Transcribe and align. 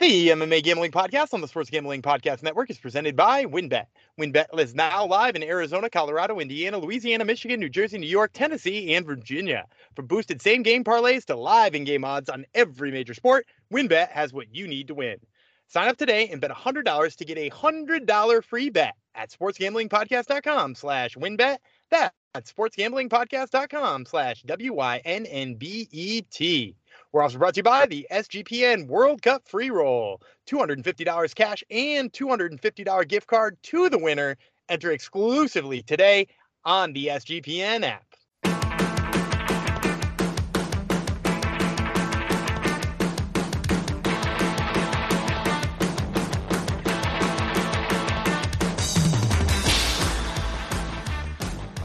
The 0.00 0.30
MMA 0.30 0.64
Gambling 0.64 0.90
Podcast 0.90 1.32
on 1.34 1.40
the 1.40 1.46
Sports 1.46 1.70
Gambling 1.70 2.02
Podcast 2.02 2.42
Network 2.42 2.68
is 2.68 2.78
presented 2.78 3.14
by 3.14 3.44
WynnBET. 3.44 3.86
WynnBET 4.18 4.46
is 4.58 4.74
now 4.74 5.06
live 5.06 5.36
in 5.36 5.44
Arizona, 5.44 5.88
Colorado, 5.88 6.40
Indiana, 6.40 6.78
Louisiana, 6.78 7.24
Michigan, 7.24 7.60
New 7.60 7.68
Jersey, 7.68 7.98
New 7.98 8.08
York, 8.08 8.32
Tennessee, 8.34 8.92
and 8.96 9.06
Virginia. 9.06 9.66
From 9.94 10.08
boosted 10.08 10.42
same 10.42 10.64
game 10.64 10.82
parlays 10.82 11.24
to 11.26 11.36
live 11.36 11.76
in 11.76 11.84
game 11.84 12.04
odds 12.04 12.28
on 12.28 12.44
every 12.54 12.90
major 12.90 13.14
sport, 13.14 13.46
WynnBET 13.72 14.08
has 14.10 14.32
what 14.32 14.52
you 14.52 14.66
need 14.66 14.88
to 14.88 14.94
win. 14.94 15.18
Sign 15.68 15.86
up 15.88 15.96
today 15.96 16.28
and 16.28 16.40
bet 16.40 16.50
$100 16.50 17.16
to 17.16 17.24
get 17.24 17.38
a 17.38 17.50
$100 17.50 18.44
free 18.44 18.70
bet 18.70 18.94
at 19.14 19.30
sportsgamblingpodcast.com 19.30 20.74
slash 20.74 21.14
wynnbet. 21.14 21.58
That's 21.90 22.52
sportsgamblingpodcast.com 22.52 24.06
slash 24.06 24.42
W-Y-N-N-B-E-T. 24.42 25.16
We're 27.14 27.22
also 27.22 27.38
brought 27.38 27.54
to 27.54 27.60
you 27.60 27.62
by 27.62 27.86
the 27.86 28.08
SGPN 28.10 28.88
World 28.88 29.22
Cup 29.22 29.46
Free 29.46 29.70
Roll. 29.70 30.20
$250 30.50 31.34
cash 31.36 31.62
and 31.70 32.12
$250 32.12 33.06
gift 33.08 33.28
card 33.28 33.56
to 33.62 33.88
the 33.88 33.98
winner. 33.98 34.36
Enter 34.68 34.90
exclusively 34.90 35.80
today 35.80 36.26
on 36.64 36.92
the 36.92 37.06
SGPN 37.06 37.84
app. 37.84 38.04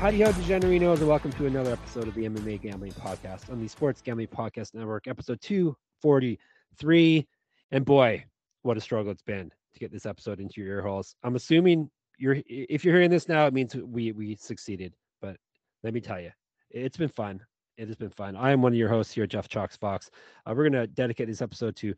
Howdy 0.09 0.21
ho, 0.21 0.31
DeGenerinos, 0.31 0.97
and 0.97 1.07
welcome 1.07 1.31
to 1.33 1.45
another 1.45 1.71
episode 1.71 2.07
of 2.07 2.15
the 2.15 2.27
MMA 2.27 2.59
Gambling 2.59 2.93
Podcast 2.93 3.51
on 3.51 3.61
the 3.61 3.67
Sports 3.67 4.01
Gambling 4.01 4.25
Podcast 4.25 4.73
Network, 4.73 5.07
episode 5.07 5.39
243. 5.39 7.27
And 7.69 7.85
boy, 7.85 8.25
what 8.63 8.75
a 8.75 8.81
struggle 8.81 9.11
it's 9.11 9.21
been 9.21 9.51
to 9.71 9.79
get 9.79 9.91
this 9.91 10.07
episode 10.07 10.39
into 10.39 10.61
your 10.61 10.77
ear 10.77 10.81
holes. 10.81 11.15
I'm 11.21 11.35
assuming 11.35 11.91
you're 12.17 12.37
if 12.47 12.83
you're 12.83 12.95
hearing 12.95 13.11
this 13.11 13.29
now, 13.29 13.45
it 13.45 13.53
means 13.53 13.75
we 13.75 14.11
we 14.11 14.35
succeeded. 14.35 14.95
But 15.21 15.37
let 15.83 15.93
me 15.93 16.01
tell 16.01 16.19
you, 16.19 16.31
it's 16.71 16.97
been 16.97 17.09
fun. 17.09 17.39
It 17.77 17.87
has 17.87 17.95
been 17.95 18.09
fun. 18.09 18.35
I 18.35 18.49
am 18.49 18.63
one 18.63 18.73
of 18.73 18.79
your 18.79 18.89
hosts 18.89 19.13
here, 19.13 19.27
Jeff 19.27 19.47
Chalks 19.47 19.77
Fox. 19.77 20.09
Uh, 20.43 20.55
we're 20.57 20.67
gonna 20.67 20.87
dedicate 20.87 21.27
this 21.27 21.43
episode 21.43 21.75
to 21.75 21.93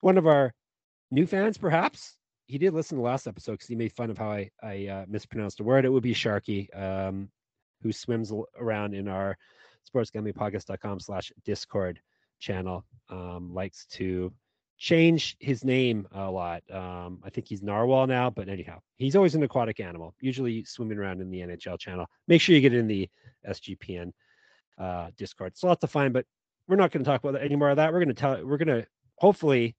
one 0.00 0.16
of 0.16 0.28
our 0.28 0.54
new 1.10 1.26
fans, 1.26 1.58
perhaps. 1.58 2.18
He 2.46 2.56
did 2.56 2.72
listen 2.72 2.98
to 2.98 3.02
the 3.02 3.08
last 3.08 3.26
episode 3.26 3.54
because 3.54 3.66
he 3.66 3.74
made 3.74 3.92
fun 3.94 4.10
of 4.10 4.18
how 4.18 4.30
I, 4.30 4.48
I 4.62 4.86
uh, 4.86 5.04
mispronounced 5.08 5.58
a 5.58 5.64
word. 5.64 5.84
It 5.84 5.88
would 5.88 6.04
be 6.04 6.14
Sharky. 6.14 6.68
Um, 6.80 7.28
who 7.82 7.92
swims 7.92 8.32
around 8.58 8.94
in 8.94 9.08
our 9.08 9.36
sportsgamblingpodcast.com 9.88 11.00
slash 11.00 11.32
discord 11.44 12.00
channel 12.38 12.84
um, 13.10 13.52
likes 13.52 13.86
to 13.86 14.32
change 14.78 15.36
his 15.40 15.64
name 15.64 16.06
a 16.12 16.30
lot 16.30 16.62
um, 16.72 17.20
i 17.24 17.30
think 17.30 17.48
he's 17.48 17.62
narwhal 17.62 18.06
now 18.06 18.30
but 18.30 18.48
anyhow 18.48 18.78
he's 18.96 19.16
always 19.16 19.34
an 19.34 19.42
aquatic 19.42 19.80
animal 19.80 20.14
usually 20.20 20.64
swimming 20.64 20.98
around 20.98 21.20
in 21.20 21.30
the 21.30 21.40
nhl 21.40 21.78
channel 21.78 22.06
make 22.28 22.40
sure 22.40 22.54
you 22.54 22.60
get 22.60 22.74
in 22.74 22.86
the 22.86 23.08
sgpn 23.48 24.12
uh, 24.78 25.08
discord 25.16 25.50
it's 25.50 25.64
lots 25.64 25.82
of 25.82 25.90
fun 25.90 26.12
but 26.12 26.24
we're 26.68 26.76
not 26.76 26.92
going 26.92 27.02
to 27.02 27.10
talk 27.10 27.24
about 27.24 27.42
any 27.42 27.56
more 27.56 27.70
of 27.70 27.76
that 27.76 27.92
we're 27.92 27.98
going 27.98 28.08
to 28.08 28.14
tell 28.14 28.44
we're 28.46 28.56
going 28.58 28.68
to 28.68 28.86
hopefully 29.16 29.74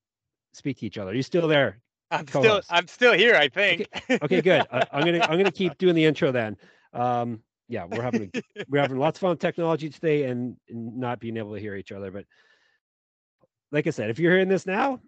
speak 0.52 0.78
to 0.78 0.86
each 0.86 0.98
other 0.98 1.12
Are 1.12 1.16
you 1.16 1.24
still 1.24 1.48
there 1.48 1.80
I'm 2.12 2.28
still 2.28 2.62
I'm 2.70 2.88
still 2.88 3.14
here. 3.14 3.36
I 3.36 3.50
think. 3.50 3.88
Okay, 4.10 4.20
okay 4.24 4.42
good. 4.42 4.66
I, 4.72 4.86
am 4.92 5.06
gonna 5.06 5.22
I'm 5.22 5.38
gonna 5.38 5.52
keep 5.52 5.78
doing 5.78 5.96
the 5.96 6.06
intro 6.06 6.31
then. 6.31 6.58
Um, 6.94 7.42
yeah, 7.69 7.85
we're 7.85 8.02
having 8.02 8.31
we're 8.69 8.81
having 8.81 8.97
lots 8.97 9.18
of 9.18 9.22
fun 9.22 9.30
with 9.30 9.40
technology 9.40 9.90
today 9.90 10.24
and, 10.24 10.57
and 10.68 10.97
not 10.97 11.19
being 11.19 11.38
able 11.38 11.53
to 11.53 11.62
hear 11.62 11.75
each 11.75 11.91
other. 11.91 12.12
But 12.12 12.25
like 13.72 13.88
I 13.88 13.91
said, 13.91 14.09
if 14.09 14.19
you're 14.19 14.34
hearing 14.34 14.50
this 14.50 14.66
now, 14.66 15.00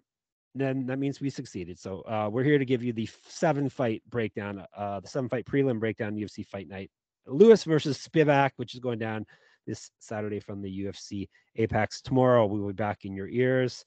then 0.54 0.86
that 0.86 0.98
means 0.98 1.20
we 1.20 1.28
succeeded. 1.28 1.78
So 1.78 2.00
uh, 2.02 2.28
we're 2.32 2.44
here 2.44 2.58
to 2.58 2.64
give 2.64 2.82
you 2.82 2.92
the 2.92 3.08
seven 3.26 3.68
fight 3.68 4.02
breakdown, 4.08 4.64
uh, 4.76 5.00
the 5.00 5.08
seven 5.08 5.28
fight 5.28 5.44
prelim 5.44 5.80
breakdown 5.80 6.14
UFC 6.14 6.46
Fight 6.46 6.68
Night. 6.68 6.90
Lewis 7.26 7.64
versus 7.64 7.98
Spivak, 7.98 8.50
which 8.56 8.74
is 8.74 8.80
going 8.80 8.98
down 8.98 9.26
this 9.66 9.90
Saturday 10.00 10.40
from 10.40 10.60
the 10.62 10.84
UFC 10.84 11.28
Apex. 11.56 12.00
Tomorrow 12.00 12.46
we 12.46 12.60
will 12.60 12.68
be 12.68 12.74
back 12.74 13.04
in 13.04 13.14
your 13.14 13.28
ears 13.28 13.84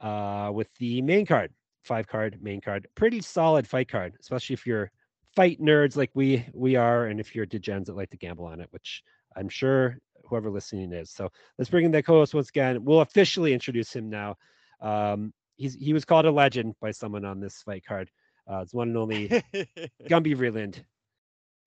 uh, 0.00 0.50
with 0.52 0.68
the 0.78 1.02
main 1.02 1.26
card, 1.26 1.52
five 1.84 2.06
card 2.06 2.38
main 2.42 2.60
card. 2.60 2.86
Pretty 2.94 3.20
solid 3.20 3.66
fight 3.66 3.88
card, 3.88 4.14
especially 4.20 4.54
if 4.54 4.66
you're 4.66 4.90
fight 5.34 5.60
nerds 5.60 5.96
like 5.96 6.10
we 6.14 6.44
we 6.52 6.76
are, 6.76 7.06
and 7.06 7.20
if 7.20 7.34
you're 7.34 7.46
degens 7.46 7.86
that 7.86 7.96
like 7.96 8.10
to 8.10 8.16
gamble 8.16 8.44
on 8.44 8.60
it, 8.60 8.68
which 8.70 9.02
I'm 9.36 9.48
sure 9.48 9.98
whoever 10.24 10.50
listening 10.50 10.92
is. 10.92 11.10
So 11.10 11.30
let's 11.58 11.70
bring 11.70 11.84
in 11.84 11.90
the 11.90 12.02
co-host 12.02 12.34
once 12.34 12.48
again. 12.48 12.84
We'll 12.84 13.00
officially 13.00 13.52
introduce 13.52 13.94
him 13.94 14.08
now. 14.08 14.36
Um, 14.80 15.32
he's 15.56 15.74
he 15.74 15.92
was 15.92 16.04
called 16.04 16.26
a 16.26 16.30
legend 16.30 16.74
by 16.80 16.90
someone 16.90 17.24
on 17.24 17.40
this 17.40 17.62
fight 17.62 17.84
card. 17.86 18.10
Uh, 18.50 18.60
it's 18.60 18.74
one 18.74 18.88
and 18.88 18.96
only 18.96 19.28
Gumby 20.08 20.36
Vreeland, 20.36 20.82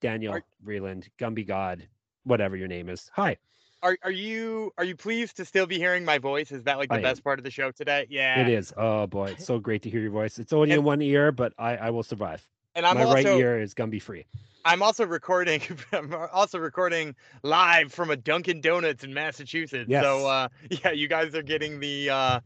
Daniel 0.02 0.34
are, 0.34 0.44
Vreeland, 0.66 1.08
Gumby 1.18 1.48
God, 1.48 1.88
whatever 2.24 2.56
your 2.58 2.68
name 2.68 2.90
is. 2.90 3.10
Hi. 3.14 3.38
Are, 3.82 3.98
are 4.04 4.12
you 4.12 4.72
are 4.78 4.84
you 4.84 4.96
pleased 4.96 5.38
to 5.38 5.46
still 5.46 5.68
be 5.68 5.78
hearing 5.78 6.04
my 6.04 6.18
voice? 6.18 6.52
Is 6.52 6.64
that 6.64 6.80
like 6.80 6.90
the 6.90 6.96
I 6.96 7.02
best 7.02 7.20
am. 7.20 7.24
part 7.24 7.40
of 7.40 7.46
the 7.46 7.52
show 7.52 7.72
today? 7.72 8.08
Yeah, 8.10 8.42
it 8.42 8.50
is. 8.50 8.74
Oh 8.76 9.06
boy, 9.06 9.32
it's 9.32 9.46
so 9.46 9.60
great 9.60 9.84
to 9.84 9.90
hear 9.90 10.02
your 10.02 10.12
voice. 10.12 10.40
It's 10.40 10.54
only 10.54 10.72
and, 10.72 10.80
in 10.80 10.84
one 10.84 11.02
ear, 11.02 11.32
but 11.32 11.54
I 11.60 11.78
I 11.78 11.90
will 11.92 12.04
survive 12.04 12.46
and 12.76 12.86
I'm 12.86 12.96
my 12.96 13.04
also, 13.04 13.16
right 13.16 13.26
ear 13.26 13.60
is 13.60 13.74
gonna 13.74 13.92
be 13.92 14.00
free. 14.00 14.26
I'm 14.66 14.82
also 14.82 15.06
recording. 15.06 15.62
I'm 15.94 16.14
also 16.34 16.60
recording 16.60 17.16
live 17.44 17.94
from 17.94 18.10
a 18.10 18.18
Dunkin' 18.18 18.62
Donuts 18.62 19.04
in 19.04 19.14
Massachusetts. 19.14 19.90
Yes. 19.90 20.04
So 20.04 20.28
uh, 20.28 20.48
yeah, 20.70 20.92
you 20.92 21.08
guys 21.08 21.34
are 21.36 21.44
getting 21.44 21.80
the 21.80 22.10
uh, 22.10 22.40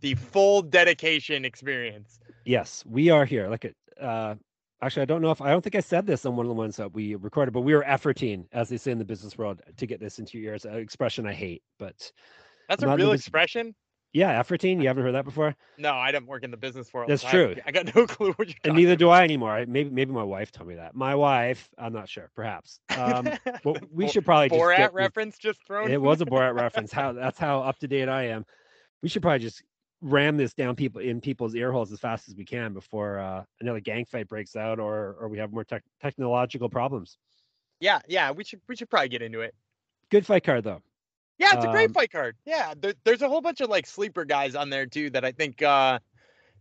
the 0.00 0.14
full 0.14 0.62
dedication 0.62 1.44
experience. 1.44 2.20
Yes, 2.44 2.84
we 2.86 3.10
are 3.10 3.24
here. 3.24 3.48
Like 3.48 3.74
uh, 4.00 4.34
actually, 4.82 5.02
I 5.02 5.06
don't 5.06 5.22
know 5.22 5.30
if 5.30 5.40
I 5.40 5.50
don't 5.50 5.62
think 5.62 5.76
I 5.76 5.80
said 5.80 6.06
this 6.06 6.26
on 6.26 6.36
one 6.36 6.46
of 6.46 6.48
the 6.48 6.54
ones 6.54 6.76
that 6.76 6.92
we 6.92 7.14
recorded, 7.14 7.52
but 7.52 7.60
we 7.60 7.74
were 7.74 7.84
efforting, 7.86 8.46
as 8.52 8.68
they 8.68 8.76
say 8.76 8.90
in 8.90 8.98
the 8.98 9.04
business 9.04 9.38
world, 9.38 9.62
to 9.76 9.86
get 9.86 10.00
this 10.00 10.18
into 10.18 10.38
your 10.38 10.52
ears. 10.52 10.64
An 10.64 10.76
expression 10.76 11.26
I 11.26 11.32
hate, 11.32 11.62
but 11.78 12.10
that's 12.68 12.82
I'm 12.82 12.90
a 12.90 12.96
real 12.96 13.12
expression. 13.12 13.74
Yeah, 14.12 14.42
efforting. 14.42 14.80
You 14.80 14.88
haven't 14.88 15.02
heard 15.02 15.14
that 15.14 15.24
before? 15.24 15.54
No, 15.76 15.92
I 15.92 16.10
don't 16.10 16.26
work 16.26 16.42
in 16.42 16.50
the 16.50 16.56
business 16.56 16.92
world. 16.92 17.10
That's 17.10 17.22
true. 17.22 17.54
I, 17.58 17.68
I, 17.68 17.70
got 17.70 17.94
no 17.94 18.06
clue 18.06 18.32
what 18.32 18.48
you're. 18.48 18.56
And 18.64 18.74
neither 18.74 18.96
do 18.96 19.10
I 19.10 19.22
anymore. 19.22 19.64
Maybe 19.68 19.90
maybe 19.90 20.12
my 20.12 20.22
wife 20.22 20.52
told 20.52 20.68
me 20.68 20.76
that. 20.76 20.94
My 20.94 21.14
wife, 21.14 21.68
I'm 21.76 21.92
not 21.92 22.08
sure. 22.08 22.30
Perhaps. 22.34 22.80
Um, 22.96 23.28
but 23.62 23.90
we 23.92 24.08
should 24.08 24.24
probably 24.24 24.48
just 24.48 24.60
Borat 24.60 24.76
get, 24.76 24.94
reference 24.94 25.36
just 25.36 25.62
thrown. 25.66 25.90
It 25.90 26.00
was 26.00 26.20
a 26.20 26.24
Borat 26.24 26.54
reference. 26.54 26.92
How 26.92 27.12
that's 27.12 27.38
how 27.38 27.60
up 27.60 27.78
to 27.80 27.88
date 27.88 28.08
I 28.08 28.28
am. 28.28 28.46
We 29.02 29.08
should 29.08 29.22
probably 29.22 29.40
just 29.40 29.62
ram 30.00 30.36
this 30.36 30.54
down 30.54 30.76
people 30.76 31.00
in 31.00 31.20
people's 31.20 31.54
ear 31.54 31.72
holes 31.72 31.92
as 31.92 32.00
fast 32.00 32.28
as 32.28 32.34
we 32.34 32.44
can 32.44 32.72
before 32.72 33.18
uh, 33.18 33.44
another 33.60 33.80
gang 33.80 34.04
fight 34.04 34.28
breaks 34.28 34.56
out 34.56 34.78
or 34.78 35.16
or 35.20 35.28
we 35.28 35.38
have 35.38 35.52
more 35.52 35.64
te- 35.64 35.76
technological 36.00 36.68
problems. 36.68 37.18
Yeah, 37.80 38.00
yeah, 38.08 38.30
we 38.30 38.44
should 38.44 38.60
we 38.68 38.76
should 38.76 38.88
probably 38.88 39.08
get 39.08 39.22
into 39.22 39.40
it. 39.40 39.54
Good 40.10 40.24
fight 40.24 40.44
card 40.44 40.64
though. 40.64 40.80
Yeah, 41.38 41.54
it's 41.54 41.64
a 41.64 41.70
great 41.70 41.88
um, 41.88 41.92
fight 41.92 42.10
card. 42.10 42.36
Yeah, 42.46 42.74
there, 42.80 42.94
there's 43.04 43.22
a 43.22 43.28
whole 43.28 43.42
bunch 43.42 43.60
of 43.60 43.68
like 43.68 43.86
sleeper 43.86 44.24
guys 44.24 44.54
on 44.54 44.70
there 44.70 44.86
too 44.86 45.10
that 45.10 45.24
I 45.24 45.32
think 45.32 45.62
uh 45.62 45.98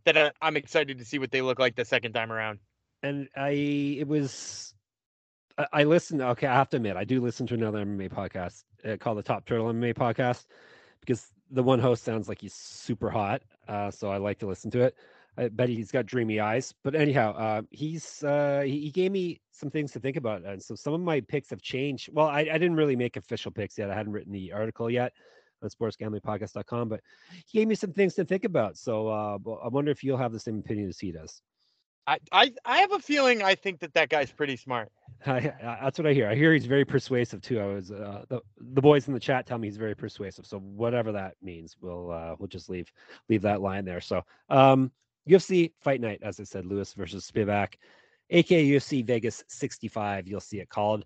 that 0.06 0.18
uh, 0.18 0.32
I'm 0.42 0.56
excited 0.56 1.00
to 1.00 1.06
see 1.06 1.20
what 1.20 1.32
they 1.32 1.42
look 1.42 1.60
like 1.60 1.76
the 1.76 1.86
second 1.86 2.14
time 2.14 2.32
around. 2.32 2.60
And 3.04 3.28
I, 3.36 3.50
it 3.50 4.08
was, 4.08 4.74
I, 5.58 5.68
I 5.74 5.84
listened. 5.84 6.22
Okay, 6.22 6.48
I 6.48 6.54
have 6.54 6.70
to 6.70 6.78
admit, 6.78 6.96
I 6.96 7.04
do 7.04 7.22
listen 7.22 7.46
to 7.48 7.54
another 7.54 7.84
MMA 7.84 8.12
podcast 8.12 8.64
uh, 8.88 8.98
called 8.98 9.18
the 9.18 9.24
Top 9.24 9.46
Turtle 9.46 9.68
MMA 9.68 9.94
Podcast 9.96 10.46
because 11.02 11.32
the 11.52 11.64
one 11.64 11.80
host 11.80 12.04
sounds 12.04 12.30
like 12.30 12.42
he's 12.42 12.54
super 12.54 13.10
hot. 13.10 13.42
Uh, 13.68 13.92
so 13.92 14.10
I 14.10 14.18
like 14.18 14.40
to 14.40 14.48
listen 14.48 14.72
to 14.72 14.82
it. 14.82 14.96
I 15.38 15.50
bet 15.50 15.70
he's 15.70 15.92
got 15.92 16.06
dreamy 16.06 16.40
eyes. 16.40 16.74
But 16.84 16.96
anyhow, 16.96 17.34
uh, 17.34 17.62
he's 17.72 18.24
uh, 18.24 18.64
he, 18.66 18.82
he, 18.82 18.92
gave 18.92 19.12
me 19.12 19.42
some 19.52 19.70
things 19.70 19.92
to 19.94 20.00
think 20.00 20.18
about, 20.18 20.44
and 20.44 20.62
so 20.62 20.76
some 20.76 20.94
of 20.94 21.02
my 21.02 21.22
picks 21.22 21.50
have 21.50 21.62
changed. 21.62 22.10
Well, 22.12 22.28
I, 22.28 22.40
I 22.40 22.58
didn't 22.58 22.76
really 22.76 22.96
make 22.96 23.18
official 23.18 23.52
picks 23.52 23.78
yet. 23.78 23.90
I 23.90 23.96
hadn't 23.96 24.14
written 24.14 24.32
the 24.32 24.52
article 24.54 24.90
yet 24.90 25.14
on 25.62 25.70
sportsgamblingpodcast.com, 25.70 26.90
but 26.90 27.02
he 27.46 27.60
gave 27.60 27.68
me 27.68 27.76
some 27.76 27.92
things 27.92 28.16
to 28.16 28.26
think 28.26 28.46
about. 28.46 28.78
So 28.78 29.08
uh, 29.08 29.38
I 29.64 29.68
wonder 29.68 29.92
if 29.92 30.04
you'll 30.04 30.18
have 30.18 30.32
the 30.32 30.40
same 30.40 30.60
opinion 30.60 30.90
as 30.90 31.00
he 31.00 31.12
does. 31.12 31.42
I, 32.08 32.20
I 32.32 32.54
I 32.66 32.78
have 32.80 32.92
a 32.92 33.00
feeling 33.00 33.42
I 33.42 33.56
think 33.56 33.80
that 33.80 33.94
that 33.96 34.10
guy's 34.10 34.32
pretty 34.32 34.58
smart. 34.58 34.92
I, 35.26 35.38
I, 35.38 35.80
that's 35.84 35.98
what 35.98 36.06
I 36.06 36.14
hear. 36.14 36.30
I 36.30 36.36
hear 36.36 36.54
he's 36.54 36.68
very 36.68 36.86
persuasive 36.86 37.42
too. 37.42 37.60
I 37.60 37.66
was 37.66 37.92
uh, 37.92 38.26
the 38.30 38.42
the 38.60 38.82
boys 38.82 39.08
in 39.08 39.14
the 39.14 39.20
chat 39.20 39.48
tell 39.48 39.58
me 39.58 39.68
he's 39.68 39.78
very 39.78 39.96
persuasive. 39.96 40.46
So 40.46 40.60
whatever 40.60 41.12
that 41.14 41.34
means, 41.42 41.76
we'll 41.82 42.12
uh, 42.12 42.36
we'll 42.38 42.48
just 42.48 42.70
leave 42.70 42.92
leave 43.28 43.42
that 43.42 43.62
line 43.62 43.86
there. 43.86 44.02
So 44.02 44.22
um, 44.50 44.92
UFC 45.30 45.72
Fight 45.82 46.02
Night, 46.02 46.20
as 46.22 46.40
I 46.40 46.44
said, 46.44 46.66
Lewis 46.66 46.94
versus 46.94 47.30
Spivak, 47.30 47.76
aka 48.30 48.66
UFC 48.66 49.06
Vegas 49.06 49.44
65. 49.48 50.28
You'll 50.28 50.40
see 50.40 50.60
it 50.60 50.70
called 50.70 51.06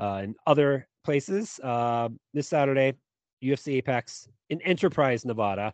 uh, 0.00 0.20
in 0.24 0.34
other 0.46 0.88
places 1.04 1.60
uh, 1.62 2.08
this 2.34 2.48
Saturday. 2.48 2.94
UFC 3.42 3.76
Apex 3.76 4.28
in 4.50 4.60
Enterprise, 4.62 5.24
Nevada, 5.24 5.72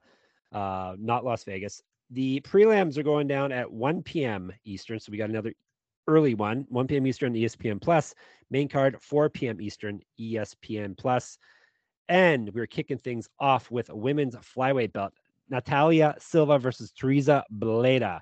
uh, 0.53 0.95
not 0.99 1.25
Las 1.25 1.45
Vegas. 1.45 1.83
The 2.11 2.41
prelims 2.43 2.97
are 2.97 3.03
going 3.03 3.27
down 3.27 3.51
at 3.51 3.71
1 3.71 4.03
p.m. 4.03 4.53
Eastern, 4.65 5.01
so 5.01 5.11
we 5.11 5.19
got 5.19 5.31
another 5.31 5.53
early 6.07 6.35
one, 6.35 6.67
1 6.69 6.87
p.m. 6.87 7.07
Eastern, 7.07 7.35
ESPN 7.35 7.81
Plus. 7.81 8.15
Main 8.51 8.69
card, 8.69 8.97
4 9.01 9.29
p.m. 9.31 9.61
Eastern, 9.61 10.01
ESPN 10.21 10.97
Plus. 10.97 11.39
And 12.09 12.53
we're 12.55 12.67
kicking 12.67 12.99
things 12.99 13.29
off 13.41 13.71
with 13.71 13.89
a 13.89 13.97
women's 13.97 14.37
flyweight 14.37 14.93
belt. 14.93 15.13
Natalia 15.49 16.15
Silva 16.19 16.59
versus 16.59 16.93
Teresa 16.93 17.45
Bleda. 17.53 18.21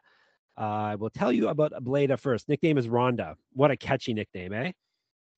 Uh, 0.57 0.61
I 0.61 0.95
will 0.95 1.11
tell 1.11 1.33
you 1.33 1.49
about 1.49 1.73
Bleda 1.83 2.19
first. 2.19 2.49
Nickname 2.49 2.79
is 2.79 2.89
Ronda. 2.89 3.37
What 3.53 3.71
a 3.71 3.77
catchy 3.77 4.15
nickname, 4.15 4.53
eh? 4.53 4.73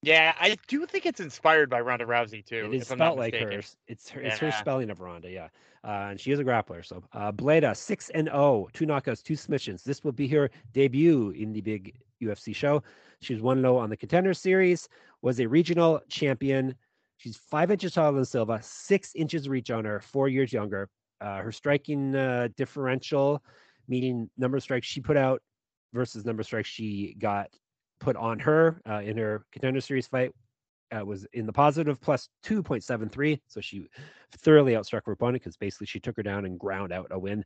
Yeah, 0.03 0.35
I 0.39 0.57
do 0.69 0.87
think 0.87 1.07
it's 1.07 1.21
inspired 1.21 1.71
by 1.71 1.81
Ronda 1.81 2.05
Rousey 2.05 2.45
too. 2.45 2.71
It 2.71 2.77
is 2.77 2.89
spelled 2.89 3.19
like 3.19 3.35
hers. 3.35 3.77
It's 3.89 4.09
her, 4.11 4.21
yeah. 4.21 4.29
it's 4.29 4.39
her 4.39 4.53
spelling 4.53 4.91
of 4.91 5.01
Ronda, 5.01 5.31
yeah. 5.31 5.49
Uh, 5.83 6.09
and 6.11 6.21
she 6.21 6.33
is 6.33 6.39
a 6.39 6.45
grappler. 6.45 6.85
So 6.85 7.03
uh, 7.13 7.33
Bleda 7.33 7.77
six 7.77 8.11
and 8.11 8.29
zero, 8.29 8.39
oh, 8.39 8.69
two 8.73 8.87
knockouts, 8.87 9.23
two 9.23 9.37
submissions. 9.37 9.83
This 9.83 10.05
will 10.05 10.13
be 10.13 10.29
her 10.29 10.51
debut 10.73 11.31
in 11.31 11.53
the 11.53 11.61
big 11.61 11.97
UFC 12.23 12.55
show. 12.55 12.83
She's 13.21 13.41
one 13.41 13.63
low 13.63 13.79
on 13.79 13.89
the 13.89 13.97
Contender 13.97 14.35
Series. 14.35 14.89
Was 15.23 15.41
a 15.41 15.47
regional 15.47 16.01
champion. 16.09 16.75
She's 17.17 17.37
five 17.37 17.71
inches 17.71 17.95
taller 17.95 18.15
than 18.15 18.25
Silva, 18.27 18.61
six 18.63 19.13
inches 19.15 19.49
reach 19.49 19.71
on 19.71 19.87
her, 19.87 20.01
four 20.01 20.29
years 20.29 20.53
younger. 20.53 20.91
Uh, 21.21 21.39
her 21.39 21.53
striking 21.53 22.15
uh, 22.15 22.49
differential, 22.57 23.43
meaning 23.89 24.29
number 24.37 24.57
of 24.57 24.63
strikes 24.63 24.87
she 24.87 25.01
put 25.01 25.17
out 25.17 25.43
versus 25.93 26.25
number 26.25 26.41
of 26.41 26.47
strikes 26.47 26.69
she 26.69 27.15
got 27.19 27.49
put 28.01 28.17
on 28.17 28.39
her 28.39 28.81
uh, 28.89 29.01
in 29.01 29.17
her 29.17 29.45
contender 29.53 29.81
series 29.81 30.07
fight 30.07 30.33
uh, 30.97 31.05
was 31.05 31.27
in 31.33 31.47
the 31.47 31.53
positive 31.53 32.01
plus 32.01 32.29
2.73. 32.45 33.41
So 33.47 33.61
she 33.61 33.87
thoroughly 34.33 34.73
outstruck 34.73 35.03
her 35.07 35.13
opponent 35.13 35.43
because 35.43 35.57
basically 35.57 35.87
she 35.87 36.01
took 36.01 36.17
her 36.17 36.23
down 36.23 36.45
and 36.45 36.59
ground 36.59 36.93
out 36.93 37.09
a 37.11 37.19
win. 37.19 37.45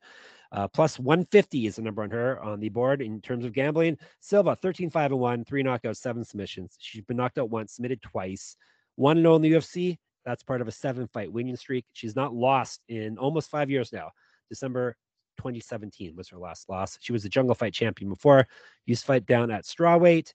Uh, 0.52 0.68
plus 0.68 0.98
150 0.98 1.66
is 1.66 1.76
the 1.76 1.82
number 1.82 2.02
on 2.02 2.10
her 2.10 2.40
on 2.42 2.60
the 2.60 2.68
board 2.68 3.00
in 3.00 3.20
terms 3.20 3.44
of 3.44 3.52
gambling. 3.52 3.96
Silva 4.20 4.56
13 4.56 4.90
5 4.90 5.12
and 5.12 5.20
1, 5.20 5.44
three 5.44 5.62
knockouts, 5.62 5.98
seven 5.98 6.24
submissions. 6.24 6.76
She's 6.78 7.04
been 7.04 7.16
knocked 7.16 7.38
out 7.38 7.50
once, 7.50 7.74
submitted 7.74 8.02
twice, 8.02 8.56
one 8.96 9.22
low 9.22 9.36
in 9.36 9.42
the 9.42 9.52
UFC. 9.52 9.98
That's 10.24 10.42
part 10.42 10.60
of 10.60 10.68
a 10.68 10.72
seven 10.72 11.06
fight 11.08 11.32
winning 11.32 11.56
streak. 11.56 11.86
She's 11.92 12.16
not 12.16 12.34
lost 12.34 12.82
in 12.88 13.18
almost 13.18 13.50
five 13.50 13.70
years 13.70 13.92
now. 13.92 14.10
December 14.48 14.96
2017 15.38 16.14
was 16.16 16.28
her 16.28 16.38
last 16.38 16.68
loss. 16.68 16.98
She 17.00 17.12
was 17.12 17.24
a 17.24 17.28
jungle 17.28 17.54
fight 17.54 17.72
champion 17.72 18.10
before. 18.10 18.46
Used 18.86 19.02
to 19.02 19.06
fight 19.06 19.26
down 19.26 19.50
at 19.50 19.64
strawweight. 19.64 20.32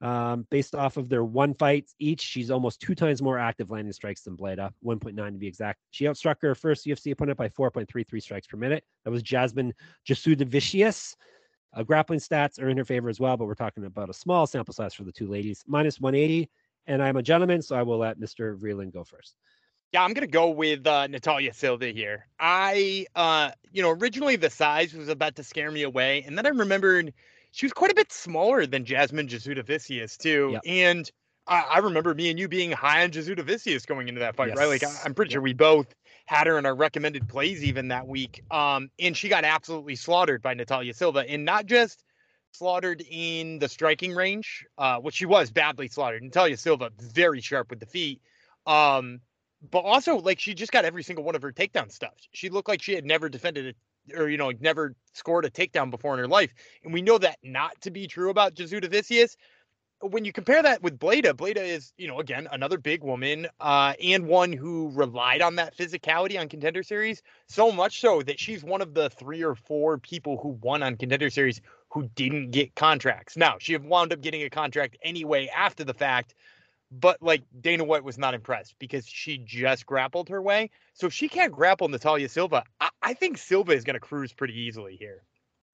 Um, 0.00 0.46
based 0.50 0.74
off 0.74 0.98
of 0.98 1.08
their 1.08 1.24
one 1.24 1.54
fights 1.54 1.94
each, 1.98 2.20
she's 2.20 2.50
almost 2.50 2.80
two 2.80 2.94
times 2.94 3.22
more 3.22 3.38
active 3.38 3.70
landing 3.70 3.92
strikes 3.92 4.22
than 4.22 4.36
Bleda, 4.36 4.70
1.9 4.84 5.14
to 5.14 5.32
be 5.32 5.46
exact. 5.46 5.78
She 5.92 6.04
outstruck 6.04 6.36
her 6.42 6.54
first 6.54 6.84
UFC 6.84 7.12
opponent 7.12 7.38
by 7.38 7.48
4.33 7.48 8.20
strikes 8.20 8.46
per 8.46 8.58
minute. 8.58 8.84
That 9.04 9.12
was 9.12 9.22
Jasmine 9.22 9.72
Jasudavicius. 10.06 11.14
Uh, 11.72 11.82
grappling 11.82 12.20
stats 12.20 12.60
are 12.62 12.68
in 12.68 12.76
her 12.76 12.84
favor 12.84 13.08
as 13.08 13.18
well, 13.18 13.36
but 13.36 13.46
we're 13.46 13.54
talking 13.54 13.84
about 13.84 14.10
a 14.10 14.14
small 14.14 14.46
sample 14.46 14.74
size 14.74 14.92
for 14.92 15.04
the 15.04 15.12
two 15.12 15.26
ladies, 15.26 15.64
minus 15.66 15.98
180. 15.98 16.50
And 16.86 17.02
I'm 17.02 17.16
a 17.16 17.22
gentleman, 17.22 17.62
so 17.62 17.76
I 17.76 17.82
will 17.82 17.98
let 17.98 18.18
Mr. 18.18 18.58
Vreeland 18.58 18.92
go 18.92 19.04
first. 19.04 19.36
Yeah, 19.92 20.02
I'm 20.02 20.12
gonna 20.12 20.26
go 20.26 20.50
with 20.50 20.86
uh, 20.86 21.06
Natalia 21.06 21.54
Silva 21.54 21.86
here. 21.86 22.26
I, 22.40 23.06
uh, 23.14 23.52
you 23.72 23.80
know, 23.80 23.90
originally 23.90 24.34
the 24.36 24.50
size 24.50 24.92
was 24.92 25.08
about 25.08 25.36
to 25.36 25.44
scare 25.44 25.70
me 25.70 25.82
away, 25.82 26.24
and 26.26 26.36
then 26.36 26.46
I 26.46 26.50
remembered 26.50 27.14
she 27.52 27.64
was 27.64 27.72
quite 27.72 27.92
a 27.92 27.94
bit 27.94 28.10
smaller 28.12 28.66
than 28.66 28.84
Jasmine 28.84 29.28
Jasudavicius 29.28 30.16
too, 30.18 30.50
yep. 30.54 30.62
and 30.66 31.08
I, 31.46 31.64
I, 31.74 31.78
remember 31.78 32.12
me 32.12 32.28
and 32.30 32.38
you 32.38 32.48
being 32.48 32.72
high 32.72 33.04
on 33.04 33.10
Jasudavicius 33.10 33.86
going 33.86 34.08
into 34.08 34.18
that 34.20 34.34
fight, 34.34 34.48
yes. 34.48 34.58
right? 34.58 34.66
Like 34.66 34.82
I, 34.82 34.92
am 35.04 35.14
pretty 35.14 35.30
yep. 35.30 35.34
sure 35.34 35.42
we 35.42 35.52
both 35.52 35.94
had 36.26 36.46
her 36.46 36.58
in 36.58 36.66
our 36.66 36.74
recommended 36.74 37.28
plays 37.28 37.62
even 37.62 37.88
that 37.88 38.08
week. 38.08 38.42
Um, 38.50 38.90
and 38.98 39.16
she 39.16 39.28
got 39.28 39.44
absolutely 39.44 39.94
slaughtered 39.94 40.42
by 40.42 40.54
Natalia 40.54 40.94
Silva, 40.94 41.24
and 41.28 41.44
not 41.44 41.66
just 41.66 42.02
slaughtered 42.54 43.02
in 43.10 43.58
the 43.58 43.68
striking 43.68 44.14
range, 44.14 44.66
uh, 44.78 44.98
which 44.98 45.14
she 45.16 45.26
was 45.26 45.50
badly 45.50 45.88
slaughtered. 45.88 46.22
Natalia 46.22 46.56
Silva 46.56 46.90
very 46.98 47.40
sharp 47.40 47.70
with 47.70 47.80
the 47.80 47.86
feet. 47.86 48.20
Um, 48.66 49.20
but 49.70 49.80
also 49.80 50.16
like 50.16 50.38
she 50.38 50.54
just 50.54 50.72
got 50.72 50.84
every 50.84 51.02
single 51.02 51.24
one 51.24 51.34
of 51.34 51.42
her 51.42 51.52
takedown 51.52 51.90
stuff. 51.90 52.14
She 52.32 52.50
looked 52.50 52.68
like 52.68 52.82
she 52.82 52.94
had 52.94 53.04
never 53.04 53.28
defended 53.28 53.66
it 53.66 53.76
or 54.16 54.28
you 54.28 54.36
know 54.36 54.52
never 54.60 54.94
scored 55.12 55.44
a 55.44 55.50
takedown 55.50 55.90
before 55.90 56.14
in 56.14 56.18
her 56.18 56.28
life, 56.28 56.52
and 56.82 56.92
we 56.92 57.02
know 57.02 57.18
that 57.18 57.38
not 57.42 57.80
to 57.82 57.90
be 57.90 58.06
true 58.06 58.30
about 58.30 58.54
Jasudavicius. 58.54 59.36
When 60.00 60.26
you 60.26 60.32
compare 60.32 60.62
that 60.62 60.82
with 60.82 60.98
Bleda, 60.98 61.32
Bleda 61.32 61.62
is 61.62 61.92
you 61.96 62.08
know 62.08 62.20
again 62.20 62.46
another 62.52 62.76
big 62.76 63.02
woman 63.02 63.46
uh, 63.60 63.94
and 64.02 64.26
one 64.26 64.52
who 64.52 64.90
relied 64.90 65.40
on 65.40 65.56
that 65.56 65.76
physicality 65.76 66.38
on 66.38 66.48
Contender 66.48 66.82
Series 66.82 67.22
so 67.48 67.72
much 67.72 68.00
so 68.00 68.20
that 68.22 68.38
she's 68.38 68.62
one 68.62 68.82
of 68.82 68.92
the 68.92 69.08
three 69.08 69.42
or 69.42 69.54
four 69.54 69.96
people 69.96 70.36
who 70.36 70.50
won 70.60 70.82
on 70.82 70.96
Contender 70.96 71.30
Series 71.30 71.62
who 71.94 72.10
didn't 72.14 72.50
get 72.50 72.74
contracts. 72.74 73.36
Now 73.36 73.56
she 73.58 73.76
wound 73.76 74.12
up 74.12 74.20
getting 74.20 74.42
a 74.42 74.50
contract 74.50 74.98
anyway 75.02 75.48
after 75.48 75.84
the 75.84 75.94
fact 75.94 76.34
but 77.00 77.20
like 77.22 77.42
Dana 77.60 77.84
White 77.84 78.04
was 78.04 78.18
not 78.18 78.34
impressed 78.34 78.76
because 78.78 79.06
she 79.06 79.38
just 79.38 79.86
grappled 79.86 80.28
her 80.28 80.40
way. 80.40 80.70
So 80.92 81.06
if 81.06 81.12
she 81.12 81.28
can't 81.28 81.52
grapple 81.52 81.88
Natalia 81.88 82.28
Silva, 82.28 82.64
I, 82.80 82.90
I 83.02 83.14
think 83.14 83.38
Silva 83.38 83.72
is 83.72 83.84
going 83.84 83.94
to 83.94 84.00
cruise 84.00 84.32
pretty 84.32 84.58
easily 84.58 84.96
here. 84.96 85.22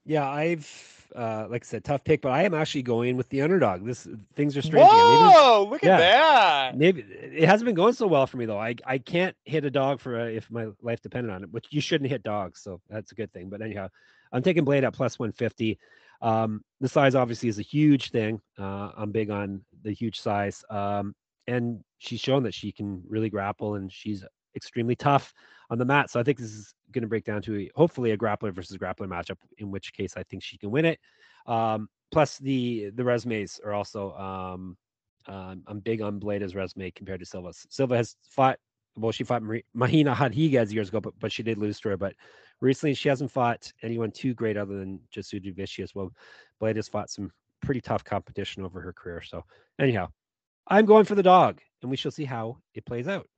Yeah, 0.07 0.29
I've 0.29 0.97
uh, 1.15 1.47
like 1.51 1.65
I 1.65 1.67
said, 1.67 1.85
tough 1.85 2.05
pick, 2.05 2.23
but 2.23 2.31
I 2.31 2.45
am 2.45 2.55
actually 2.55 2.83
going 2.83 3.17
with 3.17 3.29
the 3.29 3.43
underdog. 3.43 3.85
This 3.85 4.09
things 4.35 4.57
are 4.57 4.63
strange. 4.63 4.87
Whoa, 4.89 5.65
maybe, 5.65 5.71
look 5.71 5.83
yeah, 5.83 5.95
at 5.95 5.99
that. 5.99 6.79
Maybe 6.79 7.03
it 7.03 7.47
hasn't 7.47 7.67
been 7.67 7.75
going 7.75 7.95
so 7.95 8.07
well 8.07 8.27
for 8.27 8.37
me 8.37 8.47
though. 8.47 8.59
I 8.59 8.77
I 8.87 8.99
can't 8.99 9.37
hit 9.45 9.65
a 9.65 9.71
dog 9.71 10.01
for 10.01 10.19
a, 10.19 10.27
if 10.27 10.51
my 10.51 10.69
life 10.83 11.03
depended 11.03 11.33
on 11.33 11.43
it, 11.43 11.53
which 11.53 11.67
you 11.71 11.81
shouldn't 11.81 12.11
hit 12.11 12.23
dogs, 12.23 12.61
so 12.61 12.81
that's 12.89 13.13
a 13.13 13.15
good 13.15 13.33
thing. 13.33 13.51
But 13.51 13.61
anyhow, 13.61 13.89
I'm 14.33 14.43
taking 14.43 14.65
Blade 14.65 14.85
at 14.85 14.93
plus 14.93 15.19
150. 15.19 15.79
Um, 16.23 16.63
the 16.81 16.89
size 16.89 17.15
obviously 17.15 17.49
is 17.49 17.59
a 17.59 17.63
huge 17.63 18.11
thing. 18.11 18.41
Uh, 18.59 18.91
I'm 18.97 19.11
big 19.11 19.31
on 19.31 19.65
the 19.83 19.93
huge 19.93 20.21
size. 20.21 20.65
Um, 20.71 21.15
and 21.47 21.83
she's 21.99 22.21
shown 22.21 22.43
that 22.45 22.55
she 22.55 22.73
can 22.73 23.03
really 23.09 23.31
grapple 23.31 23.75
and 23.75 23.91
she's 23.93 24.25
extremely 24.55 24.95
tough 24.95 25.33
on 25.71 25.79
the 25.79 25.85
mat. 25.85 26.11
So 26.11 26.21
I 26.21 26.23
think 26.23 26.39
this 26.39 26.53
is 26.53 26.75
going 26.93 27.03
to 27.03 27.09
break 27.09 27.25
down 27.25 27.43
to 27.43 27.57
a, 27.57 27.71
hopefully 27.75 28.11
a 28.11 28.19
grappler 28.19 28.53
versus 28.53 28.77
grappler 28.77 29.09
matchup, 29.09 29.39
in 29.59 29.71
which 29.71 29.93
case 29.93 30.15
I 30.17 30.23
think 30.25 30.43
she 30.43 30.59
can 30.59 30.71
win 30.71 30.85
it. 30.85 30.99
Um, 31.47 31.89
plus 32.11 32.39
the 32.39 32.91
the 32.95 33.05
resumes 33.05 33.61
are 33.65 33.73
also 33.73 34.13
um, 34.15 34.77
um, 35.27 35.63
I'm 35.67 35.81
big 35.81 36.03
on 36.03 36.19
Blade's 36.19 36.55
resume 36.55 36.91
compared 36.91 37.21
to 37.21 37.27
Silva. 37.27 37.53
Silva 37.53 37.97
has 37.97 38.17
fought 38.29 38.59
well, 38.97 39.13
she 39.13 39.25
fought 39.25 39.43
Marina 39.73 40.17
Rodriguez 40.19 40.73
years 40.73 40.89
ago, 40.89 41.01
but 41.01 41.15
but 41.19 41.33
she 41.33 41.43
did 41.43 41.59
lose 41.59 41.81
to 41.81 41.91
her. 41.91 41.97
But 41.97 42.15
recently, 42.61 42.95
she 42.95 43.09
hasn't 43.09 43.31
fought 43.31 43.73
anyone 43.83 44.11
too 44.11 44.35
great 44.35 44.57
other 44.57 44.79
than 44.79 45.01
Jasudavicius. 45.15 45.95
Well, 45.95 46.13
Blade 46.59 46.77
has 46.77 46.89
fought 46.89 47.11
some 47.11 47.31
pretty 47.61 47.81
tough 47.81 48.05
competition 48.05 48.65
over 48.65 48.81
her 48.81 48.93
career. 48.93 49.23
So 49.23 49.45
anyhow, 49.79 50.09
I'm 50.67 50.87
going 50.87 51.05
for 51.05 51.15
the 51.15 51.23
dog, 51.23 51.61
and 51.83 51.91
we 51.91 51.97
shall 51.97 52.11
see 52.11 52.25
how 52.25 52.59
it 52.75 52.87
plays 52.87 53.09
out. 53.09 53.29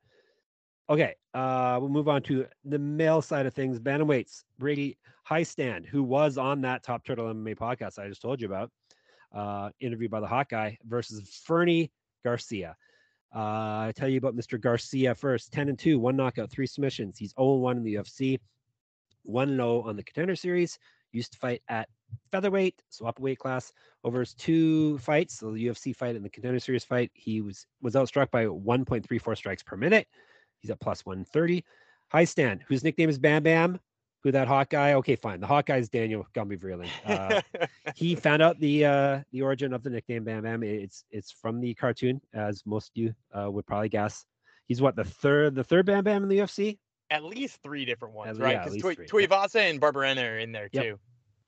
Okay, 0.91 1.15
uh, 1.33 1.79
we'll 1.81 1.89
move 1.89 2.09
on 2.09 2.23
to 2.23 2.47
the 2.65 2.79
male 2.79 3.23
side 3.23 3.47
of 3.47 3.55
things. 3.55 3.79
Bantamweights, 3.79 4.43
Brady 4.59 4.99
Hiestand, 5.29 5.87
who 5.87 6.03
was 6.03 6.37
on 6.37 6.61
that 6.63 6.83
Top 6.83 7.05
Turtle 7.05 7.33
MMA 7.33 7.57
podcast 7.57 7.99
I 7.99 8.09
just 8.09 8.21
told 8.21 8.41
you 8.41 8.47
about, 8.49 8.71
uh, 9.33 9.71
interviewed 9.81 10.11
by 10.11 10.21
the 10.21 10.27
Hot 10.27 10.49
Guy, 10.49 10.77
versus 10.85 11.41
Fernie 11.47 11.91
Garcia. 12.25 12.77
Uh, 13.35 13.89
I 13.89 13.93
tell 13.97 14.09
you 14.09 14.19
about 14.19 14.37
Mr. 14.37 14.61
Garcia 14.61 15.15
first 15.15 15.53
10 15.53 15.71
and 15.71 15.79
2, 15.79 15.99
one 15.99 16.17
knockout, 16.17 16.51
three 16.51 16.67
submissions. 16.67 17.17
He's 17.17 17.33
0 17.39 17.55
1 17.55 17.79
in 17.79 17.85
the 17.85 17.95
UFC, 17.95 18.39
one 19.25 19.57
low 19.57 19.83
on 19.83 19.97
the 19.97 20.03
contender 20.03 20.37
series. 20.37 20.79
Used 21.13 21.33
to 21.33 21.39
fight 21.39 21.63
at 21.69 21.89
featherweight, 22.31 22.83
swap 22.89 23.19
weight 23.21 23.39
class. 23.39 23.73
Over 24.05 24.21
his 24.21 24.35
two 24.35 24.99
fights, 24.99 25.39
the 25.39 25.47
UFC 25.49 25.95
fight 25.95 26.17
and 26.17 26.25
the 26.25 26.31
contender 26.31 26.59
series 26.59 26.85
fight, 26.85 27.11
he 27.15 27.41
was 27.41 27.67
was 27.83 27.95
outstruck 27.95 28.31
by 28.31 28.47
1.34 28.47 29.37
strikes 29.37 29.63
per 29.63 29.77
minute. 29.77 30.09
He's 30.61 30.71
at 30.71 30.81
plus 30.81 31.05
130. 31.05 31.65
Hiestand, 32.13 32.61
whose 32.67 32.85
nickname 32.85 33.09
is 33.09 33.19
Bam 33.19 33.43
Bam, 33.43 33.79
who 34.23 34.31
that 34.31 34.49
hot 34.49 34.71
guy? 34.71 34.95
Okay, 34.95 35.17
fine. 35.17 35.41
The 35.41 35.47
hot 35.47 35.67
guy 35.67 35.79
is 35.79 35.89
Daniel 35.89 36.27
Gumby 36.35 36.59
Vreeland. 36.59 36.91
Uh, 37.05 37.41
he 37.95 38.15
found 38.15 38.43
out 38.43 38.59
the 38.61 38.85
uh, 38.85 39.21
the 39.33 39.43
origin 39.43 39.73
of 39.73 39.83
the 39.83 39.91
nickname 39.91 40.25
Bam 40.25 40.43
Bam. 40.45 40.63
It's 40.63 41.05
it's 41.11 41.33
from 41.33 41.61
the 41.61 41.75
cartoon, 41.75 42.21
as 42.33 42.63
most 42.65 42.91
of 42.91 43.03
you 43.03 43.15
uh, 43.33 43.51
would 43.51 43.67
probably 43.67 43.89
guess. 43.89 44.25
He's 44.67 44.81
what 44.81 44.95
the 44.95 45.05
third 45.05 45.55
the 45.55 45.65
third 45.65 45.87
Bam 45.87 46.05
Bam 46.05 46.23
in 46.23 46.29
the 46.29 46.39
UFC. 46.39 46.79
At 47.13 47.25
least 47.25 47.59
three 47.63 47.85
different 47.85 48.15
ones, 48.15 48.39
at, 48.39 48.43
right? 48.45 48.65
Because 48.65 48.77
yeah, 48.77 49.05
Tuivasa 49.05 49.71
and 49.71 49.79
Barberena 49.79 50.33
are 50.33 50.39
in 50.39 50.51
there 50.51 50.71
yep. 50.73 50.83
too. 50.83 50.99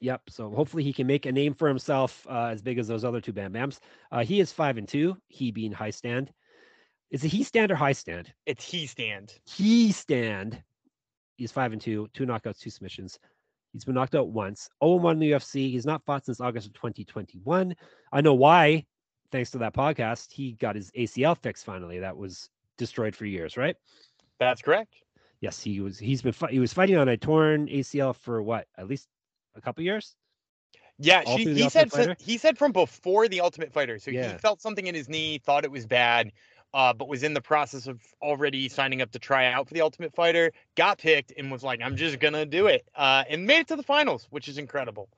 Yep. 0.00 0.22
So 0.28 0.50
hopefully 0.50 0.82
he 0.82 0.92
can 0.92 1.06
make 1.06 1.24
a 1.24 1.32
name 1.32 1.54
for 1.54 1.66
himself 1.66 2.26
uh, 2.28 2.48
as 2.52 2.60
big 2.60 2.78
as 2.78 2.86
those 2.86 3.04
other 3.04 3.22
two 3.22 3.32
Bam 3.32 3.54
Bams. 3.54 3.78
Uh, 4.12 4.22
he 4.22 4.40
is 4.40 4.52
five 4.52 4.76
and 4.76 4.86
two. 4.86 5.16
He 5.28 5.50
being 5.50 5.72
high 5.72 5.90
stand. 5.90 6.30
Is 7.10 7.24
it 7.24 7.28
he 7.28 7.42
stand 7.44 7.72
or 7.72 7.76
high 7.76 7.92
stand? 7.92 8.30
It's 8.44 8.70
he 8.70 8.86
stand. 8.86 9.32
He 9.46 9.92
stand. 9.92 10.62
He's 11.36 11.50
five 11.50 11.72
and 11.72 11.80
two, 11.80 12.08
two 12.12 12.26
knockouts, 12.26 12.58
two 12.58 12.68
submissions. 12.68 13.18
He's 13.72 13.84
been 13.84 13.94
knocked 13.94 14.14
out 14.14 14.28
once. 14.28 14.68
0 14.84 14.96
1 14.96 15.14
in 15.14 15.18
the 15.20 15.30
UFC. 15.32 15.70
He's 15.70 15.86
not 15.86 16.04
fought 16.04 16.26
since 16.26 16.40
August 16.40 16.66
of 16.66 16.74
2021. 16.74 17.74
I 18.12 18.20
know 18.20 18.34
why, 18.34 18.84
thanks 19.32 19.50
to 19.52 19.58
that 19.58 19.74
podcast. 19.74 20.30
He 20.32 20.52
got 20.52 20.76
his 20.76 20.90
ACL 20.92 21.36
fixed 21.42 21.64
finally. 21.64 21.98
That 21.98 22.16
was 22.16 22.50
destroyed 22.78 23.16
for 23.16 23.24
years, 23.24 23.56
right? 23.56 23.76
That's 24.38 24.62
correct. 24.62 24.94
Yes, 25.44 25.60
he 25.60 25.78
was. 25.82 25.98
He's 25.98 26.22
been. 26.22 26.32
He 26.48 26.58
was 26.58 26.72
fighting 26.72 26.96
on 26.96 27.06
a 27.06 27.18
torn 27.18 27.66
ACL 27.68 28.16
for 28.16 28.42
what? 28.42 28.66
At 28.78 28.88
least 28.88 29.08
a 29.54 29.60
couple 29.60 29.84
years. 29.84 30.16
Yeah, 30.98 31.22
she, 31.36 31.44
he 31.44 31.68
said 31.68 32.16
he 32.18 32.38
said 32.38 32.56
from 32.56 32.72
before 32.72 33.28
the 33.28 33.42
Ultimate 33.42 33.70
Fighter. 33.70 33.98
So 33.98 34.10
Yeah. 34.10 34.32
he 34.32 34.38
felt 34.38 34.62
something 34.62 34.86
in 34.86 34.94
his 34.94 35.06
knee, 35.06 35.36
thought 35.36 35.66
it 35.66 35.70
was 35.70 35.84
bad, 35.84 36.32
uh, 36.72 36.94
but 36.94 37.08
was 37.08 37.22
in 37.22 37.34
the 37.34 37.42
process 37.42 37.86
of 37.86 38.00
already 38.22 38.70
signing 38.70 39.02
up 39.02 39.10
to 39.10 39.18
try 39.18 39.52
out 39.52 39.68
for 39.68 39.74
the 39.74 39.82
Ultimate 39.82 40.14
Fighter. 40.14 40.50
Got 40.76 40.96
picked 40.96 41.34
and 41.36 41.52
was 41.52 41.62
like, 41.62 41.82
"I'm 41.82 41.96
just 41.96 42.20
gonna 42.20 42.46
do 42.46 42.66
it," 42.68 42.88
uh, 42.94 43.24
and 43.28 43.46
made 43.46 43.58
it 43.58 43.68
to 43.68 43.76
the 43.76 43.82
finals, 43.82 44.26
which 44.30 44.48
is 44.48 44.56
incredible. 44.56 45.10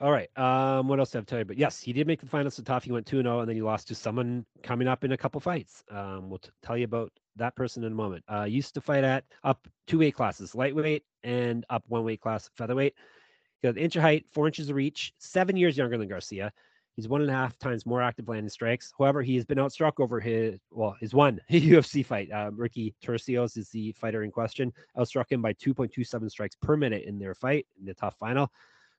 All 0.00 0.10
right. 0.10 0.28
Um, 0.36 0.88
what 0.88 0.98
else 0.98 1.10
do 1.12 1.18
I 1.18 1.20
have 1.20 1.26
to 1.26 1.30
tell 1.30 1.38
you? 1.38 1.44
But 1.44 1.58
yes, 1.58 1.80
he 1.80 1.92
did 1.92 2.06
make 2.06 2.20
the 2.20 2.26
finals. 2.26 2.60
Tough. 2.64 2.84
He 2.84 2.92
went 2.92 3.06
2 3.06 3.22
0, 3.22 3.40
and 3.40 3.48
then 3.48 3.54
he 3.54 3.62
lost 3.62 3.88
to 3.88 3.94
someone 3.94 4.44
coming 4.62 4.88
up 4.88 5.04
in 5.04 5.12
a 5.12 5.16
couple 5.16 5.40
fights. 5.40 5.84
Um, 5.90 6.28
we'll 6.28 6.38
t- 6.38 6.50
tell 6.62 6.76
you 6.76 6.84
about 6.84 7.12
that 7.36 7.54
person 7.54 7.84
in 7.84 7.92
a 7.92 7.94
moment. 7.94 8.24
Uh, 8.32 8.44
used 8.44 8.74
to 8.74 8.80
fight 8.80 9.04
at 9.04 9.24
up 9.44 9.68
two 9.86 10.00
weight 10.00 10.14
classes, 10.14 10.54
lightweight 10.54 11.04
and 11.22 11.64
up 11.70 11.84
one 11.86 12.04
weight 12.04 12.20
class, 12.20 12.50
featherweight. 12.56 12.94
He 13.60 13.68
got 13.68 13.76
an 13.76 13.82
inch 13.82 13.94
of 13.96 14.02
height, 14.02 14.26
four 14.32 14.46
inches 14.46 14.70
of 14.70 14.76
reach, 14.76 15.12
seven 15.18 15.56
years 15.56 15.76
younger 15.76 15.96
than 15.96 16.08
Garcia. 16.08 16.52
He's 16.96 17.08
one 17.08 17.22
and 17.22 17.30
a 17.30 17.34
half 17.34 17.58
times 17.58 17.86
more 17.86 18.02
active 18.02 18.28
landing 18.28 18.50
strikes. 18.50 18.92
However, 18.98 19.22
he 19.22 19.36
has 19.36 19.44
been 19.46 19.58
outstruck 19.58 19.92
over 19.98 20.20
his 20.20 20.58
well, 20.70 20.96
his 21.00 21.14
one 21.14 21.40
UFC 21.50 22.04
fight. 22.04 22.30
Uh, 22.30 22.50
Ricky 22.52 22.94
Turcios 23.02 23.56
is 23.56 23.70
the 23.70 23.92
fighter 23.92 24.24
in 24.24 24.30
question. 24.30 24.72
Outstruck 24.98 25.30
him 25.30 25.40
by 25.40 25.54
2.27 25.54 26.30
strikes 26.30 26.56
per 26.60 26.76
minute 26.76 27.04
in 27.04 27.18
their 27.18 27.34
fight 27.34 27.66
in 27.78 27.86
the 27.86 27.94
tough 27.94 28.16
final. 28.18 28.50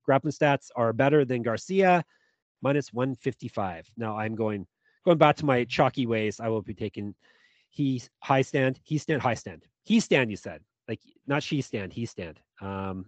Grappling 0.04 0.34
stats 0.34 0.70
are 0.76 0.94
better 0.94 1.26
than 1.26 1.42
Garcia, 1.42 2.04
minus 2.62 2.94
155. 2.94 3.90
Now 3.98 4.18
I'm 4.18 4.36
going 4.36 4.66
going 5.06 5.18
back 5.18 5.36
to 5.38 5.46
my 5.46 5.64
chalky 5.66 6.06
ways. 6.06 6.40
I 6.40 6.48
will 6.50 6.62
be 6.62 6.74
taking 6.74 7.16
he 7.70 8.02
high 8.20 8.42
stand, 8.42 8.80
he 8.84 8.98
stand, 8.98 9.22
high 9.22 9.34
stand. 9.34 9.66
He 9.84 10.00
stand, 10.00 10.30
you 10.30 10.38
said. 10.38 10.62
Like 10.88 11.00
not 11.28 11.44
she 11.44 11.62
stand, 11.62 11.94
he 11.94 12.06
stand. 12.06 12.40
Um 12.62 13.06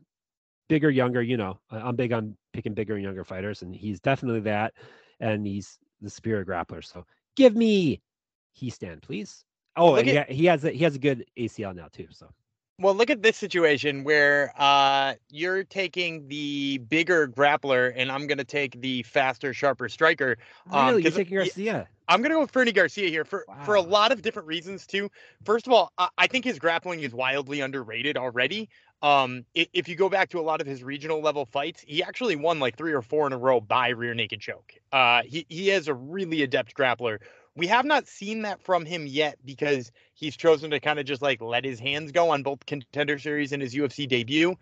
bigger, 0.68 0.90
younger, 0.90 1.22
you 1.22 1.38
know. 1.38 1.60
I'm 1.70 1.96
big 1.96 2.14
on 2.14 2.36
picking 2.54 2.74
bigger 2.74 2.96
and 2.96 3.04
younger 3.04 3.24
fighters, 3.24 3.62
and 3.62 3.76
he's 3.76 4.00
definitely 4.00 4.42
that. 4.42 4.74
And 5.20 5.46
he's 5.46 5.78
the 6.02 6.10
superior 6.10 6.44
grappler. 6.44 6.84
So 6.84 7.06
give 7.36 7.56
me 7.56 8.02
he 8.54 8.70
stand, 8.70 9.02
please. 9.02 9.44
Oh, 9.78 9.96
he, 9.96 10.20
he 10.30 10.46
has 10.46 10.64
a 10.64 10.72
he 10.72 10.84
has 10.84 10.96
a 10.96 11.00
good 11.00 11.26
ACL 11.38 11.76
now 11.76 11.88
too. 11.92 12.08
So 12.12 12.30
Well, 12.78 12.94
look 12.94 13.10
at 13.10 13.22
this 13.22 13.38
situation 13.38 14.04
where 14.04 14.52
uh, 14.58 15.14
you're 15.30 15.64
taking 15.64 16.28
the 16.28 16.80
bigger 16.80 17.26
grappler, 17.26 17.94
and 17.96 18.12
I'm 18.12 18.28
gonna 18.28 18.44
take 18.44 18.82
the 18.82 19.04
faster, 19.04 19.54
sharper 19.54 19.88
striker. 19.88 20.38
Um, 20.72 20.86
really, 20.86 21.04
you're 21.04 21.12
taking 21.14 21.36
Garcia. 21.38 21.88
I'm 22.10 22.22
gonna 22.22 22.36
go 22.36 22.42
with 22.42 22.52
Fernie 22.52 22.74
Garcia 22.74 23.10
here 23.10 23.24
for 23.24 23.48
for 23.62 23.76
a 23.76 23.82
lot 23.82 24.12
of 24.12 24.22
different 24.22 24.48
reasons 24.50 24.86
too. 24.86 25.10
First 25.46 25.68
of 25.68 25.74
all, 25.74 25.94
I, 25.98 26.10
I 26.18 26.28
think 26.28 26.44
his 26.44 26.60
grappling 26.60 27.00
is 27.00 27.14
wildly 27.14 27.62
underrated 27.62 28.18
already. 28.18 28.68
Um, 29.02 29.46
i- 29.56 29.68
if 29.74 29.88
you 29.88 29.96
go 29.96 30.10
back 30.10 30.30
to 30.32 30.40
a 30.40 30.42
lot 30.44 30.60
of 30.60 30.68
his 30.68 30.84
regional 30.84 31.22
level 31.22 31.46
fights, 31.46 31.82
he 31.88 32.04
actually 32.04 32.36
won 32.36 32.60
like 32.60 32.76
three 32.78 32.92
or 32.94 33.02
four 33.02 33.26
in 33.26 33.32
a 33.32 33.38
row 33.38 33.62
by 33.62 33.90
rear 33.90 34.14
naked 34.14 34.42
choke. 34.42 34.74
Uh, 34.92 35.22
he 35.24 35.46
he 35.48 35.70
is 35.72 35.88
a 35.88 35.94
really 35.94 36.44
adept 36.44 36.76
grappler. 36.76 37.20
We 37.56 37.68
have 37.68 37.86
not 37.86 38.08
seen 38.08 38.42
that 38.42 38.62
from 38.62 38.86
him 38.86 39.08
yet 39.08 39.38
because 39.46 39.92
he's 40.14 40.36
chosen 40.36 40.72
to 40.72 40.80
kind 40.80 41.00
of 41.00 41.06
just 41.06 41.22
like 41.22 41.42
let 41.42 41.64
his 41.64 41.80
hands 41.80 42.12
go 42.12 42.30
on 42.32 42.44
both 42.44 42.66
contender 42.66 43.18
series 43.18 43.54
and 43.54 43.62
his 43.62 43.74
UFC 43.74 44.08
debut. 44.08 44.56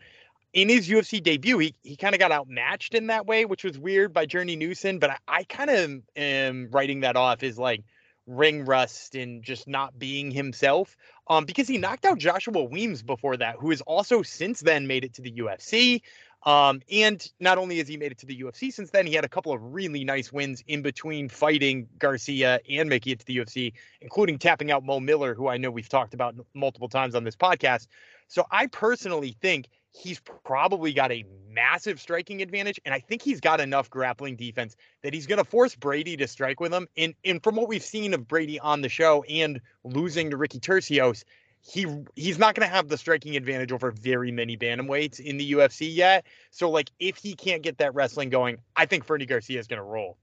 In 0.53 0.69
his 0.69 0.87
UFC 0.87 1.21
debut, 1.21 1.57
he, 1.57 1.75
he 1.81 1.95
kind 1.95 2.13
of 2.13 2.19
got 2.19 2.31
outmatched 2.31 2.93
in 2.93 3.07
that 3.07 3.25
way, 3.25 3.45
which 3.45 3.63
was 3.63 3.79
weird 3.79 4.13
by 4.13 4.27
Journey 4.27 4.55
Newson. 4.55 4.99
But 4.99 5.09
I, 5.09 5.17
I 5.27 5.43
kind 5.45 5.71
of 5.71 6.01
am 6.15 6.69
writing 6.71 6.99
that 6.99 7.15
off 7.15 7.41
as 7.41 7.57
like 7.57 7.83
ring 8.27 8.65
rust 8.65 9.15
and 9.15 9.43
just 9.43 9.67
not 9.67 9.97
being 9.97 10.31
himself. 10.31 10.95
Um, 11.27 11.45
because 11.45 11.67
he 11.67 11.77
knocked 11.77 12.05
out 12.05 12.19
Joshua 12.19 12.63
Weems 12.63 13.01
before 13.01 13.37
that, 13.37 13.55
who 13.57 13.71
has 13.71 13.81
also 13.81 14.21
since 14.21 14.59
then 14.59 14.87
made 14.87 15.03
it 15.03 15.13
to 15.15 15.21
the 15.21 15.31
UFC. 15.31 16.01
Um, 16.45 16.81
and 16.91 17.25
not 17.39 17.57
only 17.57 17.77
has 17.77 17.87
he 17.87 17.95
made 17.95 18.11
it 18.11 18.17
to 18.19 18.25
the 18.25 18.41
UFC 18.41 18.71
since 18.71 18.89
then, 18.89 19.07
he 19.07 19.13
had 19.13 19.23
a 19.23 19.29
couple 19.29 19.53
of 19.53 19.73
really 19.73 20.03
nice 20.03 20.31
wins 20.31 20.61
in 20.67 20.81
between 20.81 21.29
fighting 21.29 21.87
Garcia 21.97 22.59
and 22.69 22.89
making 22.89 23.13
it 23.13 23.19
to 23.19 23.25
the 23.25 23.37
UFC, 23.37 23.73
including 24.01 24.37
tapping 24.37 24.69
out 24.69 24.83
Mo 24.83 24.99
Miller, 24.99 25.33
who 25.33 25.47
I 25.47 25.57
know 25.57 25.71
we've 25.71 25.87
talked 25.87 26.13
about 26.13 26.35
multiple 26.53 26.89
times 26.89 27.15
on 27.15 27.23
this 27.23 27.35
podcast. 27.35 27.87
So 28.27 28.45
I 28.51 28.67
personally 28.67 29.37
think 29.41 29.69
he's 29.93 30.19
probably 30.43 30.91
got 30.91 31.11
a 31.11 31.23
massive 31.49 32.01
striking 32.01 32.41
advantage, 32.41 32.79
and 32.83 32.93
I 32.93 32.99
think 32.99 33.21
he's 33.21 33.39
got 33.39 33.61
enough 33.61 33.89
grappling 33.89 34.35
defense 34.35 34.75
that 35.03 35.13
he's 35.13 35.27
going 35.27 35.37
to 35.37 35.45
force 35.45 35.75
Brady 35.75 36.17
to 36.17 36.27
strike 36.27 36.59
with 36.59 36.73
him. 36.73 36.87
And 36.97 37.13
and 37.23 37.41
from 37.41 37.55
what 37.55 37.67
we've 37.67 37.83
seen 37.83 38.13
of 38.13 38.27
Brady 38.27 38.59
on 38.59 38.81
the 38.81 38.89
show 38.89 39.23
and 39.23 39.61
losing 39.83 40.31
to 40.31 40.37
Ricky 40.37 40.59
Turcios, 40.59 41.23
he 41.65 41.87
he's 42.15 42.37
not 42.37 42.55
going 42.55 42.67
to 42.67 42.73
have 42.73 42.89
the 42.89 42.97
striking 42.97 43.35
advantage 43.37 43.71
over 43.71 43.91
very 43.91 44.31
many 44.31 44.57
bantamweights 44.57 45.19
in 45.19 45.37
the 45.37 45.53
UFC 45.53 45.93
yet. 45.93 46.25
So 46.51 46.69
like 46.69 46.91
if 46.99 47.17
he 47.17 47.33
can't 47.33 47.63
get 47.63 47.77
that 47.77 47.95
wrestling 47.95 48.29
going, 48.29 48.57
I 48.75 48.85
think 48.85 49.05
Fernie 49.05 49.25
Garcia 49.25 49.59
is 49.59 49.67
going 49.67 49.77
to 49.77 49.83
roll. 49.83 50.17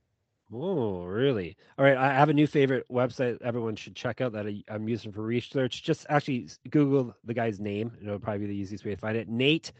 Oh, 0.53 1.05
really? 1.05 1.55
All 1.79 1.85
right. 1.85 1.97
I 1.97 2.13
have 2.13 2.29
a 2.29 2.33
new 2.33 2.45
favorite 2.45 2.85
website 2.91 3.41
everyone 3.41 3.75
should 3.75 3.95
check 3.95 4.21
out 4.21 4.33
that 4.33 4.45
I, 4.45 4.61
I'm 4.69 4.87
using 4.87 5.11
for 5.11 5.21
research. 5.21 5.81
Just 5.81 6.05
actually 6.09 6.49
Google 6.69 7.15
the 7.23 7.33
guy's 7.33 7.59
name. 7.59 7.91
It'll 8.01 8.19
probably 8.19 8.45
be 8.45 8.53
the 8.53 8.59
easiest 8.59 8.85
way 8.85 8.91
to 8.91 8.97
find 8.97 9.17
it. 9.17 9.29
Nate 9.29 9.71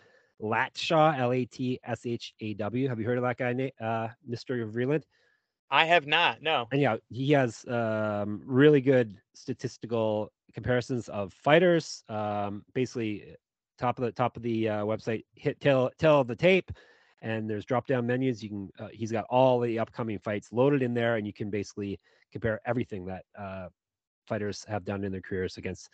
Latshaw, 0.41 1.17
L 1.19 1.33
A 1.33 1.45
T 1.45 1.79
S 1.83 2.05
H 2.05 2.33
A 2.39 2.53
W. 2.55 2.87
Have 2.87 2.99
you 2.99 3.05
heard 3.05 3.17
of 3.17 3.23
that 3.23 3.37
guy, 3.37 3.53
Nate? 3.53 3.73
Uh, 3.79 4.07
Mr. 4.27 4.67
Vreeland? 4.71 5.03
I 5.71 5.85
have 5.85 6.05
not. 6.05 6.41
No. 6.43 6.67
And 6.71 6.81
yeah, 6.81 6.97
he 7.09 7.31
has 7.31 7.65
um, 7.67 8.41
really 8.45 8.81
good 8.81 9.17
statistical 9.33 10.31
comparisons 10.53 11.07
of 11.09 11.33
fighters. 11.33 12.03
Um, 12.09 12.63
basically, 12.73 13.35
top 13.79 13.97
of 13.97 14.03
the 14.03 14.11
top 14.11 14.35
of 14.35 14.43
the 14.43 14.69
uh, 14.69 14.83
website, 14.83 15.23
hit 15.35 15.59
tail 15.61 15.91
of 16.03 16.27
the 16.27 16.35
tape, 16.35 16.71
and 17.21 17.49
there's 17.49 17.65
drop 17.65 17.87
down 17.87 18.05
menus. 18.05 18.43
You 18.43 18.49
can 18.49 18.69
uh, 18.79 18.89
he's 18.91 19.11
got 19.11 19.25
all 19.29 19.59
the 19.59 19.79
upcoming 19.79 20.19
fights 20.19 20.49
loaded 20.51 20.83
in 20.83 20.93
there, 20.93 21.15
and 21.15 21.25
you 21.25 21.33
can 21.33 21.49
basically 21.49 21.99
compare 22.33 22.59
everything 22.65 23.05
that 23.05 23.23
uh, 23.39 23.67
fighters 24.27 24.65
have 24.67 24.83
done 24.83 25.03
in 25.05 25.11
their 25.11 25.21
careers 25.21 25.57
against. 25.57 25.89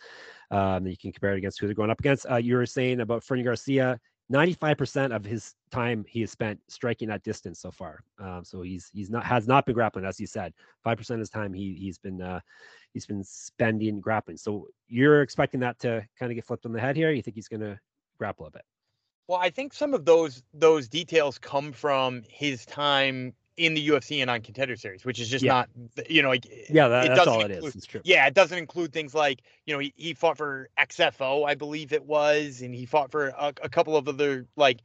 Um, 0.50 0.86
you 0.86 0.96
can 0.96 1.12
compare 1.12 1.34
it 1.34 1.38
against 1.38 1.60
who 1.60 1.66
they're 1.66 1.74
going 1.74 1.90
up 1.90 2.00
against. 2.00 2.26
Uh, 2.28 2.36
you 2.36 2.56
were 2.56 2.66
saying 2.66 3.00
about 3.00 3.22
Fernie 3.22 3.44
Garcia. 3.44 3.98
95% 4.32 5.14
of 5.14 5.24
his 5.24 5.54
time 5.70 6.04
he 6.06 6.20
has 6.20 6.30
spent 6.30 6.60
striking 6.68 7.10
at 7.10 7.22
distance 7.22 7.60
so 7.60 7.70
far. 7.70 8.02
Um, 8.18 8.44
so 8.44 8.62
he's 8.62 8.90
he's 8.92 9.10
not 9.10 9.24
has 9.24 9.48
not 9.48 9.64
been 9.64 9.74
grappling, 9.74 10.04
as 10.04 10.20
you 10.20 10.26
said. 10.26 10.52
Five 10.84 10.98
percent 10.98 11.16
of 11.16 11.20
his 11.20 11.30
time 11.30 11.54
he 11.54 11.74
he's 11.74 11.98
been 11.98 12.20
uh, 12.20 12.40
he's 12.92 13.06
been 13.06 13.24
spending 13.24 14.00
grappling. 14.00 14.36
So 14.36 14.68
you're 14.86 15.22
expecting 15.22 15.60
that 15.60 15.78
to 15.80 16.06
kind 16.18 16.30
of 16.30 16.36
get 16.36 16.44
flipped 16.44 16.66
on 16.66 16.72
the 16.72 16.80
head 16.80 16.96
here. 16.96 17.10
You 17.10 17.22
think 17.22 17.36
he's 17.36 17.48
going 17.48 17.60
to 17.60 17.78
grapple 18.18 18.46
a 18.46 18.50
bit? 18.50 18.62
Well, 19.28 19.38
I 19.38 19.50
think 19.50 19.72
some 19.72 19.94
of 19.94 20.04
those 20.04 20.42
those 20.52 20.88
details 20.88 21.38
come 21.38 21.72
from 21.72 22.22
his 22.28 22.66
time 22.66 23.34
in 23.58 23.74
the 23.74 23.88
UFC 23.88 24.20
and 24.22 24.30
on 24.30 24.40
contender 24.40 24.76
series, 24.76 25.04
which 25.04 25.20
is 25.20 25.28
just 25.28 25.44
Yeah. 25.44 25.52
not 25.52 25.68
you 26.08 26.22
know 26.22 26.28
like 26.28 26.46
Yeah, 26.70 26.88
that, 26.88 27.04
it 27.06 27.08
that's 27.14 27.26
all 27.26 27.40
it 27.40 27.50
include- 27.50 27.64
is. 27.70 27.76
It's 27.76 27.86
true. 27.86 28.00
Yeah, 28.04 28.26
it 28.26 28.34
doesn't 28.34 28.56
include 28.56 28.92
things 28.92 29.14
like, 29.14 29.40
you 29.66 29.74
know, 29.74 29.80
he, 29.80 29.92
he 29.96 30.14
fought 30.14 30.36
for 30.38 30.68
XFO, 30.78 31.44
I 31.46 31.54
believe 31.54 31.92
it 31.92 32.04
was, 32.04 32.62
and 32.62 32.74
he 32.74 32.86
fought 32.86 33.10
for 33.10 33.28
a, 33.28 33.52
a 33.62 33.68
couple 33.68 33.96
of 33.96 34.08
other 34.08 34.46
like 34.56 34.80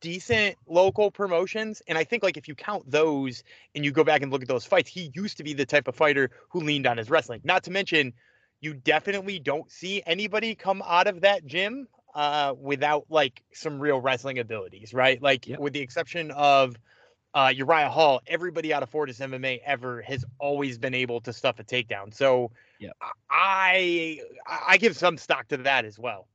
decent 0.00 0.56
local 0.66 1.10
promotions. 1.10 1.80
And 1.86 1.96
I 1.96 2.04
think 2.04 2.22
like 2.22 2.36
if 2.36 2.48
you 2.48 2.54
count 2.54 2.90
those 2.90 3.44
and 3.74 3.84
you 3.84 3.92
go 3.92 4.04
back 4.04 4.22
and 4.22 4.32
look 4.32 4.42
at 4.42 4.48
those 4.48 4.64
fights, 4.64 4.90
he 4.90 5.10
used 5.14 5.36
to 5.38 5.44
be 5.44 5.54
the 5.54 5.66
type 5.66 5.88
of 5.88 5.94
fighter 5.94 6.30
who 6.50 6.60
leaned 6.60 6.86
on 6.86 6.96
his 6.98 7.08
wrestling. 7.08 7.40
Not 7.44 7.64
to 7.64 7.70
mention, 7.70 8.12
you 8.60 8.74
definitely 8.74 9.38
don't 9.38 9.70
see 9.70 10.02
anybody 10.06 10.54
come 10.54 10.82
out 10.86 11.06
of 11.06 11.22
that 11.22 11.46
gym 11.46 11.88
uh 12.14 12.52
without 12.60 13.06
like 13.08 13.42
some 13.54 13.80
real 13.80 13.98
wrestling 13.98 14.38
abilities, 14.38 14.92
right? 14.92 15.22
Like 15.22 15.46
Yep. 15.46 15.60
with 15.60 15.72
the 15.72 15.80
exception 15.80 16.30
of 16.30 16.76
uh, 17.34 17.52
Uriah 17.54 17.88
Hall, 17.88 18.20
everybody 18.26 18.72
out 18.72 18.82
of 18.82 18.90
Fortis 18.90 19.18
MMA 19.18 19.60
ever 19.64 20.02
has 20.02 20.24
always 20.38 20.78
been 20.78 20.94
able 20.94 21.20
to 21.22 21.32
stuff 21.32 21.58
a 21.58 21.64
takedown. 21.64 22.12
So 22.12 22.50
Yep. 22.82 22.96
I 23.30 24.20
I 24.48 24.76
give 24.76 24.96
some 24.96 25.16
stock 25.16 25.48
to 25.48 25.56
that 25.58 25.84
as 25.84 25.98
well. 25.98 26.26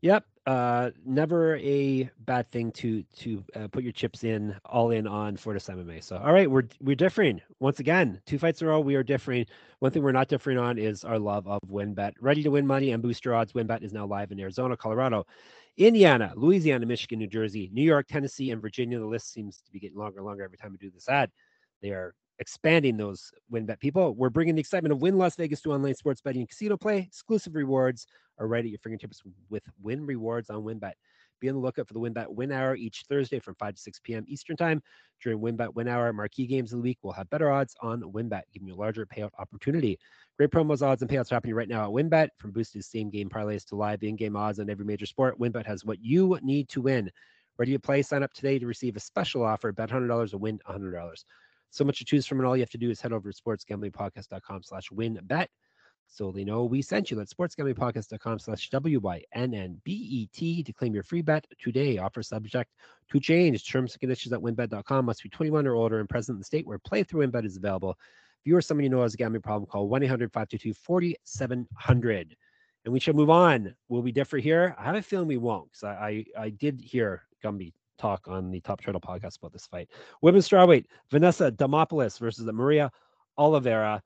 Yep. 0.00 0.24
Uh, 0.46 0.90
never 1.04 1.56
a 1.56 2.08
bad 2.20 2.48
thing 2.52 2.70
to 2.70 3.02
to 3.16 3.44
uh, 3.56 3.66
put 3.66 3.82
your 3.82 3.92
chips 3.92 4.22
in 4.22 4.54
all 4.64 4.92
in 4.92 5.08
on 5.08 5.36
Fortis 5.36 5.66
MMA. 5.66 6.04
So, 6.04 6.18
all 6.18 6.32
right, 6.32 6.48
we're 6.48 6.68
we're 6.80 6.94
differing 6.94 7.42
once 7.58 7.80
again. 7.80 8.20
Two 8.26 8.38
fights 8.38 8.60
in 8.62 8.68
a 8.68 8.70
row, 8.70 8.78
we 8.78 8.94
are 8.94 9.02
differing. 9.02 9.46
One 9.80 9.90
thing 9.90 10.04
we're 10.04 10.12
not 10.12 10.28
differing 10.28 10.58
on 10.58 10.78
is 10.78 11.02
our 11.02 11.18
love 11.18 11.48
of 11.48 11.60
WynnBET. 11.68 12.12
Ready 12.20 12.44
to 12.44 12.50
win 12.50 12.64
money 12.64 12.92
and 12.92 13.02
boost 13.02 13.24
your 13.24 13.34
odds. 13.34 13.54
WynnBET 13.54 13.82
is 13.82 13.92
now 13.92 14.06
live 14.06 14.30
in 14.30 14.38
Arizona, 14.38 14.76
Colorado, 14.76 15.26
Indiana, 15.78 16.32
Louisiana, 16.36 16.86
Michigan, 16.86 17.18
New 17.18 17.26
Jersey, 17.26 17.70
New 17.72 17.82
York, 17.82 18.06
Tennessee, 18.06 18.50
and 18.50 18.62
Virginia. 18.62 18.98
The 18.98 19.06
list 19.06 19.32
seems 19.32 19.60
to 19.66 19.70
be 19.72 19.78
getting 19.78 19.98
longer 19.98 20.18
and 20.18 20.26
longer 20.26 20.42
every 20.42 20.56
time 20.56 20.72
we 20.72 20.78
do 20.78 20.90
this 20.90 21.08
ad. 21.08 21.30
They 21.82 21.90
are 21.90 22.14
expanding 22.38 22.96
those 22.96 23.30
WynnBET 23.52 23.78
people. 23.80 24.14
We're 24.14 24.30
bringing 24.30 24.54
the 24.54 24.60
excitement 24.60 24.92
of 24.92 25.02
Wynn 25.02 25.18
Las 25.18 25.36
Vegas 25.36 25.60
to 25.62 25.72
online 25.72 25.94
sports 25.94 26.20
betting 26.22 26.40
and 26.40 26.48
casino 26.48 26.76
play. 26.76 26.98
Exclusive 26.98 27.54
rewards 27.54 28.06
are 28.38 28.46
right 28.46 28.64
at 28.64 28.70
your 28.70 28.78
fingertips 28.78 29.22
with 29.50 29.64
Wynn 29.82 30.04
Rewards 30.06 30.50
on 30.50 30.62
WynnBET. 30.62 30.92
Be 31.40 31.48
on 31.48 31.54
the 31.54 31.60
lookout 31.60 31.86
for 31.86 31.94
the 31.94 32.00
WynnBET 32.00 32.28
Win 32.28 32.52
Hour 32.52 32.76
each 32.76 33.04
Thursday 33.08 33.38
from 33.38 33.54
5 33.56 33.74
to 33.74 33.80
6 33.80 34.00
p.m. 34.00 34.24
Eastern 34.28 34.56
Time. 34.56 34.82
During 35.22 35.40
WynnBET 35.40 35.74
Win 35.74 35.88
Hour, 35.88 36.12
marquee 36.12 36.46
games 36.46 36.72
of 36.72 36.78
the 36.78 36.82
week 36.82 36.98
will 37.02 37.12
have 37.12 37.28
better 37.30 37.50
odds 37.50 37.74
on 37.80 38.02
WynnBET, 38.02 38.42
giving 38.52 38.68
you 38.68 38.74
a 38.74 38.76
larger 38.76 39.06
payout 39.06 39.30
opportunity. 39.38 39.98
Great 40.36 40.50
promos, 40.50 40.82
odds, 40.82 41.02
and 41.02 41.10
payouts 41.10 41.30
happening 41.30 41.54
right 41.54 41.68
now 41.68 41.84
at 41.84 41.90
WynnBET. 41.90 42.28
From 42.38 42.52
boosted 42.52 42.84
same 42.84 43.10
game 43.10 43.28
parlays 43.28 43.64
to 43.66 43.76
live 43.76 44.02
in 44.02 44.16
game 44.16 44.36
odds 44.36 44.58
on 44.58 44.70
every 44.70 44.84
major 44.84 45.06
sport, 45.06 45.38
WynnBET 45.38 45.66
has 45.66 45.84
what 45.84 45.98
you 46.00 46.38
need 46.42 46.68
to 46.70 46.82
win. 46.82 47.10
Ready 47.58 47.72
to 47.72 47.78
play? 47.78 48.02
Sign 48.02 48.22
up 48.22 48.32
today 48.34 48.58
to 48.58 48.66
receive 48.66 48.96
a 48.96 49.00
special 49.00 49.42
offer. 49.42 49.72
Bet 49.72 49.88
$100 49.88 50.34
or 50.34 50.38
win 50.38 50.58
$100. 50.68 51.24
So 51.70 51.84
much 51.84 51.98
to 51.98 52.04
choose 52.04 52.26
from, 52.26 52.38
and 52.38 52.46
all 52.46 52.56
you 52.56 52.62
have 52.62 52.70
to 52.70 52.78
do 52.78 52.90
is 52.90 53.00
head 53.00 53.12
over 53.12 53.30
to 53.30 53.42
sportsgamblingpodcast.com 53.42 54.62
slash 54.62 54.88
wynnbet. 54.90 55.46
So 56.08 56.32
they 56.32 56.44
know 56.44 56.64
we 56.64 56.82
sent 56.82 57.10
you. 57.10 57.16
That's 57.16 57.34
sportsgamblingpodcast.com 57.34 58.38
slash 58.38 58.70
W-Y-N-N-B-E-T 58.70 60.62
to 60.62 60.72
claim 60.72 60.94
your 60.94 61.02
free 61.02 61.22
bet 61.22 61.44
today. 61.60 61.98
Offer 61.98 62.22
subject 62.22 62.70
to 63.10 63.20
change. 63.20 63.68
Terms 63.68 63.92
and 63.92 64.00
conditions 64.00 64.32
at 64.32 64.40
wynnbet.com. 64.40 65.04
Must 65.04 65.22
be 65.22 65.28
21 65.28 65.66
or 65.66 65.74
older 65.74 66.00
and 66.00 66.08
present 66.08 66.36
in 66.36 66.40
the 66.40 66.44
state 66.44 66.66
where 66.66 66.78
playthrough 66.78 67.30
WynnBET 67.30 67.44
is 67.44 67.56
available. 67.56 67.98
If 68.40 68.46
you 68.46 68.56
or 68.56 68.62
someone 68.62 68.84
you 68.84 68.90
know 68.90 69.02
has 69.02 69.14
a 69.14 69.16
gambling 69.16 69.42
problem, 69.42 69.66
call 69.66 69.90
1-800-522-4700. 69.90 72.32
And 72.84 72.92
we 72.92 73.00
shall 73.00 73.14
move 73.14 73.30
on. 73.30 73.74
Will 73.88 74.02
we 74.02 74.12
differ 74.12 74.38
here? 74.38 74.76
I 74.78 74.84
have 74.84 74.94
a 74.94 75.02
feeling 75.02 75.26
we 75.26 75.38
won't 75.38 75.72
because 75.72 75.82
I, 75.84 76.24
I, 76.38 76.44
I 76.44 76.50
did 76.50 76.80
hear 76.80 77.22
Gumby 77.44 77.72
talk 77.98 78.28
on 78.28 78.50
the 78.50 78.60
Top 78.60 78.80
Turtle 78.80 79.00
podcast 79.00 79.38
about 79.38 79.52
this 79.52 79.66
fight. 79.66 79.90
Women's 80.22 80.48
strawweight, 80.48 80.84
Vanessa 81.10 81.50
Demopoulos 81.50 82.20
versus 82.20 82.46
Maria 82.46 82.92
Oliveira. 83.38 84.02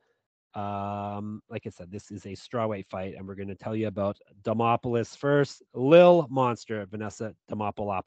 Um, 0.54 1.42
like 1.48 1.62
I 1.66 1.70
said, 1.70 1.92
this 1.92 2.10
is 2.10 2.26
a 2.26 2.30
strawweight 2.30 2.86
fight, 2.88 3.14
and 3.16 3.26
we're 3.26 3.36
going 3.36 3.48
to 3.48 3.54
tell 3.54 3.76
you 3.76 3.86
about 3.86 4.18
Demopoulos 4.42 5.16
first. 5.16 5.62
Lil 5.74 6.26
Monster, 6.30 6.86
Vanessa 6.86 7.34
Demopoulos, 7.50 8.02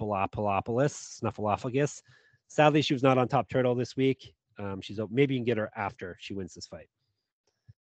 Snuffleupagus. 1.22 2.02
Sadly, 2.48 2.82
she 2.82 2.94
was 2.94 3.04
not 3.04 3.18
on 3.18 3.28
Top 3.28 3.50
Turtle 3.50 3.76
this 3.76 3.96
week. 3.96 4.34
Um, 4.60 4.82
she's 4.82 5.00
maybe 5.10 5.36
you 5.36 5.40
can 5.40 5.46
get 5.46 5.58
her 5.58 5.72
after 5.76 6.18
she 6.20 6.34
wins 6.34 6.54
this 6.54 6.68
fight. 6.68 6.88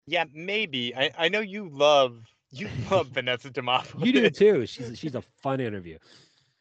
Yeah, 0.07 0.25
maybe. 0.33 0.95
I, 0.95 1.11
I 1.19 1.29
know 1.29 1.41
you 1.41 1.69
love 1.69 2.25
you 2.51 2.69
love 2.91 3.09
Vanessa 3.09 3.51
Demopoulos. 3.51 4.05
You 4.05 4.13
do 4.13 4.31
too. 4.31 4.67
She's 4.67 4.99
she's 4.99 5.15
a 5.15 5.23
fun 5.43 5.61
interview. 5.61 5.99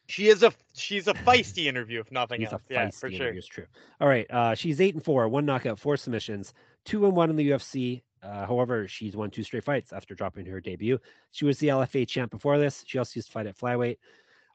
She 0.06 0.26
is 0.26 0.42
a 0.42 0.52
she's 0.74 1.06
a 1.06 1.14
feisty 1.14 1.66
interview, 1.66 2.00
if 2.00 2.10
nothing 2.10 2.40
She's 2.40 2.52
else. 2.52 2.62
Yeah, 2.68 2.90
for 2.90 3.10
sure. 3.10 3.28
It's 3.28 3.46
true. 3.46 3.66
All 4.00 4.08
right. 4.08 4.28
Uh, 4.28 4.54
she's 4.54 4.80
eight 4.80 4.94
and 4.94 5.04
four, 5.04 5.28
one 5.28 5.46
knockout, 5.46 5.78
four 5.78 5.96
submissions, 5.96 6.52
two 6.84 7.06
and 7.06 7.14
one 7.14 7.30
in 7.30 7.36
the 7.36 7.50
UFC. 7.50 8.02
Uh, 8.22 8.46
however, 8.46 8.86
she's 8.86 9.16
won 9.16 9.30
two 9.30 9.42
straight 9.42 9.64
fights 9.64 9.92
after 9.92 10.14
dropping 10.14 10.46
her 10.46 10.60
debut. 10.60 10.98
She 11.32 11.44
was 11.44 11.58
the 11.58 11.68
LFA 11.68 12.06
champ 12.06 12.30
before 12.30 12.58
this. 12.58 12.84
She 12.86 12.98
also 12.98 13.16
used 13.16 13.28
to 13.28 13.32
fight 13.32 13.46
at 13.46 13.56
flyweight. 13.56 13.96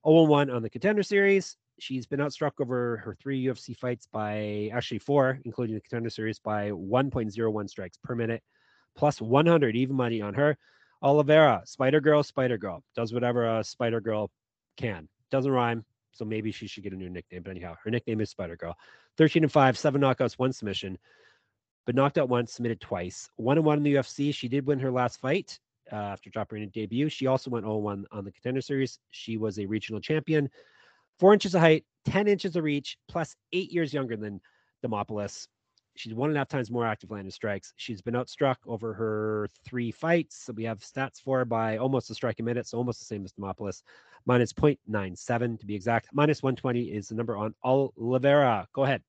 0 0.07 0.23
1 0.23 0.49
on 0.51 0.61
the 0.61 0.69
contender 0.69 1.01
series. 1.03 1.57
She's 1.79 2.05
been 2.05 2.19
outstruck 2.19 2.51
over 2.61 2.97
her 2.97 3.15
three 3.19 3.43
UFC 3.43 3.75
fights 3.75 4.07
by 4.11 4.69
actually 4.73 4.99
four, 4.99 5.39
including 5.45 5.75
the 5.75 5.81
contender 5.81 6.09
series, 6.09 6.39
by 6.39 6.69
1.01 6.69 7.69
strikes 7.69 7.97
per 8.03 8.15
minute, 8.15 8.41
plus 8.95 9.19
100 9.19 9.75
even 9.75 9.95
money 9.95 10.21
on 10.21 10.33
her. 10.35 10.57
Oliveira, 11.01 11.61
Spider 11.65 11.99
Girl, 11.99 12.23
Spider 12.23 12.57
Girl, 12.57 12.83
does 12.95 13.13
whatever 13.13 13.59
a 13.59 13.63
Spider 13.63 13.99
Girl 13.99 14.31
can. 14.77 15.09
Doesn't 15.31 15.51
rhyme, 15.51 15.83
so 16.13 16.23
maybe 16.23 16.51
she 16.51 16.67
should 16.67 16.83
get 16.83 16.93
a 16.93 16.97
new 16.97 17.09
nickname. 17.09 17.43
But 17.43 17.51
anyhow, 17.51 17.75
her 17.83 17.91
nickname 17.91 18.21
is 18.21 18.29
Spider 18.29 18.55
Girl. 18.55 18.75
13 19.17 19.43
and 19.43 19.51
5, 19.51 19.77
seven 19.77 20.01
knockouts, 20.01 20.33
one 20.33 20.53
submission, 20.53 20.97
but 21.85 21.95
knocked 21.95 22.17
out 22.17 22.29
once, 22.29 22.53
submitted 22.53 22.81
twice. 22.81 23.29
One 23.35 23.57
and 23.57 23.65
one 23.65 23.77
in 23.77 23.83
the 23.83 23.95
UFC. 23.95 24.33
She 24.33 24.47
did 24.47 24.65
win 24.65 24.79
her 24.79 24.91
last 24.91 25.19
fight 25.19 25.59
uh, 25.91 25.95
after 25.95 26.29
dropping 26.29 26.61
her 26.61 26.65
debut. 26.67 27.09
She 27.09 27.27
also 27.27 27.49
went 27.49 27.65
0 27.65 27.77
1 27.77 28.05
on 28.11 28.25
the 28.25 28.31
contender 28.31 28.61
series. 28.61 28.99
She 29.11 29.37
was 29.37 29.59
a 29.59 29.65
regional 29.65 30.01
champion. 30.01 30.49
Four 31.19 31.33
inches 31.33 31.55
of 31.55 31.61
height, 31.61 31.85
10 32.05 32.27
inches 32.27 32.55
of 32.55 32.63
reach, 32.63 32.97
plus 33.07 33.35
eight 33.53 33.71
years 33.71 33.93
younger 33.93 34.17
than 34.17 34.41
Demopoulos. 34.85 35.47
She's 35.97 36.13
one 36.13 36.29
and 36.29 36.35
a 36.35 36.41
half 36.41 36.49
times 36.49 36.69
more 36.69 36.85
active 36.85 37.09
landing 37.09 37.31
strikes. 37.31 37.73
She's 37.77 38.01
been 38.01 38.15
outstruck 38.15 38.57
over 38.67 38.93
her 38.93 39.47
three 39.63 39.91
fights. 39.91 40.43
So 40.43 40.51
we 40.51 40.65
have 40.65 40.79
stats 40.79 41.21
for 41.21 41.39
her 41.39 41.45
by 41.45 41.77
almost 41.77 42.09
a 42.09 42.15
strike 42.15 42.41
a 42.41 42.43
minute, 42.43 42.67
so 42.67 42.77
almost 42.77 42.99
the 42.99 43.05
same 43.05 43.23
as 43.23 43.31
Demopoulos, 43.31 43.81
minus 44.25 44.51
0.97 44.51 45.59
to 45.59 45.65
be 45.65 45.73
exact. 45.73 46.09
Minus 46.11 46.43
120 46.43 46.91
is 46.91 47.07
the 47.07 47.15
number 47.15 47.37
on 47.37 47.55
Oliveira. 47.63 48.67
Go 48.73 48.83
ahead. 48.83 49.03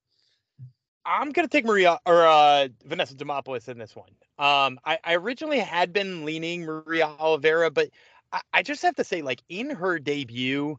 I'm 1.07 1.31
gonna 1.31 1.49
take 1.49 1.64
Maria 1.64 1.99
or 2.05 2.27
uh, 2.27 2.69
Vanessa 2.85 3.14
Demopoulos 3.14 3.69
in 3.69 3.79
this 3.79 3.95
one. 3.95 4.11
Um, 4.38 4.79
I, 4.85 4.99
I 5.05 5.14
originally 5.14 5.61
had 5.61 5.92
been 5.92 6.25
leaning 6.25 6.64
Maria 6.64 7.07
Oliveira, 7.07 7.71
but 7.71 7.90
I, 8.33 8.40
I 8.53 8.62
just 8.62 8.83
have 8.83 8.97
to 8.97 9.05
say, 9.05 9.23
like 9.23 9.42
in 9.49 9.71
her 9.71 9.99
debut, 9.99 10.79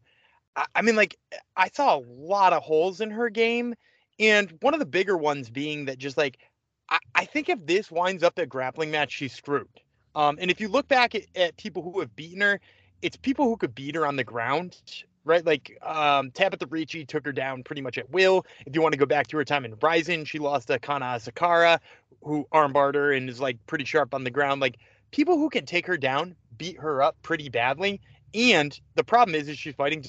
I, 0.56 0.66
I 0.76 0.82
mean, 0.82 0.96
like 0.96 1.18
I 1.56 1.70
saw 1.70 1.98
a 1.98 2.04
lot 2.08 2.54
of 2.54 2.62
holes 2.62 3.02
in 3.02 3.10
her 3.12 3.30
game, 3.30 3.74
and 4.20 4.54
one 4.62 4.74
of 4.74 4.80
the 4.80 4.86
bigger 4.86 5.18
ones 5.18 5.50
being 5.50 5.86
that 5.86 5.98
just 5.98 6.18
like 6.18 6.40
I, 7.16 7.26
think 7.26 7.50
if 7.50 7.66
this 7.66 7.92
winds 7.92 8.24
up 8.24 8.38
a 8.38 8.46
grappling 8.46 8.92
match, 8.92 9.12
she's 9.12 9.34
screwed. 9.34 9.68
Um, 10.16 10.38
and 10.40 10.50
if 10.50 10.62
you 10.62 10.68
look 10.68 10.88
back 10.88 11.16
at, 11.16 11.24
at 11.36 11.58
people 11.58 11.84
who 11.84 12.00
have 12.00 12.16
beaten 12.16 12.42
her, 12.42 12.60
it's 13.02 13.18
people 13.18 13.46
who 13.46 13.58
could 13.58 13.76
beat 13.76 13.96
her 13.96 14.06
on 14.06 14.16
the 14.16 14.24
ground, 14.24 14.82
right? 15.28 15.46
Like 15.46 15.78
um, 15.82 16.32
Tabitha 16.32 16.66
Ricci 16.68 17.06
took 17.06 17.26
her 17.26 17.32
down 17.32 17.64
pretty 17.64 17.82
much 17.82 17.98
at 17.98 18.10
will. 18.10 18.46
If 18.66 18.76
you 18.76 18.82
want 18.82 18.94
to 18.94 19.00
go 19.00 19.06
back 19.06 19.28
to 19.28 19.38
her 19.38 19.46
time 19.46 19.66
in 19.66 19.76
Rizin, 19.82 20.26
she 20.26 20.40
lost 20.40 20.68
to 20.68 20.80
Kanna 20.80 21.06
Asakura, 21.06 21.80
who 22.24 22.48
armbarred 22.54 22.96
her 22.96 23.12
and 23.12 23.30
is 23.30 23.40
like 23.40 23.58
pretty 23.68 23.86
sharp 23.86 24.14
on 24.14 24.24
the 24.24 24.32
ground. 24.32 24.62
Like 24.62 24.78
people 25.12 25.38
who 25.38 25.50
can 25.50 25.66
take 25.66 25.88
her 25.88 25.98
down 25.98 26.36
beat 26.58 26.80
her 26.80 27.02
up 27.02 27.16
pretty 27.22 27.50
badly. 27.50 28.02
And 28.34 28.78
the 28.96 29.04
problem 29.04 29.36
is, 29.36 29.48
is 29.48 29.58
she's 29.58 29.76
fighting 29.76 30.04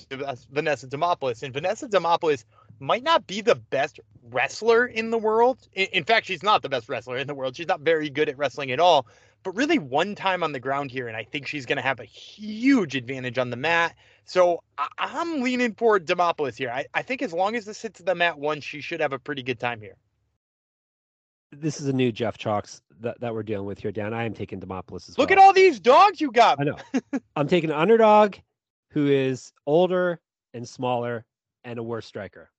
Vanessa 0.51 0.89
Demopoulos, 0.89 1.43
and 1.43 1.55
Vanessa 1.55 1.89
Demopoulos 1.89 2.45
might 2.81 3.03
not 3.03 3.27
be 3.27 3.41
the 3.41 3.55
best 3.55 4.01
wrestler 4.31 4.87
in 4.87 5.11
the 5.11 5.19
world. 5.19 5.59
In, 5.73 5.87
in 5.93 6.05
fact, 6.05 6.27
she's 6.27 6.43
not 6.43 6.63
the 6.63 6.69
best 6.69 6.89
wrestler 6.89 7.17
in 7.17 7.27
the 7.27 7.35
world. 7.35 7.57
She's 7.57 7.69
not 7.69 7.81
very 7.81 8.11
good 8.11 8.29
at 8.29 8.37
wrestling 8.37 8.71
at 8.71 8.81
all. 8.81 9.07
But 9.49 9.57
really, 9.57 9.79
one 9.79 10.15
time 10.15 10.43
on 10.43 10.53
the 10.53 10.61
ground 10.61 10.91
here, 10.91 11.09
and 11.09 11.17
I 11.17 11.25
think 11.25 11.47
she's 11.47 11.65
going 11.65 11.79
to 11.79 11.83
have 11.83 12.01
a 12.01 12.05
huge 12.05 12.95
advantage 12.95 13.39
on 13.39 13.49
the 13.49 13.57
mat. 13.57 13.95
So 14.27 14.63
I, 14.77 14.89
I'm 14.99 15.41
leaning 15.41 15.73
for 15.73 15.99
Demopoulos 15.99 16.55
here. 16.55 16.69
I, 16.69 16.85
I 16.93 17.01
think 17.01 17.23
as 17.23 17.33
long 17.33 17.57
as 17.57 17.65
this 17.65 17.81
hits 17.81 17.99
the 18.03 18.15
mat 18.15 18.39
once, 18.39 18.63
she 18.63 18.83
should 18.83 19.01
have 19.01 19.15
a 19.15 19.19
pretty 19.19 19.43
good 19.43 19.59
time 19.59 19.81
here. 19.81 19.95
This 21.51 21.81
is 21.81 21.89
a 21.89 21.95
new 21.95 22.13
Jeff 22.13 22.37
Chalks 22.37 22.83
that, 23.01 23.19
that 23.23 23.33
we're 23.33 23.43
dealing 23.43 23.65
with 23.67 23.79
here, 23.79 23.91
Dan. 23.91 24.13
I 24.13 24.25
am 24.25 24.35
taking 24.35 24.61
Demopoulos 24.61 25.09
as 25.09 25.17
Look 25.17 25.31
well. 25.31 25.39
at 25.39 25.43
all 25.43 25.55
these 25.55 25.81
dogs 25.81 26.21
you 26.21 26.31
got. 26.31 26.61
I 26.61 26.65
know. 26.65 26.77
I'm 27.35 27.49
taking 27.49 27.71
an 27.71 27.77
underdog 27.77 28.35
who 28.91 29.07
is 29.07 29.55
older 29.67 30.21
and 30.53 30.69
smaller 30.69 31.25
and 31.65 31.79
a 31.79 31.83
worse 31.83 32.05
striker. 32.05 32.51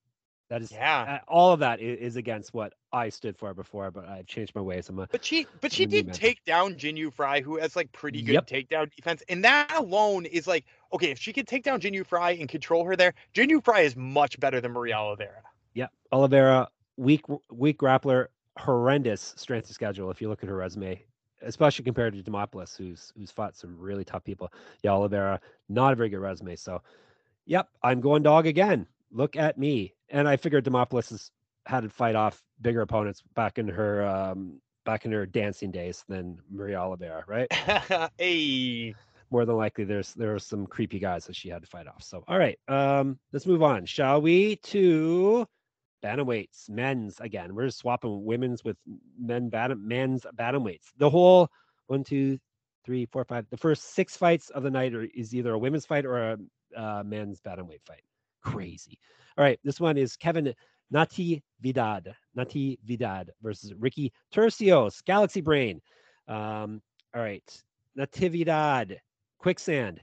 That 0.50 0.64
is 0.64 0.72
Yeah. 0.72 1.20
uh, 1.22 1.32
all 1.32 1.54
of 1.54 1.60
that 1.60 1.82
is, 1.82 2.00
is 2.00 2.16
against 2.16 2.52
what 2.52 2.74
I 2.92 3.10
stood 3.10 3.38
for 3.38 3.52
it 3.52 3.56
before, 3.56 3.92
but 3.92 4.08
I've 4.08 4.26
changed 4.26 4.56
my 4.56 4.62
ways. 4.62 4.90
I'm 4.90 5.00
a, 5.00 5.08
But 5.12 5.24
she, 5.24 5.48
but 5.62 5.72
she 5.72 5.84
I'm 5.84 5.90
a 5.90 5.92
new 5.92 6.04
did 6.04 6.14
take 6.14 6.44
down 6.46 6.76
Jinh 6.76 6.98
Yu 6.98 7.12
Frey, 7.12 7.42
who 7.42 7.58
has 7.58 7.76
like 7.76 7.92
pretty 7.92 8.22
good 8.22 8.34
Yep. 8.34 8.48
takedown 8.48 8.92
defense, 8.96 9.24
and 9.30 9.44
that 9.44 9.72
alone 9.78 10.26
is 10.26 10.48
like 10.48 10.66
okay. 10.94 11.12
If 11.12 11.20
she 11.20 11.34
can 11.34 11.46
take 11.46 11.64
down 11.64 11.80
Jinh 11.82 11.94
Yu 11.94 12.04
Frey 12.04 12.40
and 12.40 12.50
control 12.50 12.84
her 12.86 12.96
there, 12.96 13.14
Jinh 13.36 13.50
Yu 13.50 13.62
Frey 13.62 13.86
is 13.86 13.96
much 13.96 14.40
better 14.40 14.60
than 14.62 14.72
Maria 14.72 14.96
Oliveira. 14.96 15.44
yeah, 15.74 15.88
Oliveira, 16.12 16.68
weak 16.98 17.22
weak 17.52 17.78
grappler, 17.80 18.28
horrendous 18.58 19.34
strength 19.38 19.70
of 19.70 19.76
schedule. 19.76 20.10
If 20.12 20.22
you 20.22 20.30
look 20.30 20.44
at 20.44 20.50
her 20.50 20.56
resume, 20.56 21.04
especially 21.42 21.86
compared 21.86 22.14
to 22.16 22.24
Demopoulos, 22.24 22.76
who's 22.78 23.14
who's 23.18 23.32
fought 23.32 23.56
some 23.56 23.78
really 23.78 24.04
tough 24.04 24.24
people. 24.24 24.52
Yeah, 24.84 24.92
Oliveira, 24.92 25.40
not 25.70 25.94
a 25.94 25.96
very 25.96 26.10
good 26.10 26.20
resume. 26.20 26.56
So, 26.56 26.82
yep, 27.46 27.70
I'm 27.84 28.02
going 28.02 28.24
dog 28.24 28.48
again. 28.48 28.88
Look 29.12 29.36
at 29.36 29.58
me. 29.58 29.94
And 30.10 30.28
I 30.28 30.38
figured 30.38 30.66
Demopoulos 30.66 31.10
has 31.12 31.32
had 31.70 31.84
to 31.84 31.90
fight 31.90 32.16
off 32.16 32.42
bigger 32.62 32.82
opponents 32.82 33.22
back 33.36 33.60
in 33.60 33.68
her 33.68 34.06
um 34.06 34.60
back 34.86 35.06
in 35.06 35.12
her 35.12 35.26
dancing 35.26 35.70
days 35.72 36.04
than 36.08 36.40
Maria 36.50 36.80
Oliveira, 36.80 37.24
right? 37.28 37.48
hey, 38.18 38.96
More 39.30 39.46
than 39.46 39.56
likely 39.56 39.84
there's 39.84 40.14
there 40.16 40.34
are 40.34 40.40
some 40.40 40.66
creepy 40.66 40.98
guys 40.98 41.26
that 41.26 41.36
she 41.36 41.48
had 41.48 41.62
to 41.62 41.68
fight 41.68 41.88
off. 41.88 42.02
So 42.02 42.24
all 42.28 42.40
right, 42.40 42.58
um, 42.68 43.20
let's 43.32 43.46
move 43.46 43.62
on, 43.62 43.86
shall 43.86 44.20
we? 44.20 44.56
To 44.56 45.46
bantamweights, 46.04 46.70
men's 46.70 47.20
again. 47.20 47.54
We're 47.54 47.68
just 47.68 47.78
swapping 47.78 48.26
women's 48.26 48.64
with 48.64 48.78
men 49.20 49.50
bantam 49.50 49.88
men's 49.88 50.26
bantamweights. 50.36 50.88
The 50.98 51.10
whole 51.10 51.50
one, 51.86 52.04
two, 52.04 52.40
three, 52.84 53.06
four, 53.06 53.26
five. 53.26 53.46
The 53.52 53.58
first 53.58 53.94
six 53.94 54.18
fights 54.18 54.50
of 54.50 54.64
the 54.64 54.72
night 54.72 54.96
are, 54.96 55.08
is 55.14 55.36
either 55.36 55.54
a 55.54 55.60
women's 55.60 55.86
fight 55.86 56.06
or 56.06 56.18
a 56.18 56.38
uh, 56.76 57.04
men's 57.06 57.40
bantamweight 57.42 57.86
fight. 57.86 58.04
Crazy. 58.44 58.98
All 59.38 59.44
right, 59.44 59.60
this 59.64 59.80
one 59.80 59.98
is 59.98 60.16
Kevin 60.16 60.54
Nati 60.92 61.44
Vidad, 61.64 62.14
Natividad 62.38 63.30
versus 63.42 63.74
Ricky 63.78 64.12
Turcios, 64.34 65.04
Galaxy 65.04 65.42
Brain. 65.42 65.82
Um, 66.28 66.82
all 67.16 67.22
right, 67.22 67.64
Natividad, 67.98 68.98
Quicksand. 69.40 70.02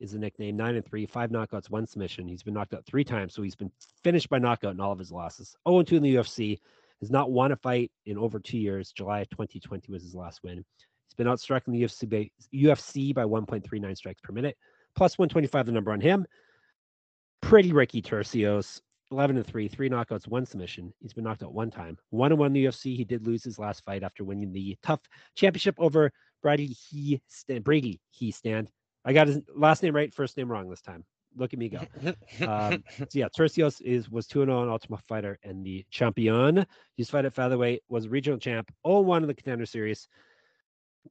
is 0.00 0.12
the 0.12 0.18
nickname. 0.18 0.56
Nine 0.56 0.76
and 0.76 0.84
three, 0.84 1.06
five 1.06 1.30
knockouts, 1.30 1.70
one 1.70 1.86
submission. 1.86 2.28
He's 2.28 2.42
been 2.42 2.54
knocked 2.54 2.74
out 2.74 2.84
three 2.86 3.04
times, 3.04 3.34
so 3.34 3.42
he's 3.42 3.54
been 3.54 3.70
finished 4.02 4.28
by 4.28 4.38
knockout 4.38 4.74
in 4.74 4.80
all 4.80 4.92
of 4.92 4.98
his 4.98 5.12
losses. 5.12 5.56
0 5.68 5.80
and 5.80 5.88
2 5.88 5.96
in 5.96 6.02
the 6.02 6.14
UFC. 6.16 6.58
Has 7.00 7.10
not 7.10 7.32
won 7.32 7.52
a 7.52 7.56
fight 7.56 7.90
in 8.06 8.16
over 8.16 8.38
two 8.38 8.56
years. 8.56 8.92
July 8.92 9.24
2020 9.24 9.92
was 9.92 10.02
his 10.02 10.14
last 10.14 10.42
win. 10.42 10.58
He's 10.58 11.14
been 11.16 11.26
outstruck 11.26 11.62
in 11.66 11.72
the 11.72 11.82
UFC 11.82 12.08
by, 12.08 12.30
UFC 12.54 13.14
by 13.14 13.24
1.39 13.24 13.96
strikes 13.96 14.20
per 14.22 14.32
minute, 14.32 14.56
plus 14.94 15.18
125 15.18 15.66
the 15.66 15.72
number 15.72 15.92
on 15.92 16.00
him. 16.00 16.24
Pretty 17.42 17.72
Ricky 17.72 18.00
Turcios, 18.00 18.80
11 19.10 19.36
and 19.36 19.46
3, 19.46 19.68
three 19.68 19.88
knockouts, 19.88 20.26
one 20.26 20.46
submission. 20.46 20.92
He's 21.00 21.12
been 21.12 21.24
knocked 21.24 21.42
out 21.42 21.54
one 21.54 21.70
time. 21.70 21.98
One 22.10 22.32
and 22.32 22.38
one 22.38 22.48
in 22.48 22.52
the 22.52 22.64
UFC. 22.66 22.96
He 22.96 23.04
did 23.04 23.26
lose 23.26 23.44
his 23.44 23.58
last 23.58 23.84
fight 23.84 24.02
after 24.02 24.24
winning 24.24 24.52
the 24.52 24.76
tough 24.82 25.00
championship 25.36 25.74
over 25.78 26.10
Brady 26.42 26.66
He 26.66 27.20
Stand. 27.28 27.64
Brady 27.64 28.00
He 28.10 28.30
Stand. 28.30 28.70
I 29.04 29.12
got 29.12 29.28
his 29.28 29.40
last 29.54 29.82
name 29.82 29.94
right, 29.94 30.12
first 30.12 30.36
name 30.36 30.50
wrong 30.50 30.68
this 30.68 30.80
time. 30.80 31.04
Look 31.36 31.52
at 31.52 31.58
me 31.58 31.68
go. 31.68 31.80
Um, 32.46 32.84
so 32.98 33.18
yeah, 33.18 33.26
Turcios 33.36 33.80
is 33.82 34.08
was 34.08 34.26
2 34.26 34.44
0 34.44 34.58
on 34.58 34.68
Ultimate 34.68 35.00
Fighter 35.08 35.38
and 35.42 35.64
the 35.64 35.84
champion. 35.90 36.64
He's 36.96 37.10
fight 37.10 37.24
at 37.24 37.34
featherweight, 37.34 37.82
was 37.88 38.08
regional 38.08 38.38
champ, 38.38 38.70
0 38.86 39.00
1 39.00 39.22
in 39.22 39.28
the 39.28 39.34
contender 39.34 39.66
series. 39.66 40.08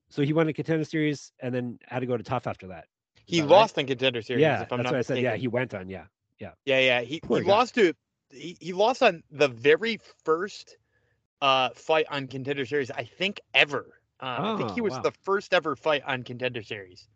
So 0.10 0.22
he 0.24 0.34
won 0.34 0.48
the 0.48 0.54
contender 0.54 0.86
series 0.86 1.32
and 1.42 1.54
then 1.54 1.78
had 1.86 2.00
to 2.00 2.06
go 2.06 2.18
to 2.18 2.24
tough 2.24 2.48
after 2.48 2.68
that. 2.68 2.86
He 3.26 3.42
that 3.42 3.48
lost 3.48 3.78
in 3.78 3.86
contender 3.86 4.22
series. 4.22 4.42
Yeah, 4.42 4.62
if 4.62 4.72
I'm 4.72 4.80
that's 4.80 4.86
not 4.86 4.94
what 4.94 5.00
I 5.00 5.02
said. 5.02 5.20
Yeah, 5.20 5.36
he 5.36 5.48
went 5.48 5.74
on. 5.74 5.90
Yeah, 5.90 6.06
Yeah, 6.66 6.80
yeah. 6.80 6.80
yeah. 6.80 7.02
He, 7.02 7.20
Poor 7.20 7.40
he 7.40 7.46
guy. 7.46 7.52
lost 7.52 7.76
to 7.76 7.94
he, 8.32 8.58
he 8.60 8.74
lost 8.74 9.02
on 9.04 9.24
the 9.32 9.48
very 9.48 10.00
first 10.24 10.78
uh 11.42 11.70
fight 11.76 12.06
on 12.10 12.28
contender 12.28 12.66
series, 12.66 12.92
I 12.92 13.04
think 13.04 13.40
ever. 13.54 14.00
Uh, 14.22 14.38
I 14.40 14.58
think 14.58 14.72
Oh, 14.72 14.74
he 14.74 14.82
was 14.82 14.94
wow. 14.94 15.02
the 15.02 15.12
first 15.12 15.54
ever 15.54 15.76
fight 15.76 16.04
on 16.08 16.24
contender 16.24 16.64
series. 16.64 17.08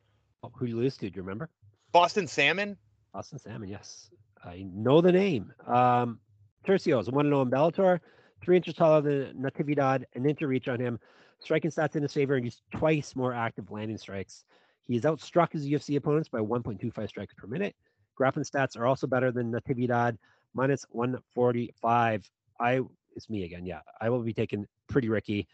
Oh, 0.44 0.52
who 0.56 0.66
did 0.66 0.72
you 0.74 0.78
lose 0.80 0.98
to? 0.98 1.10
Do 1.10 1.16
you 1.16 1.22
remember? 1.24 1.50
Boston 1.92 2.28
Salmon. 2.28 2.78
Boston 3.14 3.40
Salmon, 3.40 3.70
yes. 3.70 4.10
I 4.44 4.66
know 4.74 5.00
the 5.02 5.12
name. 5.12 5.54
Um, 5.66 6.20
Turcios, 6.68 7.12
1 7.12 7.26
0 7.26 7.42
in 7.42 7.50
Bellator, 7.50 8.00
three 8.44 8.58
inches 8.58 8.74
taller 8.76 9.02
than 9.02 9.34
Natividad, 9.42 10.04
an 10.16 10.30
inch 10.30 10.42
of 10.42 10.50
reach 10.50 10.68
on 10.68 10.80
him. 10.80 11.00
Striking 11.40 11.72
stats 11.72 11.96
in 11.96 12.02
his 12.04 12.14
favor, 12.14 12.36
and 12.36 12.44
he's 12.44 12.62
twice 12.76 13.16
more 13.16 13.34
active 13.34 13.72
landing 13.72 13.98
strikes. 13.98 14.44
He 14.86 14.96
has 14.96 15.04
outstruck 15.04 15.54
his 15.54 15.66
UFC 15.68 15.96
opponents 15.96 16.28
by 16.30 16.40
1.25 16.40 17.08
strikes 17.08 17.34
per 17.36 17.48
minute. 17.48 17.76
Grappling 18.18 18.46
stats 18.46 18.78
are 18.78 18.86
also 18.86 19.08
better 19.08 19.32
than 19.32 19.52
Natividad, 19.52 20.18
minus 20.54 20.86
145. 20.90 22.30
I 22.60 22.82
it's 23.16 23.30
me 23.30 23.44
again. 23.44 23.66
Yeah, 23.66 23.82
I 24.02 24.10
will 24.10 24.22
be 24.22 24.34
taking 24.34 24.68
pretty 24.88 25.10
Ricky. 25.10 25.48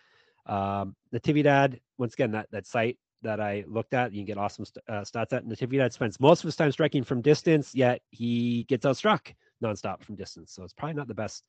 Um, 0.45 0.95
Natividad, 1.13 1.80
once 1.97 2.13
again, 2.13 2.32
that 2.32 2.47
that 2.52 2.65
site 2.65 2.97
that 3.21 3.39
I 3.39 3.63
looked 3.67 3.93
at, 3.93 4.12
you 4.12 4.19
can 4.19 4.26
get 4.26 4.38
awesome 4.38 4.65
st- 4.65 4.84
uh, 4.88 5.02
stats 5.02 5.34
at. 5.34 5.45
Natividad 5.45 5.93
spends 5.93 6.19
most 6.19 6.43
of 6.43 6.47
his 6.47 6.56
time 6.56 6.71
striking 6.71 7.04
from 7.04 7.21
distance, 7.21 7.73
yet 7.76 8.02
he 8.12 8.63
gets 8.63 8.86
outstruck 8.86 9.34
nonstop 9.63 10.04
from 10.04 10.15
distance. 10.15 10.54
So 10.54 10.63
it's 10.63 10.73
probably 10.73 10.95
not 10.95 11.08
the 11.08 11.13
best 11.13 11.43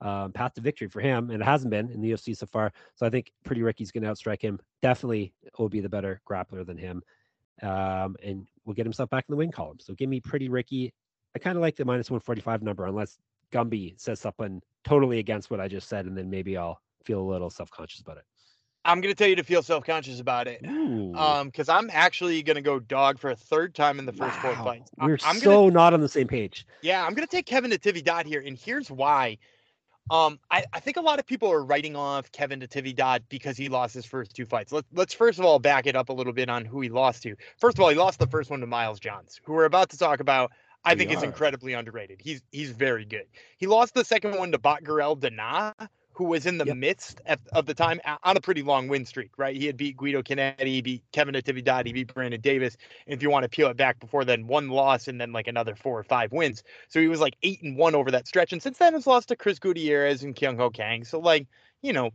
um, 0.00 0.32
path 0.32 0.54
to 0.54 0.60
victory 0.60 0.88
for 0.88 1.00
him, 1.00 1.30
and 1.30 1.40
it 1.40 1.44
hasn't 1.44 1.70
been 1.70 1.90
in 1.90 2.00
the 2.00 2.10
UFC 2.10 2.36
so 2.36 2.46
far. 2.46 2.72
So 2.94 3.06
I 3.06 3.10
think 3.10 3.32
Pretty 3.44 3.62
Ricky's 3.62 3.90
going 3.90 4.04
to 4.04 4.10
outstrike 4.10 4.42
him. 4.42 4.58
Definitely 4.80 5.32
will 5.58 5.68
be 5.68 5.80
the 5.80 5.88
better 5.88 6.20
grappler 6.28 6.66
than 6.66 6.76
him, 6.76 7.02
um, 7.62 8.16
and 8.22 8.46
will 8.64 8.74
get 8.74 8.86
himself 8.86 9.10
back 9.10 9.24
in 9.28 9.32
the 9.32 9.36
win 9.36 9.52
column. 9.52 9.78
So 9.80 9.94
give 9.94 10.08
me 10.08 10.20
Pretty 10.20 10.48
Ricky. 10.48 10.92
I 11.34 11.38
kind 11.38 11.56
of 11.56 11.62
like 11.62 11.76
the 11.76 11.84
minus 11.84 12.10
145 12.10 12.62
number, 12.62 12.86
unless 12.86 13.18
Gumby 13.52 13.98
says 14.00 14.20
something 14.20 14.62
totally 14.84 15.18
against 15.18 15.50
what 15.50 15.60
I 15.60 15.68
just 15.68 15.88
said, 15.88 16.06
and 16.06 16.16
then 16.16 16.30
maybe 16.30 16.56
I'll 16.56 16.80
feel 17.04 17.20
a 17.20 17.28
little 17.28 17.50
self 17.50 17.70
conscious 17.70 18.00
about 18.00 18.18
it. 18.18 18.24
I'm 18.84 19.00
gonna 19.00 19.14
tell 19.14 19.28
you 19.28 19.36
to 19.36 19.44
feel 19.44 19.62
self 19.62 19.84
conscious 19.84 20.18
about 20.20 20.48
it. 20.48 20.60
Ooh. 20.66 21.14
Um, 21.14 21.48
because 21.48 21.68
I'm 21.68 21.88
actually 21.92 22.42
gonna 22.42 22.62
go 22.62 22.80
dog 22.80 23.18
for 23.18 23.30
a 23.30 23.36
third 23.36 23.74
time 23.74 23.98
in 23.98 24.06
the 24.06 24.12
first 24.12 24.36
four 24.38 24.52
Wow, 24.52 24.64
fights. 24.64 24.90
I- 24.98 25.06
We're 25.06 25.18
I'm 25.24 25.36
so 25.36 25.60
gonna 25.60 25.70
not 25.70 25.94
on 25.94 26.00
the 26.00 26.08
same 26.08 26.26
page. 26.26 26.66
Yeah, 26.82 27.04
I'm 27.04 27.14
gonna 27.14 27.26
take 27.28 27.46
Kevin 27.46 27.70
Natividad 27.70 28.26
here, 28.26 28.42
and 28.44 28.58
here's 28.58 28.90
why. 28.90 29.38
Um, 30.10 30.38
I, 30.50 30.64
I 30.72 30.80
think 30.80 30.96
a 30.96 31.00
lot 31.00 31.18
of 31.18 31.26
people 31.26 31.50
are 31.50 31.64
writing 31.64 31.96
off 31.96 32.30
Kevin 32.32 32.60
Natividad 32.60 33.20
because 33.28 33.56
he 33.56 33.68
lost 33.68 33.94
his 33.94 34.04
first 34.04 34.34
two 34.34 34.44
fights. 34.44 34.72
Let, 34.72 34.84
let's 34.92 35.14
first 35.14 35.38
of 35.38 35.44
all 35.44 35.58
back 35.58 35.86
it 35.86 35.96
up 35.96 36.08
a 36.08 36.12
little 36.12 36.32
bit 36.32 36.48
on 36.48 36.64
who 36.64 36.80
he 36.80 36.88
lost 36.88 37.22
to. 37.22 37.36
First 37.58 37.78
of 37.78 37.82
all, 37.84 37.88
he 37.88 37.96
lost 37.96 38.18
the 38.18 38.26
first 38.26 38.50
one 38.50 38.60
to 38.60 38.66
Miles 38.66 39.00
Johns, 39.00 39.40
who 39.44 39.52
we're 39.52 39.64
about 39.64 39.90
to 39.90 39.98
talk 39.98 40.20
about. 40.20 40.50
I 40.84 40.94
We 40.94 40.98
think 40.98 41.12
is 41.12 41.22
incredibly 41.22 41.74
underrated. 41.74 42.20
He's 42.20 42.42
he's 42.50 42.70
very 42.70 43.04
good. 43.04 43.26
He 43.56 43.68
lost 43.68 43.94
the 43.94 44.04
second 44.04 44.36
one 44.36 44.50
to 44.50 44.58
Batgerel 44.58 45.18
Danaa, 45.18 45.88
who 46.22 46.28
was 46.28 46.46
in 46.46 46.56
the 46.56 46.64
Yep. 46.64 46.76
midst 46.76 47.20
of, 47.26 47.40
of 47.52 47.66
the 47.66 47.74
time 47.74 48.00
on 48.22 48.36
a 48.36 48.40
pretty 48.40 48.62
long 48.62 48.86
win 48.86 49.04
streak, 49.04 49.30
right? 49.36 49.56
He 49.56 49.66
had 49.66 49.76
beat 49.76 49.96
Guido 49.96 50.22
Canetti, 50.22 50.66
he 50.66 50.80
beat 50.80 51.02
Kevin 51.12 51.34
Natividad, 51.34 51.84
he 51.84 51.92
beat 51.92 52.14
Brandon 52.14 52.40
Davis. 52.40 52.76
And 53.06 53.14
if 53.14 53.22
you 53.22 53.28
want 53.28 53.42
to 53.42 53.48
peel 53.48 53.68
it 53.68 53.76
back 53.76 53.98
before 53.98 54.24
then, 54.24 54.46
one 54.46 54.68
loss 54.68 55.08
and 55.08 55.20
then 55.20 55.32
like 55.32 55.48
another 55.48 55.74
four 55.74 55.98
or 55.98 56.04
five 56.04 56.30
wins. 56.30 56.62
So 56.88 57.00
he 57.00 57.08
was 57.08 57.18
like 57.18 57.36
eight 57.42 57.60
and 57.62 57.76
one 57.76 57.96
over 57.96 58.12
that 58.12 58.28
stretch. 58.28 58.52
And 58.52 58.62
since 58.62 58.78
then, 58.78 58.92
has 58.92 59.06
lost 59.06 59.28
to 59.28 59.36
Chris 59.36 59.58
Gutierrez 59.58 60.22
and 60.22 60.36
Kyung 60.36 60.56
Ho 60.58 60.70
Kang. 60.70 61.04
So 61.04 61.18
like, 61.18 61.48
you 61.82 61.92
know, 61.92 62.10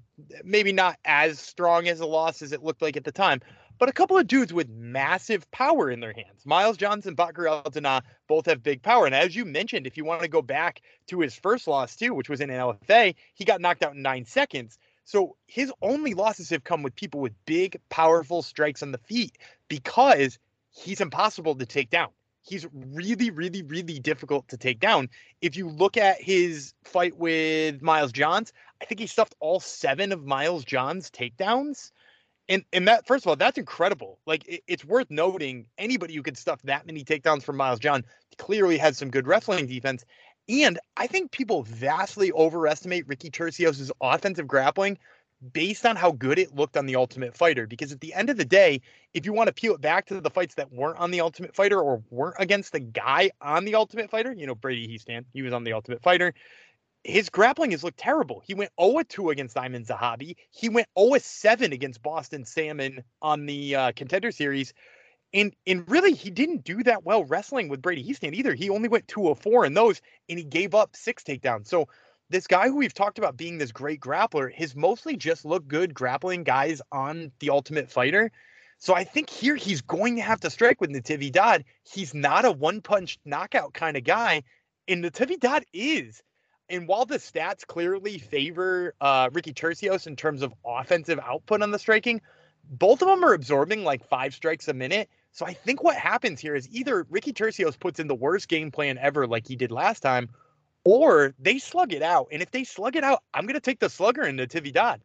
maybe 0.45 0.71
not 0.71 0.97
as 1.03 1.37
strong 1.37 1.89
as 1.89 1.99
a 1.99 2.05
loss 2.05 2.41
as 2.41 2.53
it 2.53 2.63
looked 2.63 2.81
like 2.81 2.95
at 2.95 3.03
the 3.03 3.11
time, 3.11 3.41
but 3.79 3.89
a 3.89 3.93
couple 3.93 4.17
of 4.17 4.27
dudes 4.27 4.53
with 4.53 4.69
massive 4.69 5.49
power 5.51 5.89
in 5.89 5.99
their 5.99 6.13
hands. 6.13 6.45
Miles 6.45 6.77
Johnson, 6.77 7.15
Batgerel 7.15 7.63
Danaa 7.65 8.01
both 8.27 8.45
have 8.45 8.63
big 8.63 8.81
power. 8.81 9.05
And 9.05 9.15
as 9.15 9.35
you 9.35 9.45
mentioned, 9.45 9.87
if 9.87 9.97
you 9.97 10.05
want 10.05 10.21
to 10.21 10.27
go 10.27 10.41
back 10.41 10.81
to 11.07 11.19
his 11.19 11.35
first 11.35 11.67
loss 11.67 11.95
too, 11.95 12.13
which 12.13 12.29
was 12.29 12.41
in 12.41 12.49
an 12.49 12.59
LFA, 12.59 13.15
he 13.33 13.45
got 13.45 13.61
knocked 13.61 13.83
out 13.83 13.95
in 13.95 14.01
nine 14.01 14.25
seconds. 14.25 14.77
So 15.03 15.37
his 15.45 15.71
only 15.81 16.13
losses 16.13 16.49
have 16.49 16.63
come 16.63 16.83
with 16.83 16.95
people 16.95 17.21
with 17.21 17.33
big, 17.45 17.79
powerful 17.89 18.41
strikes 18.41 18.83
on 18.83 18.91
the 18.91 18.97
feet 18.97 19.37
because 19.69 20.37
he's 20.69 20.99
impossible 20.99 21.55
to 21.55 21.65
take 21.65 21.89
down. 21.89 22.09
He's 22.41 22.65
really, 22.73 23.29
really, 23.29 23.61
really 23.61 23.99
difficult 23.99 24.47
to 24.49 24.57
take 24.57 24.79
down. 24.79 25.09
If 25.41 25.57
you 25.57 25.69
look 25.69 25.97
at 25.97 26.21
his 26.21 26.73
fight 26.85 27.17
with 27.17 27.81
Miles 27.81 28.13
Johns, 28.13 28.53
I 28.81 28.85
think 28.85 28.99
he 28.99 29.07
stuffed 29.07 29.35
all 29.39 29.59
seven 29.59 30.11
of 30.11 30.25
Miles 30.25 30.63
Johns' 30.63 31.09
takedowns. 31.09 31.91
And 32.49 32.63
and 32.73 32.87
that 32.87 33.05
first 33.05 33.25
of 33.25 33.29
all, 33.29 33.35
that's 33.35 33.57
incredible. 33.57 34.19
Like 34.25 34.47
it, 34.47 34.63
it's 34.67 34.85
worth 34.85 35.09
noting 35.09 35.65
anybody 35.77 36.15
who 36.15 36.23
could 36.23 36.37
stuff 36.37 36.61
that 36.63 36.85
many 36.85 37.03
takedowns 37.03 37.43
from 37.43 37.57
Miles 37.57 37.79
John 37.79 38.05
clearly 38.37 38.77
has 38.77 38.97
some 38.97 39.09
good 39.09 39.27
wrestling 39.27 39.67
defense. 39.67 40.05
And 40.49 40.79
I 40.95 41.07
think 41.07 41.31
people 41.31 41.63
vastly 41.63 42.31
overestimate 42.31 43.07
Ricky 43.07 43.29
Turcios' 43.29 43.91
offensive 43.99 44.47
grappling 44.47 44.97
based 45.53 45.85
on 45.85 45.95
how 45.95 46.11
good 46.11 46.39
it 46.39 46.55
looked 46.55 46.77
on 46.77 46.85
the 46.85 46.95
Ultimate 46.95 47.35
Fighter. 47.35 47.67
Because 47.67 47.91
at 47.91 47.99
the 47.99 48.13
end 48.13 48.29
of 48.29 48.37
the 48.37 48.45
day, 48.45 48.81
if 49.13 49.25
you 49.25 49.33
want 49.33 49.47
to 49.47 49.53
peel 49.53 49.75
it 49.75 49.81
back 49.81 50.05
to 50.07 50.21
the 50.21 50.29
fights 50.29 50.55
that 50.55 50.71
weren't 50.71 50.99
on 50.99 51.11
the 51.11 51.21
Ultimate 51.21 51.55
Fighter 51.55 51.81
or 51.81 52.01
weren't 52.09 52.37
against 52.39 52.71
the 52.71 52.79
guy 52.79 53.31
on 53.41 53.65
the 53.65 53.75
Ultimate 53.75 54.09
Fighter, 54.09 54.33
you 54.33 54.47
know, 54.47 54.55
Brady 54.55 54.87
Hiestand, 54.87 55.25
he 55.33 55.41
was 55.41 55.53
on 55.53 55.63
the 55.63 55.73
Ultimate 55.73 56.01
Fighter. 56.01 56.33
His 57.03 57.29
grappling 57.29 57.71
has 57.71 57.83
looked 57.83 57.99
terrible. 57.99 58.41
He 58.45 58.53
went 58.53 58.71
0 58.81 59.03
2 59.07 59.29
against 59.29 59.55
Diamond 59.55 59.87
Zahabi. 59.87 60.35
He 60.51 60.69
went 60.69 60.87
0 60.97 61.17
7 61.19 61.71
against 61.73 62.01
Boston 62.01 62.45
Salmon 62.45 63.03
on 63.21 63.45
the 63.45 63.75
uh, 63.75 63.91
contender 63.95 64.31
series. 64.31 64.73
And 65.33 65.53
and 65.65 65.89
really, 65.89 66.13
he 66.13 66.29
didn't 66.29 66.63
do 66.63 66.83
that 66.83 67.03
well 67.03 67.23
wrestling 67.25 67.69
with 67.69 67.81
Brady 67.81 68.03
Hiestand 68.03 68.33
either. 68.33 68.53
He 68.53 68.69
only 68.69 68.89
went 68.89 69.07
2 69.07 69.29
of 69.29 69.39
4 69.39 69.65
in 69.65 69.73
those, 69.73 70.01
and 70.29 70.37
he 70.39 70.45
gave 70.45 70.73
up 70.73 70.95
six 70.95 71.23
takedowns. 71.23 71.67
So 71.67 71.87
this 72.29 72.47
guy 72.47 72.67
who 72.67 72.75
we've 72.75 72.93
talked 72.93 73.17
about 73.17 73.37
being 73.37 73.57
this 73.57 73.71
great 73.71 74.01
grappler 74.01 74.53
has 74.53 74.75
mostly 74.75 75.15
just 75.15 75.45
looked 75.45 75.67
good 75.67 75.93
grappling 75.93 76.43
guys 76.43 76.81
on 76.91 77.31
the 77.39 77.49
Ultimate 77.49 77.89
Fighter. 77.89 78.31
So 78.79 78.93
I 78.93 79.03
think 79.03 79.29
here 79.29 79.55
he's 79.55 79.81
going 79.81 80.17
to 80.17 80.21
have 80.21 80.39
to 80.41 80.49
strike 80.49 80.81
with 80.81 80.91
Natividad. 80.91 81.63
He's 81.83 82.13
not 82.13 82.45
a 82.45 82.51
one 82.51 82.81
punch 82.81 83.17
knockout 83.25 83.73
kind 83.73 83.97
of 83.97 84.03
guy, 84.03 84.43
and 84.87 85.03
Natividad 85.03 85.63
is. 85.73 86.21
And 86.69 86.87
while 86.87 87.05
the 87.05 87.17
stats 87.17 87.65
clearly 87.65 88.17
favor 88.17 88.93
uh, 88.99 89.29
Ricky 89.31 89.53
Turcios 89.53 90.07
in 90.07 90.15
terms 90.15 90.41
of 90.41 90.53
offensive 90.65 91.19
output 91.23 91.61
on 91.61 91.71
the 91.71 91.79
striking, 91.79 92.21
both 92.69 93.01
of 93.01 93.07
them 93.07 93.23
are 93.23 93.33
absorbing 93.33 93.83
like 93.83 94.07
five 94.07 94.33
strikes 94.33 94.67
a 94.67 94.73
minute. 94.73 95.09
So 95.31 95.45
I 95.45 95.53
think 95.53 95.83
what 95.83 95.95
happens 95.95 96.39
here 96.39 96.55
is 96.55 96.67
either 96.69 97.05
Ricky 97.09 97.31
Turcios 97.31 97.79
puts 97.79 97.99
in 97.99 98.07
the 98.07 98.15
worst 98.15 98.49
game 98.49 98.71
plan 98.71 98.97
ever, 98.97 99.27
like 99.27 99.47
he 99.47 99.55
did 99.55 99.71
last 99.71 100.01
time, 100.01 100.29
or 100.83 101.33
they 101.39 101.59
slug 101.59 101.93
it 101.93 102.01
out. 102.01 102.27
And 102.31 102.41
if 102.41 102.51
they 102.51 102.63
slug 102.63 102.95
it 102.95 103.03
out, 103.03 103.23
I'm 103.33 103.45
going 103.45 103.53
to 103.53 103.61
take 103.61 103.79
the 103.79 103.89
slugger 103.89 104.23
in 104.23 104.37
Natividad. 104.37 104.99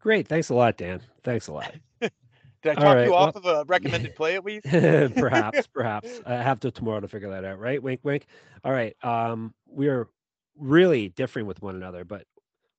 Great. 0.00 0.28
Thanks 0.28 0.50
a 0.50 0.54
lot, 0.54 0.76
Dan. 0.76 1.00
Thanks 1.24 1.48
a 1.48 1.52
lot. 1.52 1.74
Did 2.00 2.12
I 2.64 2.74
talk 2.74 2.84
right, 2.84 3.04
you 3.04 3.12
well- 3.12 3.20
off 3.20 3.36
of 3.36 3.46
a 3.46 3.64
recommended 3.66 4.14
play 4.16 4.34
at 4.34 4.44
least? 4.44 4.66
perhaps, 5.16 5.66
perhaps. 5.72 6.20
I 6.26 6.34
have 6.34 6.60
to 6.60 6.70
tomorrow 6.70 7.00
to 7.00 7.08
figure 7.08 7.30
that 7.30 7.44
out, 7.44 7.58
right? 7.58 7.82
Wink, 7.82 8.00
wink. 8.02 8.26
All 8.64 8.72
right. 8.72 8.96
Um, 9.02 9.54
we 9.66 9.88
are 9.88 10.08
really 10.58 11.10
differing 11.10 11.46
with 11.46 11.62
one 11.62 11.76
another, 11.76 12.04
but 12.04 12.24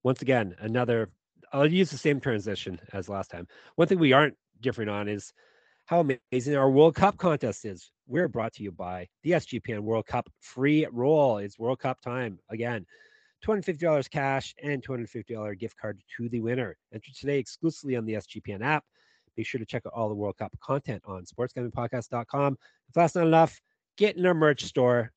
once 0.03 0.21
again, 0.21 0.55
another. 0.59 1.09
I'll 1.51 1.65
use 1.65 1.89
the 1.89 1.97
same 1.97 2.19
transition 2.19 2.79
as 2.93 3.09
last 3.09 3.31
time. 3.31 3.47
One 3.75 3.87
thing 3.87 3.99
we 3.99 4.13
aren't 4.13 4.35
differing 4.61 4.89
on 4.89 5.07
is 5.07 5.33
how 5.85 6.01
amazing 6.01 6.55
our 6.55 6.69
World 6.69 6.95
Cup 6.95 7.17
contest 7.17 7.65
is. 7.65 7.91
We're 8.07 8.27
brought 8.27 8.53
to 8.53 8.63
you 8.63 8.71
by 8.71 9.07
the 9.23 9.31
SGPN 9.31 9.79
World 9.79 10.05
Cup 10.05 10.29
free 10.39 10.87
roll. 10.91 11.39
It's 11.39 11.57
World 11.57 11.79
Cup 11.79 11.99
time 12.01 12.39
again. 12.49 12.85
$250 13.45 14.09
cash 14.09 14.53
and 14.61 14.85
$250 14.85 15.57
gift 15.57 15.77
card 15.77 15.99
to 16.17 16.29
the 16.29 16.41
winner. 16.41 16.77
Enter 16.93 17.11
today 17.17 17.39
exclusively 17.39 17.95
on 17.95 18.05
the 18.05 18.13
SGPN 18.13 18.61
app. 18.61 18.83
Make 19.37 19.47
sure 19.47 19.59
to 19.59 19.65
check 19.65 19.83
out 19.85 19.93
all 19.95 20.09
the 20.09 20.15
World 20.15 20.37
Cup 20.37 20.51
content 20.61 21.01
on 21.05 21.23
sportsgamblingpodcast.com. 21.23 22.57
If 22.87 22.93
that's 22.93 23.15
not 23.15 23.27
enough, 23.27 23.59
get 23.97 24.17
in 24.17 24.25
our 24.25 24.33
merch 24.33 24.65
store. 24.65 25.11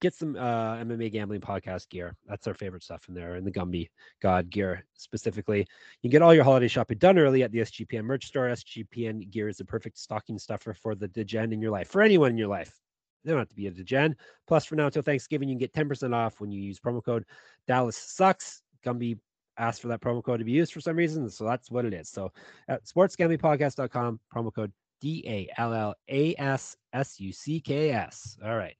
Get 0.00 0.14
some 0.14 0.36
uh, 0.36 0.76
MMA 0.76 1.10
gambling 1.10 1.40
podcast 1.40 1.88
gear. 1.88 2.14
That's 2.26 2.46
our 2.46 2.54
favorite 2.54 2.82
stuff 2.82 3.08
in 3.08 3.14
there, 3.14 3.34
and 3.36 3.46
the 3.46 3.50
Gumby 3.50 3.88
God 4.20 4.50
gear 4.50 4.84
specifically. 4.94 5.60
You 5.60 5.66
can 6.02 6.10
get 6.10 6.22
all 6.22 6.34
your 6.34 6.44
holiday 6.44 6.68
shopping 6.68 6.98
done 6.98 7.18
early 7.18 7.42
at 7.42 7.50
the 7.50 7.60
SGPN 7.60 8.04
merch 8.04 8.26
store. 8.26 8.48
SGPN 8.48 9.30
gear 9.30 9.48
is 9.48 9.56
the 9.56 9.64
perfect 9.64 9.98
stocking 9.98 10.38
stuffer 10.38 10.74
for 10.74 10.94
the 10.94 11.08
degen 11.08 11.52
in 11.52 11.60
your 11.62 11.70
life, 11.70 11.88
for 11.88 12.02
anyone 12.02 12.30
in 12.30 12.38
your 12.38 12.48
life. 12.48 12.78
They 13.24 13.32
don't 13.32 13.40
have 13.40 13.48
to 13.48 13.56
be 13.56 13.66
a 13.66 13.70
degen. 13.70 14.16
Plus, 14.46 14.66
for 14.66 14.76
now 14.76 14.86
until 14.86 15.02
Thanksgiving, 15.02 15.48
you 15.48 15.54
can 15.54 15.58
get 15.58 15.72
10% 15.72 16.14
off 16.14 16.40
when 16.40 16.50
you 16.50 16.60
use 16.60 16.78
promo 16.78 17.04
code 17.04 17.24
Dallas 17.66 17.96
Sucks. 17.96 18.62
Gumby 18.84 19.18
asked 19.58 19.82
for 19.82 19.88
that 19.88 20.00
promo 20.00 20.22
code 20.22 20.38
to 20.38 20.44
be 20.44 20.52
used 20.52 20.72
for 20.72 20.80
some 20.80 20.96
reason. 20.96 21.28
So 21.30 21.44
that's 21.44 21.70
what 21.70 21.84
it 21.84 21.94
is. 21.94 22.08
So 22.08 22.32
at 22.68 22.84
sportsgamblingpodcast.com, 22.84 24.20
promo 24.34 24.54
code 24.54 24.72
D 25.00 25.24
A 25.26 25.60
L 25.60 25.74
L 25.74 25.94
A 26.08 26.34
S 26.38 26.76
S 26.92 27.20
U 27.20 27.32
C 27.32 27.60
K 27.60 27.90
S. 27.90 28.38
All 28.44 28.56
right. 28.56 28.76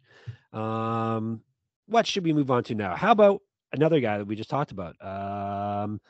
Um, 0.56 1.42
what 1.86 2.06
should 2.06 2.24
we 2.24 2.32
move 2.32 2.50
on 2.50 2.64
to 2.64 2.74
now? 2.74 2.96
How 2.96 3.12
about 3.12 3.42
another 3.72 4.00
guy 4.00 4.18
that 4.18 4.26
we 4.26 4.36
just 4.36 4.50
talked 4.50 4.72
about? 4.72 4.96
Um, 5.04 6.00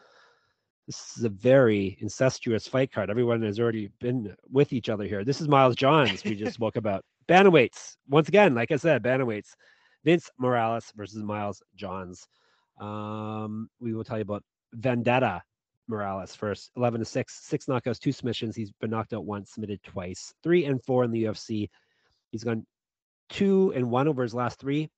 this 0.86 1.16
is 1.16 1.24
a 1.24 1.28
very 1.28 1.98
incestuous 2.00 2.68
fight 2.68 2.92
card. 2.92 3.10
Everyone 3.10 3.42
has 3.42 3.58
already 3.58 3.90
been 4.00 4.34
with 4.50 4.72
each 4.72 4.88
other 4.88 5.04
here. 5.04 5.24
This 5.24 5.40
is 5.40 5.48
Miles 5.48 5.74
Johns. 5.74 6.22
We 6.24 6.36
just 6.36 6.54
spoke 6.54 6.76
about 6.76 7.04
bantamweights. 7.28 7.96
Once 8.08 8.28
again, 8.28 8.54
like 8.54 8.70
I 8.70 8.76
said, 8.76 9.02
bantamweights. 9.02 9.54
Vince 10.04 10.30
Morales 10.38 10.92
versus 10.94 11.24
Miles 11.24 11.60
Johns. 11.74 12.28
Um, 12.80 13.68
we 13.80 13.92
will 13.92 14.04
tell 14.04 14.18
you 14.18 14.22
about 14.22 14.44
Vendetta 14.72 15.42
Morales 15.88 16.36
first, 16.36 16.70
11 16.76 17.00
to 17.00 17.04
6, 17.04 17.38
six 17.42 17.66
knockouts, 17.66 17.98
two 17.98 18.12
submissions. 18.12 18.54
He's 18.54 18.70
been 18.80 18.90
knocked 18.90 19.12
out 19.12 19.24
once, 19.24 19.52
submitted 19.52 19.82
twice, 19.82 20.32
three 20.44 20.64
and 20.64 20.82
four 20.84 21.02
in 21.02 21.10
the 21.10 21.24
UFC. 21.24 21.68
He's 22.30 22.44
gone 22.44 22.64
two 23.28 23.72
and 23.74 23.90
one 23.90 24.08
over 24.08 24.22
his 24.22 24.34
last 24.34 24.58
three, 24.58 24.90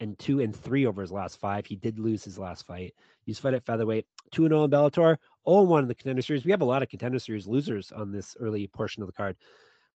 and 0.00 0.18
two 0.18 0.40
and 0.40 0.54
three 0.54 0.86
over 0.86 1.00
his 1.00 1.12
last 1.12 1.40
five. 1.40 1.66
He 1.66 1.76
did 1.76 1.98
lose 1.98 2.24
his 2.24 2.38
last 2.38 2.66
fight. 2.66 2.94
He's 3.24 3.38
fought 3.38 3.54
at 3.54 3.64
featherweight, 3.64 4.06
two 4.32 4.44
and 4.44 4.52
zero 4.52 4.64
in 4.64 4.70
Bellator, 4.70 5.16
0 5.48 5.62
1 5.62 5.82
in 5.82 5.88
the 5.88 5.94
contender 5.94 6.22
series. 6.22 6.44
We 6.44 6.50
have 6.50 6.60
a 6.60 6.66
lot 6.66 6.82
of 6.82 6.88
contender 6.88 7.18
series 7.18 7.46
losers 7.46 7.92
on 7.92 8.12
this 8.12 8.36
early 8.40 8.66
portion 8.66 9.02
of 9.02 9.08
the 9.08 9.12
card. 9.12 9.36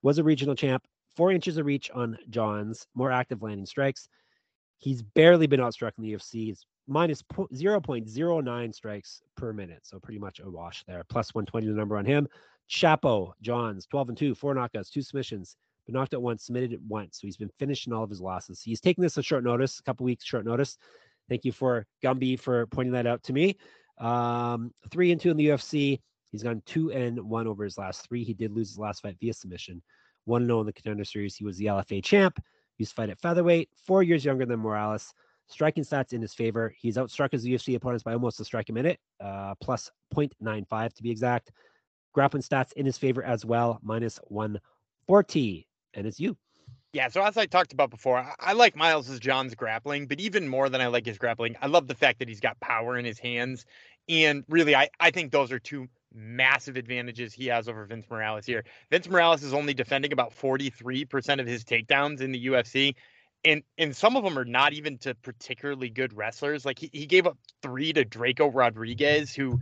Was 0.02 0.20
a 0.20 0.24
regional 0.24 0.56
champ, 0.56 0.84
four 1.16 1.32
inches 1.32 1.58
of 1.58 1.66
reach 1.66 1.90
on 1.92 2.18
Johns, 2.30 2.88
more 2.94 3.12
active 3.12 3.42
landing 3.42 3.66
strikes. 3.66 4.08
He's 4.78 5.02
barely 5.02 5.48
been 5.48 5.60
outstruck 5.60 5.94
in 5.98 6.04
the 6.04 6.14
UFC. 6.14 6.46
He's 6.46 6.66
minus 6.88 7.22
0.09 7.24 8.76
strikes 8.76 9.22
per 9.36 9.52
minute. 9.52 9.80
So 9.84 10.00
pretty 10.00 10.20
much 10.20 10.40
a 10.40 10.50
wash 10.50 10.84
there. 10.88 11.04
Plus 11.10 11.34
120 11.34 11.68
the 11.68 11.74
number 11.74 11.98
on 11.98 12.06
him. 12.06 12.28
Chapo, 12.70 13.32
Johns, 13.42 13.88
12 13.88 14.10
and 14.10 14.18
2, 14.18 14.36
four 14.36 14.54
knockouts, 14.54 14.92
two 14.92 15.02
submissions. 15.02 15.58
Knocked 15.90 16.14
out 16.14 16.22
once, 16.22 16.46
submitted 16.46 16.74
it 16.74 16.82
once. 16.82 17.20
So 17.20 17.28
he's 17.28 17.38
been 17.38 17.52
finishing 17.60 17.94
all 17.94 18.04
of 18.04 18.10
his 18.10 18.22
losses. 18.22 18.62
He's 18.62 18.82
taking 18.82 19.02
this 19.02 19.18
a 19.18 19.24
short 19.24 19.44
notice, 19.44 19.80
a 19.80 19.84
couple 19.84 20.04
weeks 20.04 20.26
short 20.26 20.46
notice. 20.46 20.78
Thank 21.30 21.46
you 21.46 21.52
for 21.52 21.86
Gumby 22.04 22.40
for 22.40 22.68
pointing 22.68 22.94
that 22.94 23.08
out 23.08 23.24
to 23.24 23.34
me. 23.34 23.58
Um, 23.98 24.72
three 24.92 25.12
and 25.12 25.20
two 25.20 25.32
in 25.32 25.38
the 25.38 25.48
UFC. 25.48 26.00
He's 26.32 26.44
gone 26.44 26.62
two 26.66 26.92
and 26.92 27.20
one 27.22 27.48
over 27.48 27.64
his 27.64 27.78
last 27.78 28.08
three. 28.08 28.24
He 28.24 28.34
did 28.34 28.52
lose 28.52 28.70
his 28.70 28.78
last 28.78 29.02
fight 29.02 29.18
via 29.20 29.34
submission. 29.34 29.82
One 30.26 30.44
and 30.44 30.50
zero 30.50 30.60
in 30.60 30.66
the 30.66 30.74
contender 30.74 31.06
series. 31.06 31.36
He 31.36 31.46
was 31.46 31.58
the 31.58 31.66
LFA 31.66 32.04
champ. 32.04 32.38
He 32.78 32.84
used 32.84 32.92
to 32.92 32.96
fight 32.96 33.10
at 33.10 33.20
featherweight, 33.20 33.70
four 33.86 34.04
years 34.04 34.24
younger 34.24 34.46
than 34.46 34.60
Morales. 34.60 35.14
Striking 35.50 35.84
stats 35.84 36.12
in 36.12 36.22
his 36.22 36.34
favor. 36.34 36.74
He's 36.78 36.98
outstruck 36.98 37.32
his 37.32 37.46
UFC 37.46 37.76
opponents 37.76 38.04
by 38.04 38.14
almost 38.14 38.40
a 38.42 38.46
strike 38.46 38.68
a 38.70 38.74
minute, 38.74 39.00
uh, 39.24 39.56
plus 39.62 39.90
0.95 40.14 40.94
to 40.94 41.04
be 41.04 41.10
exact. 41.10 41.52
Grappling 42.14 42.44
stats 42.44 42.74
in 42.74 42.86
his 42.86 42.98
favor 42.98 43.24
as 43.24 43.46
well, 43.46 43.80
minus 43.82 44.20
140. 44.28 45.68
And 45.98 46.06
it's 46.06 46.20
you. 46.20 46.38
Yeah, 46.94 47.10
so 47.10 47.22
as 47.22 47.36
I 47.36 47.48
talked 47.48 47.74
about 47.74 47.90
before, 47.90 48.26
I, 48.40 48.54
like 48.54 48.76
Miles's 48.76 49.20
John's 49.20 49.56
grappling, 49.56 50.08
but 50.08 50.20
even 50.22 50.48
more 50.48 50.70
than 50.70 50.80
I 50.80 50.88
like 50.88 51.06
his 51.06 51.18
grappling, 51.18 51.56
I 51.62 51.68
love 51.68 51.88
the 51.88 51.96
fact 51.96 52.20
that 52.20 52.30
he's 52.30 52.40
got 52.40 52.60
power 52.62 52.98
in 52.98 53.04
his 53.04 53.20
hands. 53.20 53.66
And 54.08 54.46
really, 54.48 54.74
I, 54.74 54.90
I 55.00 55.12
think 55.12 55.32
those 55.32 55.52
are 55.52 55.60
two 55.60 55.90
massive 56.14 56.78
advantages 56.78 57.34
he 57.34 57.48
has 57.48 57.68
over 57.68 57.86
Vince 57.86 58.06
Morales 58.10 58.46
here. 58.46 58.64
Vince 58.90 59.10
Morales 59.10 59.44
is 59.44 59.54
only 59.54 59.74
defending 59.74 60.14
about 60.14 60.34
43% 60.34 61.42
of 61.42 61.48
his 61.48 61.66
takedowns 61.66 62.22
in 62.22 62.32
the 62.32 62.48
UFC 62.48 62.96
and 63.46 63.64
and 63.78 63.96
some 63.96 64.16
of 64.16 64.24
them 64.24 64.38
are 64.38 64.46
not 64.46 64.74
even 64.74 64.98
to 65.00 65.16
particularly 65.16 65.90
good 65.90 66.16
wrestlers. 66.16 66.66
Like 66.66 66.80
he, 66.80 66.90
he 66.92 67.06
gave 67.06 67.28
up 67.28 67.38
three 67.62 67.94
to 67.94 68.04
Draco 68.04 68.50
Rodriguez, 68.50 69.34
who 69.34 69.60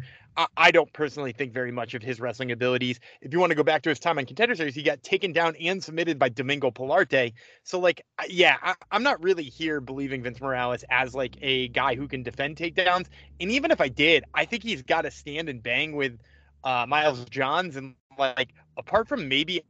I, 0.57 0.71
don't 0.71 0.91
personally 0.91 1.31
think 1.31 1.53
very 1.53 1.71
much 1.71 1.93
of 1.93 2.03
his 2.03 2.19
wrestling 2.19 2.51
abilities. 2.51 2.99
If 3.21 3.31
you 3.31 3.39
want 3.39 3.51
to 3.51 3.55
go 3.55 3.63
back 3.63 3.81
to 3.83 3.89
his 3.89 3.99
time 3.99 4.17
on 4.17 4.25
Contender 4.25 4.55
Series, 4.55 4.75
he 4.75 4.83
got 4.83 5.01
taken 5.01 5.31
down 5.31 5.55
and 5.61 5.83
submitted 5.83 6.19
by 6.19 6.29
Domingo 6.29 6.71
Pilarte. 6.71 7.33
So 7.63 7.79
like, 7.79 8.05
yeah, 8.27 8.57
I, 8.61 8.75
I'm 8.91 9.03
not 9.03 9.23
really 9.23 9.43
here 9.43 9.79
believing 9.79 10.23
Vince 10.23 10.41
Morales 10.41 10.83
as 10.89 11.15
like 11.15 11.37
a 11.41 11.69
guy 11.69 11.95
who 11.95 12.07
can 12.07 12.23
defend 12.23 12.57
takedowns. 12.57 13.07
And 13.39 13.51
even 13.51 13.71
if 13.71 13.79
I 13.79 13.87
did, 13.87 14.25
I 14.33 14.45
think 14.45 14.63
he's 14.63 14.81
got 14.81 15.03
to 15.03 15.11
stand 15.11 15.47
and 15.47 15.63
bang 15.63 15.95
with 15.95 16.19
uh, 16.63 16.85
Miles 16.87 17.23
Johns 17.25 17.75
and 17.75 17.95
like 18.17 18.53
apart 18.77 19.07
from 19.07 19.27
maybe 19.27 19.61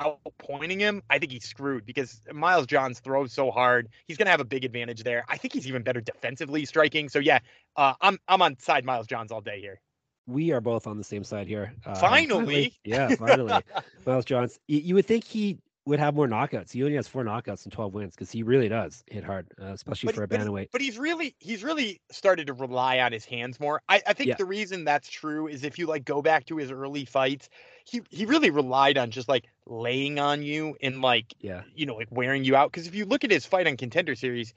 outpointing 0.00 0.80
him, 0.80 1.02
I 1.10 1.18
think 1.18 1.32
he's 1.32 1.44
screwed 1.44 1.86
because 1.86 2.20
Miles 2.32 2.66
Johns 2.66 3.00
throws 3.00 3.32
so 3.32 3.50
hard. 3.50 3.88
He's 4.06 4.16
going 4.16 4.26
to 4.26 4.30
have 4.30 4.40
a 4.40 4.44
big 4.44 4.64
advantage 4.64 5.02
there. 5.02 5.24
I 5.28 5.36
think 5.36 5.54
he's 5.54 5.66
even 5.66 5.82
better 5.82 6.00
defensively 6.00 6.64
striking. 6.64 7.08
So 7.08 7.18
yeah, 7.18 7.40
uh, 7.76 7.94
I'm 8.00 8.18
I'm 8.28 8.42
on 8.42 8.58
side 8.58 8.84
Miles 8.84 9.06
Johns 9.06 9.32
all 9.32 9.40
day 9.40 9.60
here. 9.60 9.80
We 10.26 10.52
are 10.52 10.60
both 10.60 10.86
on 10.86 10.96
the 10.96 11.04
same 11.04 11.24
side 11.24 11.46
here. 11.46 11.72
Uh, 11.84 11.94
finally. 11.94 12.44
finally. 12.44 12.74
yeah, 12.84 13.14
finally, 13.16 13.62
Miles 14.06 14.24
Johns. 14.24 14.58
You, 14.66 14.78
you 14.78 14.94
would 14.94 15.06
think 15.06 15.24
he 15.24 15.58
would 15.86 15.98
have 15.98 16.14
more 16.14 16.26
knockouts. 16.26 16.72
He 16.72 16.82
only 16.82 16.96
has 16.96 17.06
four 17.06 17.24
knockouts 17.24 17.64
and 17.64 17.72
12 17.72 17.92
wins 17.92 18.14
because 18.14 18.30
he 18.30 18.42
really 18.42 18.68
does 18.68 19.04
hit 19.06 19.22
hard, 19.22 19.46
uh, 19.60 19.66
especially 19.66 20.06
but, 20.08 20.14
for 20.14 20.22
a 20.22 20.28
but 20.28 20.40
bantamweight. 20.40 20.68
But 20.72 20.80
he's 20.80 20.98
really 20.98 21.34
he's 21.40 21.62
really 21.62 22.00
started 22.10 22.46
to 22.46 22.54
rely 22.54 23.00
on 23.00 23.12
his 23.12 23.24
hands 23.24 23.60
more. 23.60 23.82
I, 23.88 24.00
I 24.06 24.12
think 24.14 24.28
yeah. 24.28 24.36
the 24.36 24.46
reason 24.46 24.84
that's 24.84 25.08
true 25.08 25.46
is 25.46 25.62
if 25.62 25.78
you 25.78 25.86
like 25.86 26.04
go 26.04 26.22
back 26.22 26.46
to 26.46 26.56
his 26.56 26.70
early 26.70 27.04
fights, 27.04 27.50
he 27.84 28.00
he 28.08 28.24
really 28.24 28.50
relied 28.50 28.96
on 28.96 29.10
just 29.10 29.28
like 29.28 29.44
laying 29.66 30.18
on 30.18 30.42
you 30.42 30.76
and 30.82 31.02
like 31.02 31.34
yeah 31.40 31.62
you 31.74 31.86
know 31.86 31.96
like 31.96 32.08
wearing 32.10 32.44
you 32.44 32.56
out. 32.56 32.72
Because 32.72 32.86
if 32.86 32.94
you 32.94 33.04
look 33.04 33.24
at 33.24 33.30
his 33.30 33.44
fight 33.44 33.66
on 33.66 33.76
Contender 33.76 34.14
Series, 34.14 34.54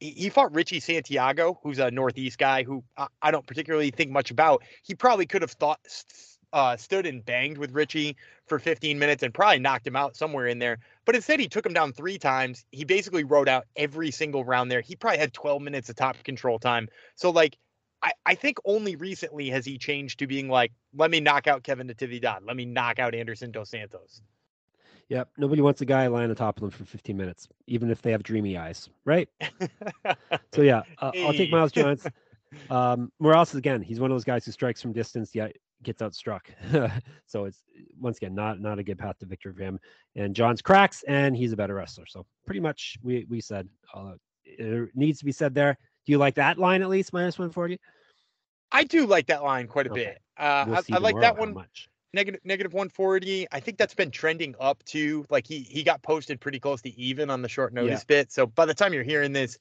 he, 0.00 0.28
fought 0.28 0.54
Richie 0.54 0.80
Santiago, 0.80 1.58
who's 1.62 1.78
a 1.78 1.90
Northeast 1.90 2.38
guy 2.38 2.62
who 2.62 2.84
I, 2.96 3.06
I 3.22 3.30
don't 3.30 3.46
particularly 3.46 3.90
think 3.90 4.10
much 4.10 4.30
about. 4.30 4.62
He 4.82 4.94
probably 4.94 5.26
could 5.26 5.42
have 5.42 5.52
thought 5.52 5.80
uh, 6.52 6.76
stood 6.76 7.06
and 7.06 7.24
banged 7.24 7.58
with 7.58 7.72
Richie 7.72 8.16
for 8.46 8.58
15 8.58 8.98
minutes 8.98 9.22
and 9.22 9.32
probably 9.34 9.58
knocked 9.58 9.86
him 9.86 9.96
out 9.96 10.16
somewhere 10.16 10.46
in 10.46 10.58
there. 10.58 10.78
But 11.04 11.14
instead, 11.14 11.40
he 11.40 11.48
took 11.48 11.66
him 11.66 11.72
down 11.72 11.92
three 11.92 12.18
times. 12.18 12.64
He 12.72 12.84
basically 12.84 13.24
rode 13.24 13.48
out 13.48 13.66
every 13.76 14.10
single 14.10 14.44
round 14.44 14.70
there. 14.70 14.80
He 14.80 14.96
probably 14.96 15.18
had 15.18 15.32
12 15.32 15.62
minutes 15.62 15.88
of 15.88 15.96
top 15.96 16.22
control 16.24 16.58
time. 16.58 16.88
So, 17.16 17.30
like, 17.30 17.56
I, 18.02 18.12
I 18.24 18.34
think 18.34 18.58
only 18.64 18.96
recently 18.96 19.50
has 19.50 19.64
he 19.64 19.76
changed 19.78 20.20
to 20.20 20.26
being 20.26 20.48
like, 20.48 20.72
let 20.94 21.10
me 21.10 21.20
knock 21.20 21.46
out 21.46 21.64
Kevin 21.64 21.88
Natividad. 21.88 22.38
Let 22.46 22.56
me 22.56 22.64
knock 22.64 22.98
out 22.98 23.14
Anderson 23.14 23.50
Dos 23.50 23.70
Santos. 23.70 24.22
Yep. 25.08 25.30
Nobody 25.38 25.62
wants 25.62 25.80
a 25.80 25.86
guy 25.86 26.06
lying 26.06 26.30
on 26.30 26.36
top 26.36 26.58
of 26.58 26.60
them 26.62 26.70
for 26.70 26.84
15 26.84 27.16
minutes, 27.16 27.48
even 27.66 27.90
if 27.90 28.02
they 28.02 28.12
have 28.12 28.22
dreamy 28.22 28.56
eyes, 28.56 28.90
right? 29.04 29.28
so, 30.54 30.62
yeah, 30.62 30.82
uh. 30.98 31.12
I'll 31.16 31.32
take 31.32 31.50
Miles 31.50 31.72
Johns. 31.72 32.06
Um, 32.70 33.12
Morales, 33.18 33.54
again, 33.54 33.82
he's 33.82 34.00
one 34.00 34.10
of 34.10 34.14
those 34.14 34.24
guys 34.24 34.46
who 34.46 34.52
strikes 34.52 34.80
from 34.80 34.94
distance. 34.94 35.34
Yeah, 35.34 35.48
gets 35.82 36.02
outstruck. 36.02 36.40
so 37.26 37.44
it's 37.44 37.62
once 38.00 38.16
again 38.16 38.34
not 38.34 38.60
not 38.60 38.78
a 38.78 38.82
good 38.82 38.98
path 38.98 39.18
to 39.18 39.26
victory 39.26 39.52
for 39.52 39.62
him. 39.62 39.78
And 40.16 40.34
John's 40.34 40.62
cracks, 40.62 41.04
and 41.06 41.36
he's 41.36 41.52
a 41.52 41.56
better 41.56 41.74
wrestler. 41.74 42.06
So 42.06 42.26
pretty 42.46 42.60
much 42.60 42.96
we 43.02 43.26
we 43.28 43.40
said 43.40 43.68
uh, 43.94 44.14
it 44.44 44.90
needs 44.94 45.18
to 45.20 45.24
be 45.24 45.32
said 45.32 45.54
there. 45.54 45.76
Do 46.06 46.12
you 46.12 46.18
like 46.18 46.34
that 46.36 46.58
line 46.58 46.82
at 46.82 46.88
least 46.88 47.12
minus 47.12 47.38
one 47.38 47.50
forty? 47.50 47.78
I 48.72 48.84
do 48.84 49.06
like 49.06 49.26
that 49.28 49.42
line 49.42 49.66
quite 49.66 49.86
a 49.86 49.90
okay. 49.90 50.04
bit. 50.04 50.18
Uh, 50.36 50.64
we'll 50.66 50.76
I, 50.76 50.82
I 50.92 50.98
like 50.98 51.20
that 51.20 51.38
one. 51.38 51.54
Much. 51.54 51.88
Negative 52.14 52.40
negative 52.44 52.72
140. 52.72 53.46
I 53.52 53.60
think 53.60 53.76
that's 53.76 53.94
been 53.94 54.10
trending 54.10 54.54
up 54.58 54.82
to 54.84 55.26
like 55.28 55.46
he 55.46 55.60
he 55.60 55.82
got 55.82 56.02
posted 56.02 56.40
pretty 56.40 56.58
close 56.58 56.80
to 56.82 56.98
even 56.98 57.28
on 57.28 57.42
the 57.42 57.48
short 57.48 57.74
notice 57.74 58.00
yeah. 58.00 58.04
bit. 58.20 58.32
So 58.32 58.46
by 58.46 58.64
the 58.64 58.72
time 58.72 58.94
you're 58.94 59.02
hearing 59.02 59.34
this, 59.34 59.58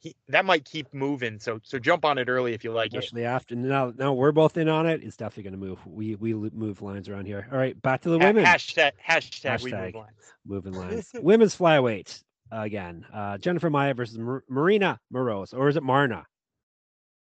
he, 0.00 0.16
that 0.28 0.46
might 0.46 0.64
keep 0.64 0.92
moving. 0.94 1.38
So 1.38 1.60
so 1.62 1.78
jump 1.78 2.06
on 2.06 2.16
it 2.16 2.28
early 2.28 2.54
if 2.54 2.64
you 2.64 2.72
like 2.72 2.94
Especially 2.94 3.22
it. 3.22 3.26
after 3.26 3.54
now 3.54 3.92
now 3.96 4.14
we're 4.14 4.32
both 4.32 4.56
in 4.56 4.66
on 4.68 4.86
it. 4.86 5.04
It's 5.04 5.16
definitely 5.16 5.42
going 5.50 5.60
to 5.60 5.66
move. 5.66 5.86
We 5.86 6.14
we 6.14 6.32
move 6.32 6.80
lines 6.80 7.08
around 7.08 7.26
here. 7.26 7.46
All 7.52 7.58
right, 7.58 7.80
back 7.82 8.00
to 8.02 8.10
the 8.10 8.18
women. 8.18 8.44
Hashtag 8.44 8.92
hashtag, 9.06 9.60
hashtag 9.60 9.62
we 9.62 9.72
move 9.72 9.94
lines. 9.94 10.32
Moving 10.46 10.72
lines. 10.72 11.10
Women's 11.14 11.56
flyweight 11.56 12.22
again. 12.50 13.04
Uh, 13.12 13.36
Jennifer 13.36 13.68
Maia 13.68 13.92
versus 13.92 14.16
Mar- 14.18 14.44
Marina 14.48 14.98
Moroz, 15.12 15.52
or 15.52 15.68
is 15.68 15.76
it 15.76 15.82
Marna? 15.82 16.26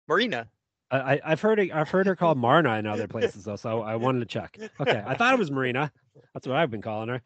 Marina. 0.06 0.48
I, 0.90 1.20
I've 1.24 1.40
heard 1.40 1.58
I've 1.58 1.90
heard 1.90 2.06
her 2.06 2.14
called 2.14 2.38
Marna 2.38 2.74
in 2.76 2.86
other 2.86 3.08
places 3.08 3.44
though, 3.44 3.56
so 3.56 3.82
I 3.82 3.96
wanted 3.96 4.20
to 4.20 4.26
check. 4.26 4.58
Okay, 4.80 5.02
I 5.04 5.14
thought 5.14 5.34
it 5.34 5.38
was 5.38 5.50
Marina. 5.50 5.90
That's 6.32 6.46
what 6.46 6.56
I've 6.56 6.70
been 6.70 6.82
calling 6.82 7.08
her. 7.08 7.22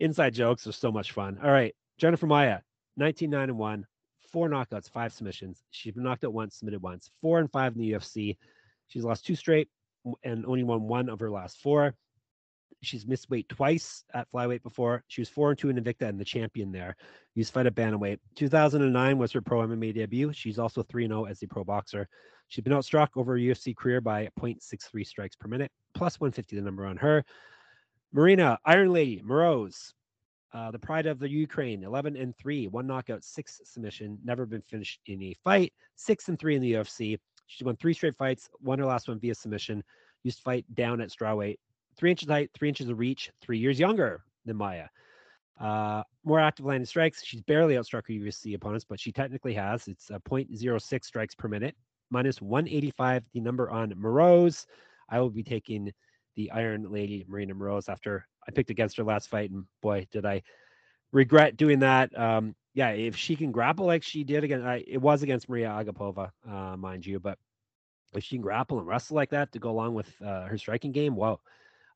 Inside 0.00 0.34
jokes 0.34 0.66
are 0.66 0.72
so 0.72 0.90
much 0.90 1.12
fun. 1.12 1.38
All 1.42 1.50
right, 1.50 1.74
Jennifer 1.98 2.26
Maia, 2.26 2.60
19 2.96 3.30
9 3.30 3.50
and 3.50 3.58
1, 3.58 3.86
four 4.32 4.48
knockouts, 4.48 4.90
five 4.90 5.12
submissions. 5.12 5.62
She's 5.70 5.92
been 5.92 6.02
knocked 6.02 6.24
out 6.24 6.32
once, 6.32 6.56
submitted 6.56 6.82
once, 6.82 7.10
four 7.20 7.38
and 7.38 7.50
five 7.50 7.74
in 7.74 7.80
the 7.80 7.92
UFC. 7.92 8.38
She's 8.88 9.04
lost 9.04 9.26
two 9.26 9.36
straight 9.36 9.68
and 10.24 10.44
only 10.46 10.64
won 10.64 10.82
one 10.82 11.08
of 11.08 11.20
her 11.20 11.30
last 11.30 11.58
four. 11.58 11.94
She's 12.82 13.06
missed 13.06 13.30
weight 13.30 13.48
twice 13.48 14.04
at 14.12 14.30
flyweight 14.32 14.62
before. 14.62 15.04
She 15.06 15.20
was 15.20 15.28
four 15.28 15.50
and 15.50 15.58
two 15.58 15.68
in 15.68 15.76
Invicta 15.76 16.08
and 16.08 16.18
the 16.18 16.24
champion 16.24 16.72
there. 16.72 16.96
Used 17.34 17.50
to 17.50 17.54
fight 17.54 17.66
at 17.66 17.76
bantamweight. 17.76 18.18
2009 18.34 19.18
was 19.18 19.30
her 19.32 19.40
pro 19.40 19.60
MMA 19.60 19.94
debut. 19.94 20.32
She's 20.32 20.58
also 20.58 20.82
3 20.82 21.06
0 21.06 21.26
as 21.26 21.42
a 21.42 21.46
pro 21.46 21.62
boxer. 21.62 22.08
She's 22.52 22.62
been 22.62 22.74
outstruck 22.74 23.08
over 23.16 23.36
a 23.36 23.40
UFC 23.40 23.74
career 23.74 24.02
by 24.02 24.28
0.63 24.38 25.06
strikes 25.06 25.34
per 25.34 25.48
minute, 25.48 25.72
plus 25.94 26.20
150 26.20 26.54
the 26.54 26.60
number 26.60 26.84
on 26.84 26.98
her. 26.98 27.24
Marina 28.12 28.58
Iron 28.66 28.92
Lady 28.92 29.22
Moroz, 29.24 29.94
uh, 30.52 30.70
the 30.70 30.78
pride 30.78 31.06
of 31.06 31.18
the 31.18 31.30
Ukraine, 31.30 31.82
11 31.82 32.14
and 32.14 32.36
3, 32.36 32.68
one 32.68 32.86
knockout, 32.86 33.24
six 33.24 33.62
submission, 33.64 34.18
never 34.22 34.44
been 34.44 34.60
finished 34.60 35.00
in 35.06 35.22
a 35.22 35.34
fight, 35.42 35.72
six 35.94 36.28
and 36.28 36.38
three 36.38 36.54
in 36.54 36.60
the 36.60 36.74
UFC. 36.74 37.18
She 37.46 37.64
won 37.64 37.76
three 37.76 37.94
straight 37.94 38.16
fights, 38.16 38.50
won 38.60 38.78
her 38.80 38.84
last 38.84 39.08
one 39.08 39.18
via 39.18 39.34
submission. 39.34 39.82
Used 40.22 40.36
to 40.36 40.42
fight 40.42 40.66
down 40.74 41.00
at 41.00 41.08
strawweight, 41.08 41.56
three 41.96 42.10
inches 42.10 42.28
height, 42.28 42.50
three 42.52 42.68
inches 42.68 42.90
of 42.90 42.98
reach, 42.98 43.30
three 43.40 43.60
years 43.60 43.80
younger 43.80 44.24
than 44.44 44.58
Maia. 44.58 44.88
Uh, 45.58 46.02
more 46.22 46.38
active 46.38 46.66
landing 46.66 46.84
strikes. 46.84 47.24
She's 47.24 47.40
barely 47.40 47.76
outstruck 47.76 48.08
her 48.08 48.12
UFC 48.12 48.54
opponents, 48.54 48.84
but 48.86 49.00
she 49.00 49.10
technically 49.10 49.54
has. 49.54 49.88
It's 49.88 50.10
a 50.10 50.20
0.06 50.20 51.02
strikes 51.02 51.34
per 51.34 51.48
minute, 51.48 51.74
minus 52.12 52.40
185, 52.40 53.24
the 53.32 53.40
number 53.40 53.70
on 53.70 53.92
Moroz. 53.94 54.66
I 55.08 55.20
will 55.20 55.30
be 55.30 55.42
taking 55.42 55.92
the 56.36 56.50
Iron 56.52 56.92
Lady 56.92 57.24
Marina 57.28 57.54
Moroz 57.54 57.88
after 57.88 58.26
I 58.46 58.52
picked 58.52 58.70
against 58.70 58.96
her 58.96 59.04
last 59.04 59.28
fight, 59.28 59.50
and 59.50 59.64
boy, 59.80 60.06
did 60.10 60.24
I 60.26 60.42
regret 61.12 61.56
doing 61.56 61.80
that. 61.80 62.16
Um, 62.18 62.54
yeah, 62.74 62.90
if 62.90 63.16
she 63.16 63.36
can 63.36 63.52
grapple 63.52 63.86
like 63.86 64.02
she 64.02 64.24
did 64.24 64.44
again, 64.44 64.62
I, 64.62 64.84
it 64.86 65.00
was 65.00 65.22
against 65.22 65.48
Maria 65.48 65.68
Agapova, 65.68 66.30
uh, 66.48 66.76
mind 66.76 67.04
you, 67.04 67.20
but 67.20 67.38
if 68.14 68.24
she 68.24 68.36
can 68.36 68.42
grapple 68.42 68.78
and 68.78 68.86
wrestle 68.86 69.16
like 69.16 69.30
that 69.30 69.52
to 69.52 69.58
go 69.58 69.70
along 69.70 69.94
with 69.94 70.10
uh, 70.22 70.44
her 70.44 70.58
striking 70.58 70.92
game, 70.92 71.14
whoa, 71.14 71.40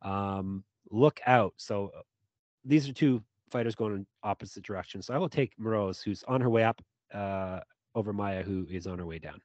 um, 0.02 0.64
look 0.90 1.20
out. 1.26 1.54
So 1.56 1.92
uh, 1.96 2.02
these 2.64 2.88
are 2.88 2.92
two 2.92 3.22
fighters 3.50 3.74
going 3.74 3.94
in 3.94 4.06
opposite 4.22 4.64
directions. 4.64 5.06
So 5.06 5.14
I 5.14 5.18
will 5.18 5.28
take 5.28 5.56
Moroz, 5.58 6.02
who's 6.02 6.22
on 6.24 6.40
her 6.40 6.50
way 6.50 6.64
up, 6.64 6.80
uh, 7.12 7.60
over 7.94 8.12
Maia, 8.12 8.42
who 8.42 8.66
is 8.70 8.86
on 8.86 8.98
her 8.98 9.06
way 9.06 9.18
down. 9.18 9.40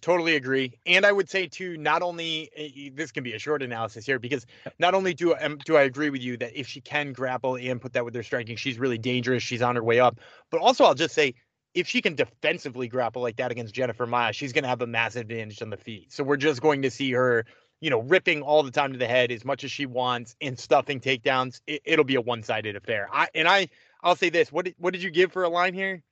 Totally 0.00 0.36
agree. 0.36 0.74
And 0.86 1.06
I 1.06 1.12
would 1.12 1.30
say 1.30 1.46
too, 1.46 1.76
not 1.78 2.02
only 2.02 2.50
eh, 2.54 2.90
this 2.92 3.10
can 3.10 3.24
be 3.24 3.32
a 3.32 3.38
short 3.38 3.62
analysis 3.62 4.04
here 4.04 4.18
because 4.18 4.44
not 4.78 4.94
only 4.94 5.14
do 5.14 5.34
I, 5.34 5.48
do 5.64 5.76
I 5.76 5.82
agree 5.82 6.10
with 6.10 6.20
you 6.20 6.36
that 6.38 6.58
if 6.58 6.68
she 6.68 6.80
can 6.80 7.12
grapple 7.12 7.56
and 7.56 7.80
put 7.80 7.94
that 7.94 8.04
with 8.04 8.14
her 8.14 8.22
striking, 8.22 8.56
she's 8.56 8.78
really 8.78 8.98
dangerous. 8.98 9.42
She's 9.42 9.62
on 9.62 9.76
her 9.76 9.82
way 9.82 9.98
up. 9.98 10.20
But 10.50 10.60
also, 10.60 10.84
I'll 10.84 10.94
just 10.94 11.14
say 11.14 11.34
if 11.74 11.88
she 11.88 12.02
can 12.02 12.14
defensively 12.14 12.88
grapple 12.88 13.22
like 13.22 13.36
that 13.36 13.50
against 13.50 13.74
Jennifer 13.74 14.06
Maia, 14.06 14.32
she's 14.32 14.52
going 14.52 14.64
to 14.64 14.68
have 14.68 14.82
a 14.82 14.86
massive 14.86 15.22
advantage 15.22 15.62
on 15.62 15.70
the 15.70 15.76
feet. 15.76 16.12
So 16.12 16.22
we're 16.22 16.36
just 16.36 16.60
going 16.60 16.82
to 16.82 16.90
see 16.90 17.12
her, 17.12 17.46
you 17.80 17.88
know, 17.88 18.00
ripping 18.00 18.42
all 18.42 18.62
the 18.62 18.70
time 18.70 18.92
to 18.92 18.98
the 18.98 19.06
head 19.06 19.30
as 19.30 19.44
much 19.44 19.64
as 19.64 19.70
she 19.70 19.86
wants 19.86 20.36
and 20.40 20.58
stuffing 20.58 21.00
takedowns. 21.00 21.60
It, 21.66 21.96
will 21.96 22.04
be 22.04 22.16
a 22.16 22.20
one-sided 22.20 22.76
affair. 22.76 23.08
I 23.12 23.28
and 23.34 23.48
I 23.48 23.68
I'll 24.02 24.16
say 24.16 24.28
this. 24.28 24.52
What 24.52 24.66
did, 24.66 24.74
what 24.78 24.92
did 24.92 25.02
you 25.02 25.10
give 25.10 25.32
for 25.32 25.44
a 25.44 25.48
line 25.48 25.72
here? 25.72 26.02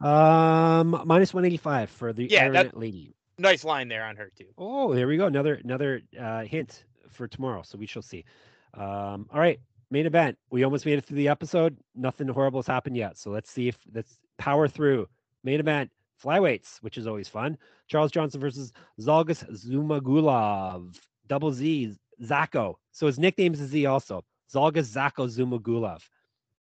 Um, 0.00 1.02
minus 1.06 1.32
185 1.32 1.90
for 1.90 2.12
the 2.12 2.26
yeah, 2.26 2.50
that, 2.50 2.76
lady 2.76 3.14
nice 3.38 3.64
line 3.64 3.88
there 3.88 4.04
on 4.04 4.16
her 4.16 4.30
too. 4.36 4.46
Oh, 4.58 4.94
there 4.94 5.06
we 5.06 5.16
go. 5.16 5.26
Another 5.26 5.54
another 5.54 6.02
uh, 6.18 6.42
hint 6.42 6.84
for 7.10 7.28
tomorrow. 7.28 7.62
So 7.62 7.78
we 7.78 7.86
shall 7.86 8.02
see. 8.02 8.24
Um, 8.74 9.28
all 9.32 9.40
right, 9.40 9.60
main 9.90 10.06
event. 10.06 10.38
We 10.50 10.64
almost 10.64 10.86
made 10.86 10.98
it 10.98 11.04
through 11.04 11.18
the 11.18 11.28
episode. 11.28 11.76
Nothing 11.94 12.28
horrible 12.28 12.60
has 12.60 12.66
happened 12.66 12.96
yet. 12.96 13.18
So 13.18 13.30
let's 13.30 13.50
see 13.50 13.68
if 13.68 13.78
let's 13.92 14.18
power 14.38 14.68
through. 14.68 15.08
Main 15.42 15.60
event, 15.60 15.90
flyweights, 16.22 16.78
which 16.78 16.98
is 16.98 17.06
always 17.06 17.28
fun. 17.28 17.58
Charles 17.86 18.10
Johnson 18.10 18.40
versus 18.40 18.72
Zhalgas 19.00 19.44
Zhumagulov. 19.66 20.98
Double 21.26 21.52
Z, 21.52 21.94
Zacko. 22.22 22.74
So 22.92 23.06
his 23.06 23.18
nickname 23.18 23.54
is 23.54 23.60
Z 23.60 23.86
also. 23.86 24.24
Zhalgas 24.52 24.94
Zacko 24.94 25.28
Zhumagulov. 25.28 26.02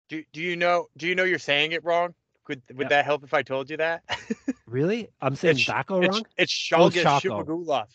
Do 0.08 0.24
do 0.34 0.42
you 0.42 0.56
know 0.56 0.88
do 0.98 1.08
you 1.08 1.16
know 1.16 1.24
you're 1.24 1.40
saying 1.40 1.74
it 1.74 1.84
wrong? 1.84 2.14
Would 2.50 2.64
would 2.74 2.86
yeah. 2.86 2.90
that 2.90 3.06
help 3.06 3.24
if 3.24 3.34
I 3.34 3.44
told 3.44 3.70
you 3.70 3.78
that? 3.78 4.04
really? 4.66 5.08
I'm 5.22 5.36
saying 5.36 5.58
it's, 5.58 5.66
Zacko 5.66 6.02
wrong. 6.02 6.24
It's, 6.38 6.52
it's 6.52 6.54
Shalgas 6.54 7.06
oh, 7.06 7.44
Shumagulov. 7.46 7.86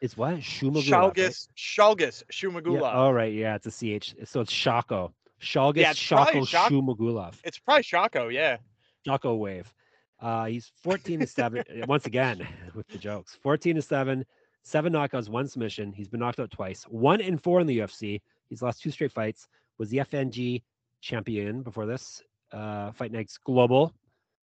It's 0.00 0.16
what? 0.16 0.36
Shumagulov. 0.36 1.46
Shalgas 1.56 2.22
right? 2.22 2.32
Shumagulov. 2.32 2.80
Yeah, 2.80 2.90
all 2.92 3.12
right, 3.12 3.32
yeah, 3.32 3.56
it's 3.56 3.66
a 3.66 3.70
CH. 3.70 4.14
So 4.24 4.40
it's 4.40 4.52
Shako. 4.52 5.12
Shalgas 5.42 5.76
yeah, 5.78 5.92
Shako 5.92 6.44
Shak- 6.44 6.70
Shumagulov. 6.70 7.34
It's 7.42 7.58
probably 7.58 7.82
Shako, 7.82 8.28
yeah. 8.28 8.58
Shako 9.04 9.34
wave. 9.34 9.72
Uh, 10.20 10.44
he's 10.44 10.70
14 10.82 11.20
to 11.20 11.26
7. 11.26 11.64
once 11.88 12.06
again, 12.06 12.46
with 12.74 12.86
the 12.88 12.98
jokes. 12.98 13.36
14 13.42 13.76
to 13.76 13.82
7, 13.82 14.24
seven 14.62 14.92
knockouts, 14.92 15.28
one 15.28 15.48
submission. 15.48 15.92
He's 15.92 16.08
been 16.08 16.20
knocked 16.20 16.38
out 16.38 16.52
twice. 16.52 16.84
One 16.84 17.20
and 17.20 17.42
four 17.42 17.60
in 17.60 17.66
the 17.66 17.78
UFC. 17.78 18.20
He's 18.48 18.62
lost 18.62 18.80
two 18.80 18.90
straight 18.90 19.12
fights. 19.12 19.48
Was 19.78 19.90
the 19.90 19.98
FNG 19.98 20.62
champion 21.00 21.62
before 21.62 21.86
this. 21.86 22.22
Uh, 22.52 22.92
Fight 22.92 23.10
Nights 23.10 23.36
Global 23.38 23.92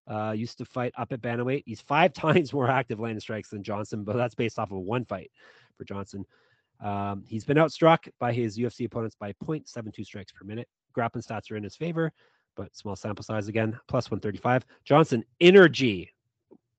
uh, 0.08 0.32
used 0.36 0.58
to 0.58 0.64
fight 0.64 0.92
up 0.96 1.12
at 1.12 1.20
bantamweight. 1.20 1.62
He's 1.66 1.80
five 1.80 2.12
times 2.14 2.52
more 2.52 2.68
active 2.68 3.00
landing 3.00 3.20
strikes 3.20 3.50
than 3.50 3.62
Johnson, 3.62 4.04
but 4.04 4.16
that's 4.16 4.34
based 4.34 4.58
off 4.58 4.72
of 4.72 4.78
one 4.78 5.04
fight 5.04 5.30
for 5.76 5.84
Johnson. 5.84 6.24
Um, 6.80 7.24
he's 7.26 7.44
been 7.44 7.56
outstruck 7.56 8.08
by 8.18 8.32
his 8.32 8.58
UFC 8.58 8.86
opponents 8.86 9.16
by 9.18 9.32
0.72 9.44 10.04
strikes 10.04 10.32
per 10.32 10.44
minute. 10.44 10.68
Grappling 10.92 11.22
stats 11.22 11.50
are 11.50 11.56
in 11.56 11.62
his 11.62 11.76
favor, 11.76 12.12
but 12.56 12.74
small 12.76 12.96
sample 12.96 13.22
size 13.22 13.48
again, 13.48 13.78
plus 13.88 14.10
135. 14.10 14.66
Johnson, 14.84 15.24
Energy. 15.40 16.10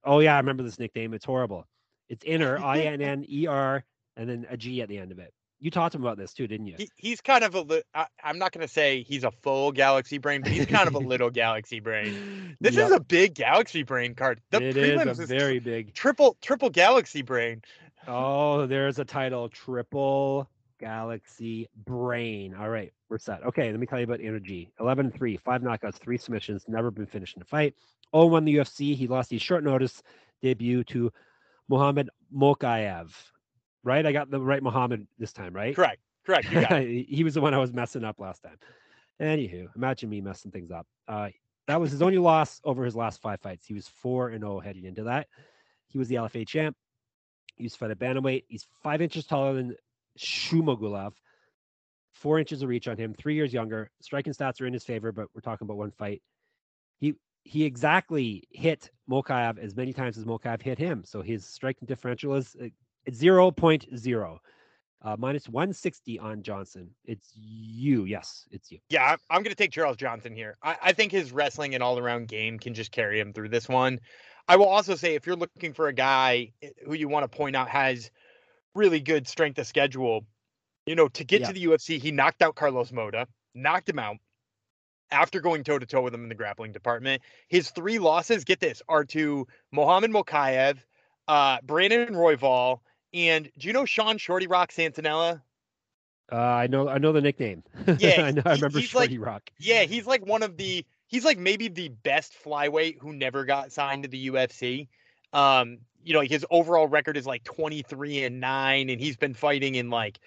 Oh, 0.04 0.20
yeah, 0.20 0.36
I 0.36 0.38
remember 0.38 0.64
this 0.64 0.80
nickname. 0.80 1.14
It's 1.14 1.26
horrible. 1.26 1.66
It's 2.10 2.26
Inner, 2.26 2.58
I 2.64 2.82
N 2.82 3.02
N 3.02 3.26
E 3.30 3.48
R, 3.48 3.84
and 4.18 4.30
then 4.30 4.46
a 4.50 4.58
G 4.58 4.82
at 4.82 4.90
the 4.90 4.98
end 4.98 5.12
of 5.12 5.20
it. 5.20 5.34
You 5.64 5.72
talked 5.72 5.94
to 5.94 5.98
him 5.98 6.04
about 6.04 6.18
this 6.18 6.34
too, 6.34 6.46
didn't 6.46 6.68
you? 6.68 6.76
He, 6.78 6.90
he's 6.98 7.22
kind 7.22 7.42
of 7.42 7.56
a. 7.56 7.84
I, 7.96 8.08
I'm 8.22 8.38
not 8.38 8.52
going 8.52 8.68
to 8.68 8.72
say 8.72 9.02
he's 9.02 9.24
a 9.24 9.32
full 9.32 9.72
galaxy 9.72 10.18
brain, 10.18 10.42
but 10.42 10.52
he's 10.52 10.66
kind 10.66 10.90
of 10.90 10.96
a 10.96 11.00
little 11.14 11.30
galaxy 11.30 11.80
brain. 11.80 12.58
This 12.60 12.76
yep. 12.76 12.88
is 12.88 12.92
a 12.92 13.00
big 13.00 13.34
galaxy 13.34 13.84
brain 13.84 14.14
card. 14.14 14.42
The 14.50 14.62
it 14.62 14.76
is 14.76 15.20
a 15.20 15.26
very 15.26 15.60
big 15.60 15.94
triple 15.94 16.36
triple 16.42 16.70
galaxy 16.70 17.22
brain. 17.22 17.62
Oh, 18.10 18.66
there's 18.66 19.00
a 19.00 19.06
title: 19.06 19.48
triple 19.48 20.50
galaxy 20.82 21.70
brain. 21.86 22.54
All 22.60 22.68
right, 22.68 22.92
we're 23.08 23.18
set. 23.18 23.42
Okay, 23.46 23.72
let 23.72 23.80
me 23.80 23.86
tell 23.86 24.00
you 24.00 24.04
about 24.04 24.20
Energy. 24.20 24.70
11 24.82 25.12
3, 25.12 25.38
five 25.38 25.62
knockouts, 25.62 25.96
three 25.96 26.18
submissions, 26.18 26.66
never 26.68 26.92
been 26.92 27.06
finished 27.06 27.38
in 27.38 27.42
a 27.42 27.46
fight. 27.46 27.74
Oh, 28.12 28.26
won 28.26 28.44
the 28.44 28.56
UFC. 28.56 28.98
He 28.98 29.08
lost 29.08 29.32
his 29.32 29.42
short 29.42 29.64
notice 29.64 30.04
debut 30.42 30.84
to 30.84 31.14
Muhammad 31.70 32.10
Mokaev 32.36 33.14
right? 33.84 34.06
I 34.06 34.12
got 34.12 34.30
the 34.30 34.40
right 34.40 34.64
Muhammad 34.64 35.08
this 35.18 35.34
time, 35.34 35.54
right? 35.54 35.76
Correct. 35.76 36.02
Correct. 36.26 36.48
he 36.50 37.24
was 37.24 37.34
the 37.34 37.42
one 37.42 37.54
I 37.54 37.58
was 37.58 37.74
messing 37.74 38.04
up 38.04 38.20
last 38.20 38.44
time. 38.44 38.58
Anywho, 39.22 39.68
imagine 39.76 40.10
me 40.10 40.22
messing 40.22 40.52
things 40.52 40.72
up. 40.72 40.88
Uh, 41.08 41.30
that 41.68 41.80
was 41.80 41.92
his 41.92 42.02
only 42.02 42.18
loss 42.20 42.62
over 42.64 42.86
his 42.86 42.96
last 42.96 43.22
five 43.22 43.42
fights. 43.42 43.66
He 43.66 43.74
was 43.74 43.88
four 43.88 44.30
and 44.30 44.42
zero 44.42 44.58
oh 44.58 44.60
heading 44.60 44.86
into 44.86 45.04
that. 45.04 45.28
He 45.88 45.98
was 45.98 46.08
the 46.08 46.16
LFA 46.16 46.48
champ. 46.48 46.76
He 47.56 47.64
was 47.64 47.76
fight 47.76 47.92
at 47.92 48.00
bantamweight. 48.00 48.46
He's 48.48 48.66
five 48.82 49.02
inches 49.02 49.26
taller 49.26 49.54
than 49.54 49.76
Shumagulov, 50.18 51.14
four 52.14 52.40
inches 52.40 52.62
of 52.62 52.70
reach 52.70 52.88
on 52.88 52.98
him, 52.98 53.14
three 53.14 53.36
years 53.36 53.54
younger. 53.54 53.92
Striking 54.02 54.34
stats 54.34 54.60
are 54.62 54.66
in 54.66 54.74
his 54.74 54.84
favor, 54.84 55.12
but 55.12 55.28
we're 55.36 55.42
talking 55.42 55.66
about 55.66 55.78
one 55.78 55.92
fight. 55.92 56.22
He 57.00 57.16
he 57.44 57.66
exactly 57.66 58.48
hit 58.52 58.90
Mokaev 59.10 59.60
as 59.60 59.76
many 59.76 59.94
times 59.94 60.18
as 60.18 60.26
Mokaev 60.26 60.62
hit 60.62 60.78
him. 60.78 61.04
So 61.06 61.22
his 61.22 61.46
striking 61.46 61.86
differential 61.86 62.34
is 62.36 62.56
uh, 62.62 62.68
0.0. 63.10 64.38
Uh, 65.06 65.18
minus 65.20 65.50
160 65.50 66.18
on 66.20 66.42
Johnson. 66.42 66.90
It's 67.04 67.34
you. 67.36 68.06
Yes, 68.06 68.48
it's 68.52 68.72
you. 68.72 68.80
Yeah, 68.90 69.18
I'm 69.30 69.44
going 69.44 69.52
to 69.52 69.56
take 69.56 69.72
Charles 69.72 69.98
Johnson 69.98 70.34
here. 70.34 70.58
I, 70.64 70.78
I 70.82 70.94
think 70.94 71.12
his 71.12 71.34
wrestling 71.34 71.76
and 71.76 71.84
all 71.84 72.00
around 72.00 72.30
game 72.30 72.58
can 72.58 72.74
just 72.74 72.94
carry 72.94 73.20
him 73.20 73.34
through 73.34 73.50
this 73.50 73.68
one. 73.68 74.00
I 74.48 74.56
will 74.56 74.68
also 74.68 74.96
say 74.96 75.16
if 75.16 75.28
you're 75.28 75.36
looking 75.36 75.74
for 75.74 75.90
a 75.90 75.94
guy 75.94 76.54
eh, 76.62 76.70
who 76.86 76.94
you 76.94 77.10
want 77.10 77.30
to 77.30 77.38
point 77.38 77.56
out 77.56 77.68
has 77.68 78.12
really 78.76 79.02
good 79.02 79.28
strength 79.28 79.60
of 79.60 79.68
schedule, 79.68 80.26
you 80.86 80.96
know, 80.96 81.10
to 81.10 81.24
get 81.26 81.42
yeah. 81.42 81.48
to 81.48 81.54
the 81.54 81.66
UFC, 81.66 82.02
he 82.02 82.12
knocked 82.12 82.42
out 82.42 82.56
Carlos 82.56 82.94
Mota, 82.94 83.28
knocked 83.54 83.90
him 83.90 84.00
out 84.00 84.18
after 85.12 85.40
going 85.42 85.64
toe 85.64 85.80
to 85.80 85.86
toe 85.86 86.02
with 86.02 86.14
him 86.14 86.24
in 86.24 86.30
the 86.30 86.36
grappling 86.36 86.72
department. 86.72 87.22
His 87.48 87.70
three 87.72 88.00
losses, 88.00 88.44
get 88.44 88.60
this, 88.60 88.82
are 88.88 89.06
to 89.06 89.48
Muhammad 89.72 90.12
Mokaev, 90.12 90.78
uh, 91.28 91.58
Brandon 91.64 92.14
Royval, 92.14 92.80
and 93.14 93.50
do 93.58 93.68
you 93.68 93.74
know 93.74 93.86
Sean 93.86 94.18
Shorty 94.18 94.48
Rock 94.48 94.72
Santella? 94.72 95.42
Uh, 96.32 96.36
I 96.36 96.68
know, 96.68 96.88
I 96.88 96.98
know 96.98 97.12
the 97.12 97.22
nickname. 97.22 97.64
Yeah, 98.00 98.24
I 98.24 98.32
know. 98.32 98.42
I 98.46 98.54
remember 98.54 98.82
Shorty 98.82 99.18
like, 99.18 99.28
Rock. 99.28 99.50
Yeah, 99.60 99.84
he's 99.84 100.08
like 100.08 100.26
one 100.26 100.44
of 100.44 100.58
the. 100.58 100.86
He's 101.08 101.26
like 101.26 101.38
maybe 101.38 101.68
the 101.68 101.90
best 101.90 102.34
flyweight 102.44 103.00
who 103.00 103.14
never 103.14 103.46
got 103.46 103.72
signed 103.72 104.04
to 104.04 104.10
the 104.10 104.30
UFC. 104.30 104.88
Um, 105.32 105.80
you 106.04 106.14
know, 106.14 106.22
his 106.22 106.46
overall 106.50 106.88
record 106.88 107.18
is 107.18 107.26
like 107.26 107.44
23 107.44 108.24
and 108.24 108.40
9 108.40 108.90
and 108.90 109.00
he's 109.00 109.16
been 109.16 109.34
fighting 109.34 109.76
in 109.76 109.90
like 109.90 110.20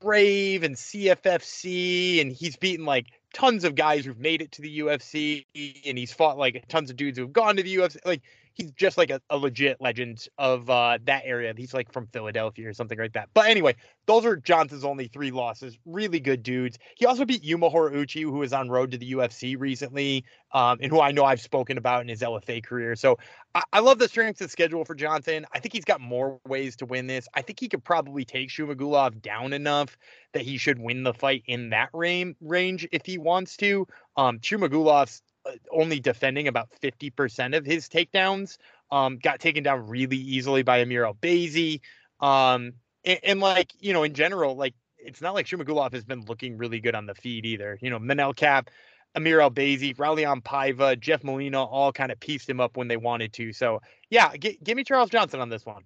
Brave 0.00 0.62
and 0.62 0.74
CFFC 0.74 2.20
and 2.20 2.32
he's 2.32 2.56
beaten 2.56 2.86
like 2.86 3.06
tons 3.34 3.64
of 3.64 3.74
guys 3.74 4.04
who've 4.04 4.18
made 4.18 4.40
it 4.40 4.52
to 4.52 4.62
the 4.62 4.80
UFC 4.80 5.44
and 5.84 5.98
he's 5.98 6.12
fought 6.12 6.38
like 6.38 6.66
tons 6.68 6.88
of 6.88 6.96
dudes 6.96 7.18
who've 7.18 7.32
gone 7.32 7.56
to 7.56 7.62
the 7.62 7.76
UFC. 7.76 7.98
Like 8.04 8.22
he's 8.56 8.72
just 8.72 8.96
like 8.96 9.10
a, 9.10 9.20
a 9.28 9.36
legit 9.36 9.80
legend 9.80 10.26
of 10.38 10.68
uh, 10.70 10.98
that 11.04 11.22
area. 11.26 11.52
He's 11.56 11.74
like 11.74 11.92
from 11.92 12.06
Philadelphia 12.06 12.68
or 12.68 12.72
something 12.72 12.98
like 12.98 13.12
that. 13.12 13.28
But 13.34 13.50
anyway, 13.50 13.76
those 14.06 14.24
are 14.24 14.34
Johnson's 14.34 14.82
only 14.82 15.08
three 15.08 15.30
losses. 15.30 15.78
Really 15.84 16.20
good 16.20 16.42
dudes. 16.42 16.78
He 16.96 17.04
also 17.04 17.26
beat 17.26 17.44
Yuma 17.44 17.68
Horiuchi, 17.68 18.22
who 18.22 18.32
was 18.32 18.54
on 18.54 18.70
road 18.70 18.90
to 18.92 18.98
the 18.98 19.12
UFC 19.12 19.56
recently, 19.58 20.24
um, 20.52 20.78
and 20.80 20.90
who 20.90 21.00
I 21.00 21.12
know 21.12 21.24
I've 21.24 21.42
spoken 21.42 21.76
about 21.76 22.00
in 22.00 22.08
his 22.08 22.22
LFA 22.22 22.64
career. 22.64 22.96
So 22.96 23.18
I, 23.54 23.62
I 23.74 23.80
love 23.80 23.98
the 23.98 24.08
strength 24.08 24.40
of 24.40 24.50
schedule 24.50 24.86
for 24.86 24.94
Johnson. 24.94 25.44
I 25.52 25.60
think 25.60 25.74
he's 25.74 25.84
got 25.84 26.00
more 26.00 26.40
ways 26.48 26.76
to 26.76 26.86
win 26.86 27.06
this. 27.06 27.28
I 27.34 27.42
think 27.42 27.60
he 27.60 27.68
could 27.68 27.84
probably 27.84 28.24
take 28.24 28.48
Shumagulov 28.48 29.20
down 29.20 29.52
enough 29.52 29.98
that 30.32 30.42
he 30.42 30.56
should 30.56 30.78
win 30.78 31.02
the 31.02 31.12
fight 31.12 31.42
in 31.46 31.70
that 31.70 31.90
range 31.92 32.88
if 32.90 33.04
he 33.04 33.18
wants 33.18 33.56
to. 33.58 33.86
Um, 34.16 34.38
Shumagulov's 34.38 35.20
only 35.70 36.00
defending 36.00 36.48
about 36.48 36.68
50% 36.82 37.56
of 37.56 37.64
his 37.64 37.88
takedowns. 37.88 38.58
Um, 38.90 39.18
got 39.18 39.40
taken 39.40 39.64
down 39.64 39.88
really 39.88 40.16
easily 40.16 40.62
by 40.62 40.78
Amir 40.78 41.04
Albazi. 41.04 41.80
Um, 42.20 42.74
and, 43.04 43.18
and, 43.22 43.40
like, 43.40 43.72
you 43.80 43.92
know, 43.92 44.04
in 44.04 44.14
general, 44.14 44.56
like 44.56 44.74
it's 44.98 45.20
not 45.20 45.34
like 45.34 45.46
Shumagulov 45.46 45.92
has 45.92 46.04
been 46.04 46.24
looking 46.26 46.56
really 46.56 46.80
good 46.80 46.94
on 46.94 47.06
the 47.06 47.14
feed 47.14 47.46
either. 47.46 47.78
You 47.80 47.90
know, 47.90 47.98
Manel 47.98 48.34
Kape, 48.34 48.70
Amir 49.14 49.38
Albazi, 49.38 49.96
Raulian 49.96 50.42
Paiva, 50.42 50.98
Jeff 50.98 51.24
Molina 51.24 51.64
all 51.64 51.92
kind 51.92 52.12
of 52.12 52.20
pieced 52.20 52.48
him 52.48 52.60
up 52.60 52.76
when 52.76 52.88
they 52.88 52.96
wanted 52.96 53.32
to. 53.34 53.52
So 53.52 53.80
yeah, 54.10 54.36
g- 54.36 54.58
give 54.62 54.76
me 54.76 54.84
Charles 54.84 55.10
Johnson 55.10 55.40
on 55.40 55.48
this 55.48 55.64
one. 55.64 55.84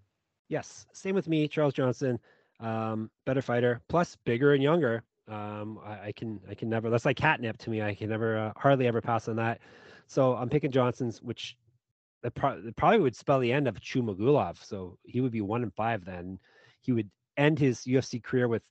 Yes, 0.49 0.87
same 0.93 1.15
with 1.15 1.29
me, 1.29 1.47
Charles 1.47 1.75
Johnson. 1.75 2.19
Um, 2.59 3.11
better 3.25 3.41
fighter, 3.41 3.81
plus 3.89 4.17
bigger 4.25 4.53
and 4.53 4.63
younger. 4.63 5.05
Um, 5.31 5.79
I, 5.85 6.09
I, 6.09 6.13
can 6.13 6.41
I 6.49 6.55
can 6.55 6.69
never. 6.69 6.91
That's 6.91 7.05
like 7.05 7.17
catnip 7.17 7.57
to 7.59 7.71
me. 7.71 7.83
I 7.83 7.95
can 7.95 8.11
never 8.11 8.37
uh, 8.37 8.53
hardly 8.57 8.87
ever 8.87 9.01
pass 9.01 9.29
on 9.29 9.37
that. 9.37 9.61
So 10.07 10.35
I'm 10.35 10.49
picking 10.49 10.73
Johnson's, 10.73 11.23
which 11.23 11.57
that 12.23 12.35
pro- 12.35 12.61
probably 12.77 12.99
would 12.99 13.15
spell 13.15 13.39
the 13.39 13.53
end 13.53 13.69
of 13.69 13.77
Chumagulov. 13.81 14.63
So 14.65 14.99
he 15.05 15.21
would 15.21 15.33
be 15.33 15.41
one 15.41 15.63
and 15.63 15.73
five 15.73 16.05
then. 16.05 16.39
He 16.81 16.93
would 16.93 17.11
end 17.37 17.59
his 17.59 17.81
UFC 17.81 18.23
career 18.23 18.49
with 18.49 18.63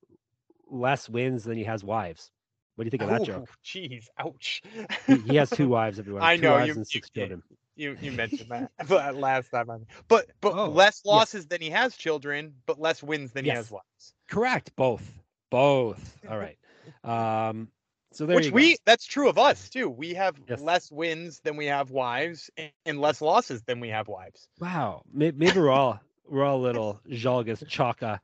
less 0.70 1.07
wins 1.07 1.45
than 1.45 1.57
he 1.57 1.64
has 1.64 1.84
wives. 1.84 2.30
What 2.76 2.84
do 2.84 2.88
you 2.88 2.91
think 2.91 3.03
of 3.03 3.10
that 3.10 3.22
oh, 3.22 3.26
joke? 3.26 3.49
Jeez, 3.66 4.05
ouch. 4.18 4.62
he, 5.05 5.18
he, 5.18 5.36
has 5.36 5.49
two 5.49 5.68
wives, 5.68 5.99
everyone. 5.99 6.24
I 6.24 6.38
two 6.38 6.43
know 6.43 6.64
you, 6.64 6.86
you, 7.14 7.43
you, 7.76 7.97
you 8.01 8.12
mentioned 8.14 8.49
that 8.49 9.16
last 9.18 9.49
time. 9.49 9.70
i 9.70 9.78
But 10.07 10.28
but 10.39 10.53
oh, 10.53 10.70
less 10.70 11.03
losses 11.05 11.41
yes. 11.41 11.45
than 11.49 11.62
he 11.62 11.70
has 11.72 11.97
children, 11.97 12.53
but 12.66 12.80
less 12.80 13.03
wins 13.03 13.34
than 13.34 13.43
yes. 13.43 13.53
he 13.53 13.57
has 13.57 13.72
wives. 13.72 14.14
Correct. 14.30 14.72
Both. 14.78 15.18
Both. 15.50 16.18
All 16.30 16.38
right. 16.38 16.58
Um, 17.04 17.70
so 18.12 18.26
there 18.26 18.36
Which 18.36 18.52
we 18.52 18.78
that's 18.86 19.06
true 19.06 19.30
of 19.30 19.38
us 19.38 19.70
too. 19.70 19.89
We 19.89 20.16
have 20.16 20.36
yes. 20.47 20.60
less 20.62 20.91
wins 20.91 21.39
than 21.41 21.56
we 21.56 21.68
have 21.68 21.91
wives 21.91 22.50
and, 22.86 23.00
less 23.00 23.22
losses 23.22 23.62
than 23.64 23.80
we 23.80 23.89
have 23.89 24.08
wives. 24.08 24.47
Wow. 24.60 25.04
Maybe 25.14 25.52
we're 25.56 25.70
all 25.70 26.00
we're 26.28 26.43
all 26.43 26.60
little 26.60 27.00
Zhalgas 27.08 27.68
Chaka 27.68 28.20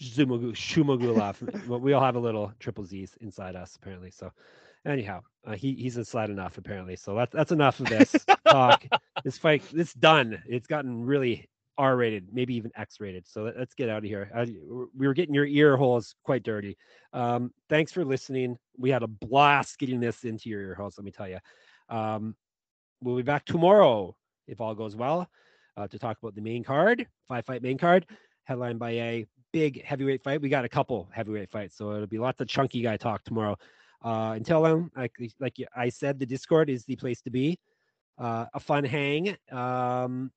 Shumagulov. 0.00 1.80
we 1.80 1.92
all 1.92 2.02
have 2.02 2.16
a 2.16 2.20
little 2.20 2.52
triple 2.58 2.86
Z's 2.86 3.14
inside 3.20 3.54
us 3.54 3.76
apparently. 3.76 4.10
So 4.10 4.32
anyhow, 4.86 5.20
uh, 5.46 5.56
he 5.56 5.74
he's 5.74 5.98
inside 5.98 6.30
enough 6.30 6.56
apparently. 6.56 6.96
So 6.96 7.14
that's 7.14 7.34
that's 7.34 7.52
enough 7.52 7.80
of 7.80 7.86
this 7.86 8.16
talk. 8.48 8.84
this 9.24 9.36
fight, 9.36 9.62
it's 9.74 9.94
done. 9.94 10.42
It's 10.48 10.66
gotten 10.66 11.04
really 11.04 11.48
R 11.80 11.96
rated, 11.96 12.28
maybe 12.30 12.54
even 12.54 12.70
X 12.76 13.00
rated. 13.00 13.26
So 13.26 13.44
let, 13.44 13.56
us 13.56 13.68
get 13.74 13.88
out 13.88 13.98
of 13.98 14.04
here. 14.04 14.30
I, 14.34 14.44
we 14.94 15.06
were 15.06 15.14
getting 15.14 15.34
your 15.34 15.46
ear 15.46 15.78
holes 15.78 16.14
quite 16.24 16.42
dirty. 16.42 16.76
Um, 17.14 17.52
thanks 17.70 17.90
for 17.90 18.04
listening. 18.04 18.58
We 18.76 18.90
had 18.90 19.02
a 19.02 19.06
blast 19.06 19.78
getting 19.78 19.98
this 19.98 20.24
into 20.24 20.50
your 20.50 20.60
ear 20.60 20.74
holes, 20.74 20.98
let 20.98 21.04
me 21.06 21.10
tell 21.10 21.28
you. 21.28 21.38
Um, 21.88 22.36
we'll 23.02 23.16
be 23.16 23.22
back 23.22 23.46
tomorrow 23.46 24.14
if 24.46 24.60
all 24.60 24.74
goes 24.74 24.94
well 24.94 25.26
uh, 25.78 25.88
to 25.88 25.98
talk 25.98 26.18
about 26.22 26.34
the 26.34 26.42
main 26.42 26.62
card, 26.62 27.06
five 27.26 27.46
fight 27.46 27.62
main 27.62 27.78
card, 27.78 28.04
headlined 28.44 28.78
by 28.78 28.90
a 28.90 29.26
big 29.52 29.82
heavyweight 29.82 30.22
fight. 30.22 30.42
We 30.42 30.50
got 30.50 30.66
a 30.66 30.68
couple 30.68 31.08
heavyweight 31.12 31.50
fights, 31.50 31.76
so 31.76 31.94
it'll 31.94 32.06
be 32.06 32.18
lots 32.18 32.42
of 32.42 32.48
chunky 32.48 32.82
guy 32.82 32.98
talk 32.98 33.24
tomorrow. 33.24 33.56
Uh, 34.04 34.32
until 34.36 34.62
then, 34.62 34.90
like, 34.94 35.12
like 35.40 35.56
I 35.74 35.88
said, 35.88 36.18
the 36.18 36.26
Discord 36.26 36.68
is 36.68 36.84
the 36.84 36.96
place 36.96 37.22
to 37.22 37.30
be. 37.30 37.58
Uh, 38.18 38.44
a 38.52 38.60
fun 38.60 38.84
hang. 38.84 39.34
Um, 39.50 40.30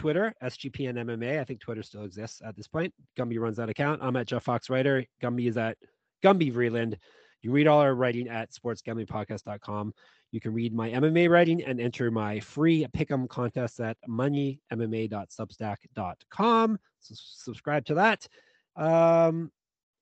Twitter, 0.00 0.34
SGPN 0.42 0.94
MMA. 0.94 1.38
I 1.38 1.44
think 1.44 1.60
Twitter 1.60 1.82
still 1.82 2.04
exists 2.04 2.40
at 2.42 2.56
this 2.56 2.66
point. 2.66 2.94
Gumby 3.18 3.38
runs 3.38 3.58
that 3.58 3.68
account. 3.68 4.00
I'm 4.02 4.16
at 4.16 4.26
Jeff 4.26 4.44
Fox 4.44 4.70
Writer. 4.70 5.04
Gumby 5.22 5.46
is 5.46 5.58
at 5.58 5.76
Gumby 6.24 6.50
Vreeland. 6.50 6.96
You 7.42 7.52
read 7.52 7.66
all 7.66 7.80
our 7.80 7.94
writing 7.94 8.26
at 8.26 8.50
sportsgamblingpodcast.com. 8.50 9.92
You 10.32 10.40
can 10.40 10.54
read 10.54 10.72
my 10.72 10.88
MMA 10.88 11.28
writing 11.28 11.62
and 11.62 11.78
enter 11.78 12.10
my 12.10 12.40
free 12.40 12.86
pick'em 12.96 13.28
contest 13.28 13.78
at 13.78 13.98
moneymma.substack.com. 14.08 16.78
So 17.00 17.14
subscribe 17.14 17.84
to 17.84 17.94
that. 17.96 18.26
Um, 18.76 19.52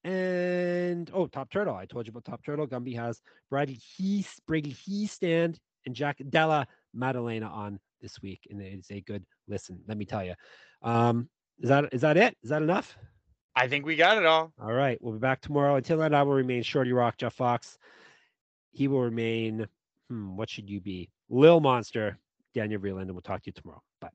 and 0.04 1.10
oh, 1.12 1.26
Top 1.26 1.50
Turtle. 1.50 1.74
I 1.74 1.86
told 1.86 2.06
you 2.06 2.12
about 2.12 2.24
Top 2.24 2.44
Turtle. 2.44 2.68
Gumby 2.68 2.94
has 2.94 3.20
Bradley 3.50 3.80
Heath, 3.96 4.38
Brady 4.46 4.72
Hiestand 4.72 5.56
and 5.86 5.96
Jack 5.96 6.18
Della 6.30 6.68
Maddalena 6.94 7.48
on 7.48 7.80
this 8.00 8.22
week, 8.22 8.46
and 8.48 8.62
it's 8.62 8.92
a 8.92 9.00
good 9.00 9.26
listen. 9.48 9.80
Let 9.86 9.96
me 9.96 10.04
tell 10.04 10.24
you. 10.24 10.34
Um, 10.82 11.28
is 11.60 11.68
that 11.68 11.92
is 11.92 12.02
that 12.02 12.16
it? 12.16 12.36
Is 12.42 12.50
that 12.50 12.62
enough? 12.62 12.96
I 13.56 13.66
think 13.66 13.84
we 13.84 13.96
got 13.96 14.16
it 14.18 14.26
all. 14.26 14.52
All 14.62 14.72
right, 14.72 14.98
we'll 15.00 15.14
be 15.14 15.18
back 15.18 15.40
tomorrow. 15.40 15.76
Until 15.76 15.98
then, 15.98 16.14
I 16.14 16.22
will 16.22 16.34
remain 16.34 16.62
Shorty 16.62 16.92
Rock 16.92 17.16
Jeff 17.16 17.34
Fox. 17.34 17.78
He 18.70 18.86
will 18.86 19.02
remain. 19.02 19.66
Hmm, 20.08 20.36
what 20.36 20.48
should 20.48 20.70
you 20.70 20.80
be? 20.80 21.10
Lil 21.28 21.60
Monster, 21.60 22.18
Daniel 22.54 22.80
Vreeland, 22.80 23.02
and 23.02 23.12
we'll 23.12 23.22
talk 23.22 23.42
to 23.42 23.46
you 23.48 23.52
tomorrow. 23.52 23.82
Bye. 24.00 24.08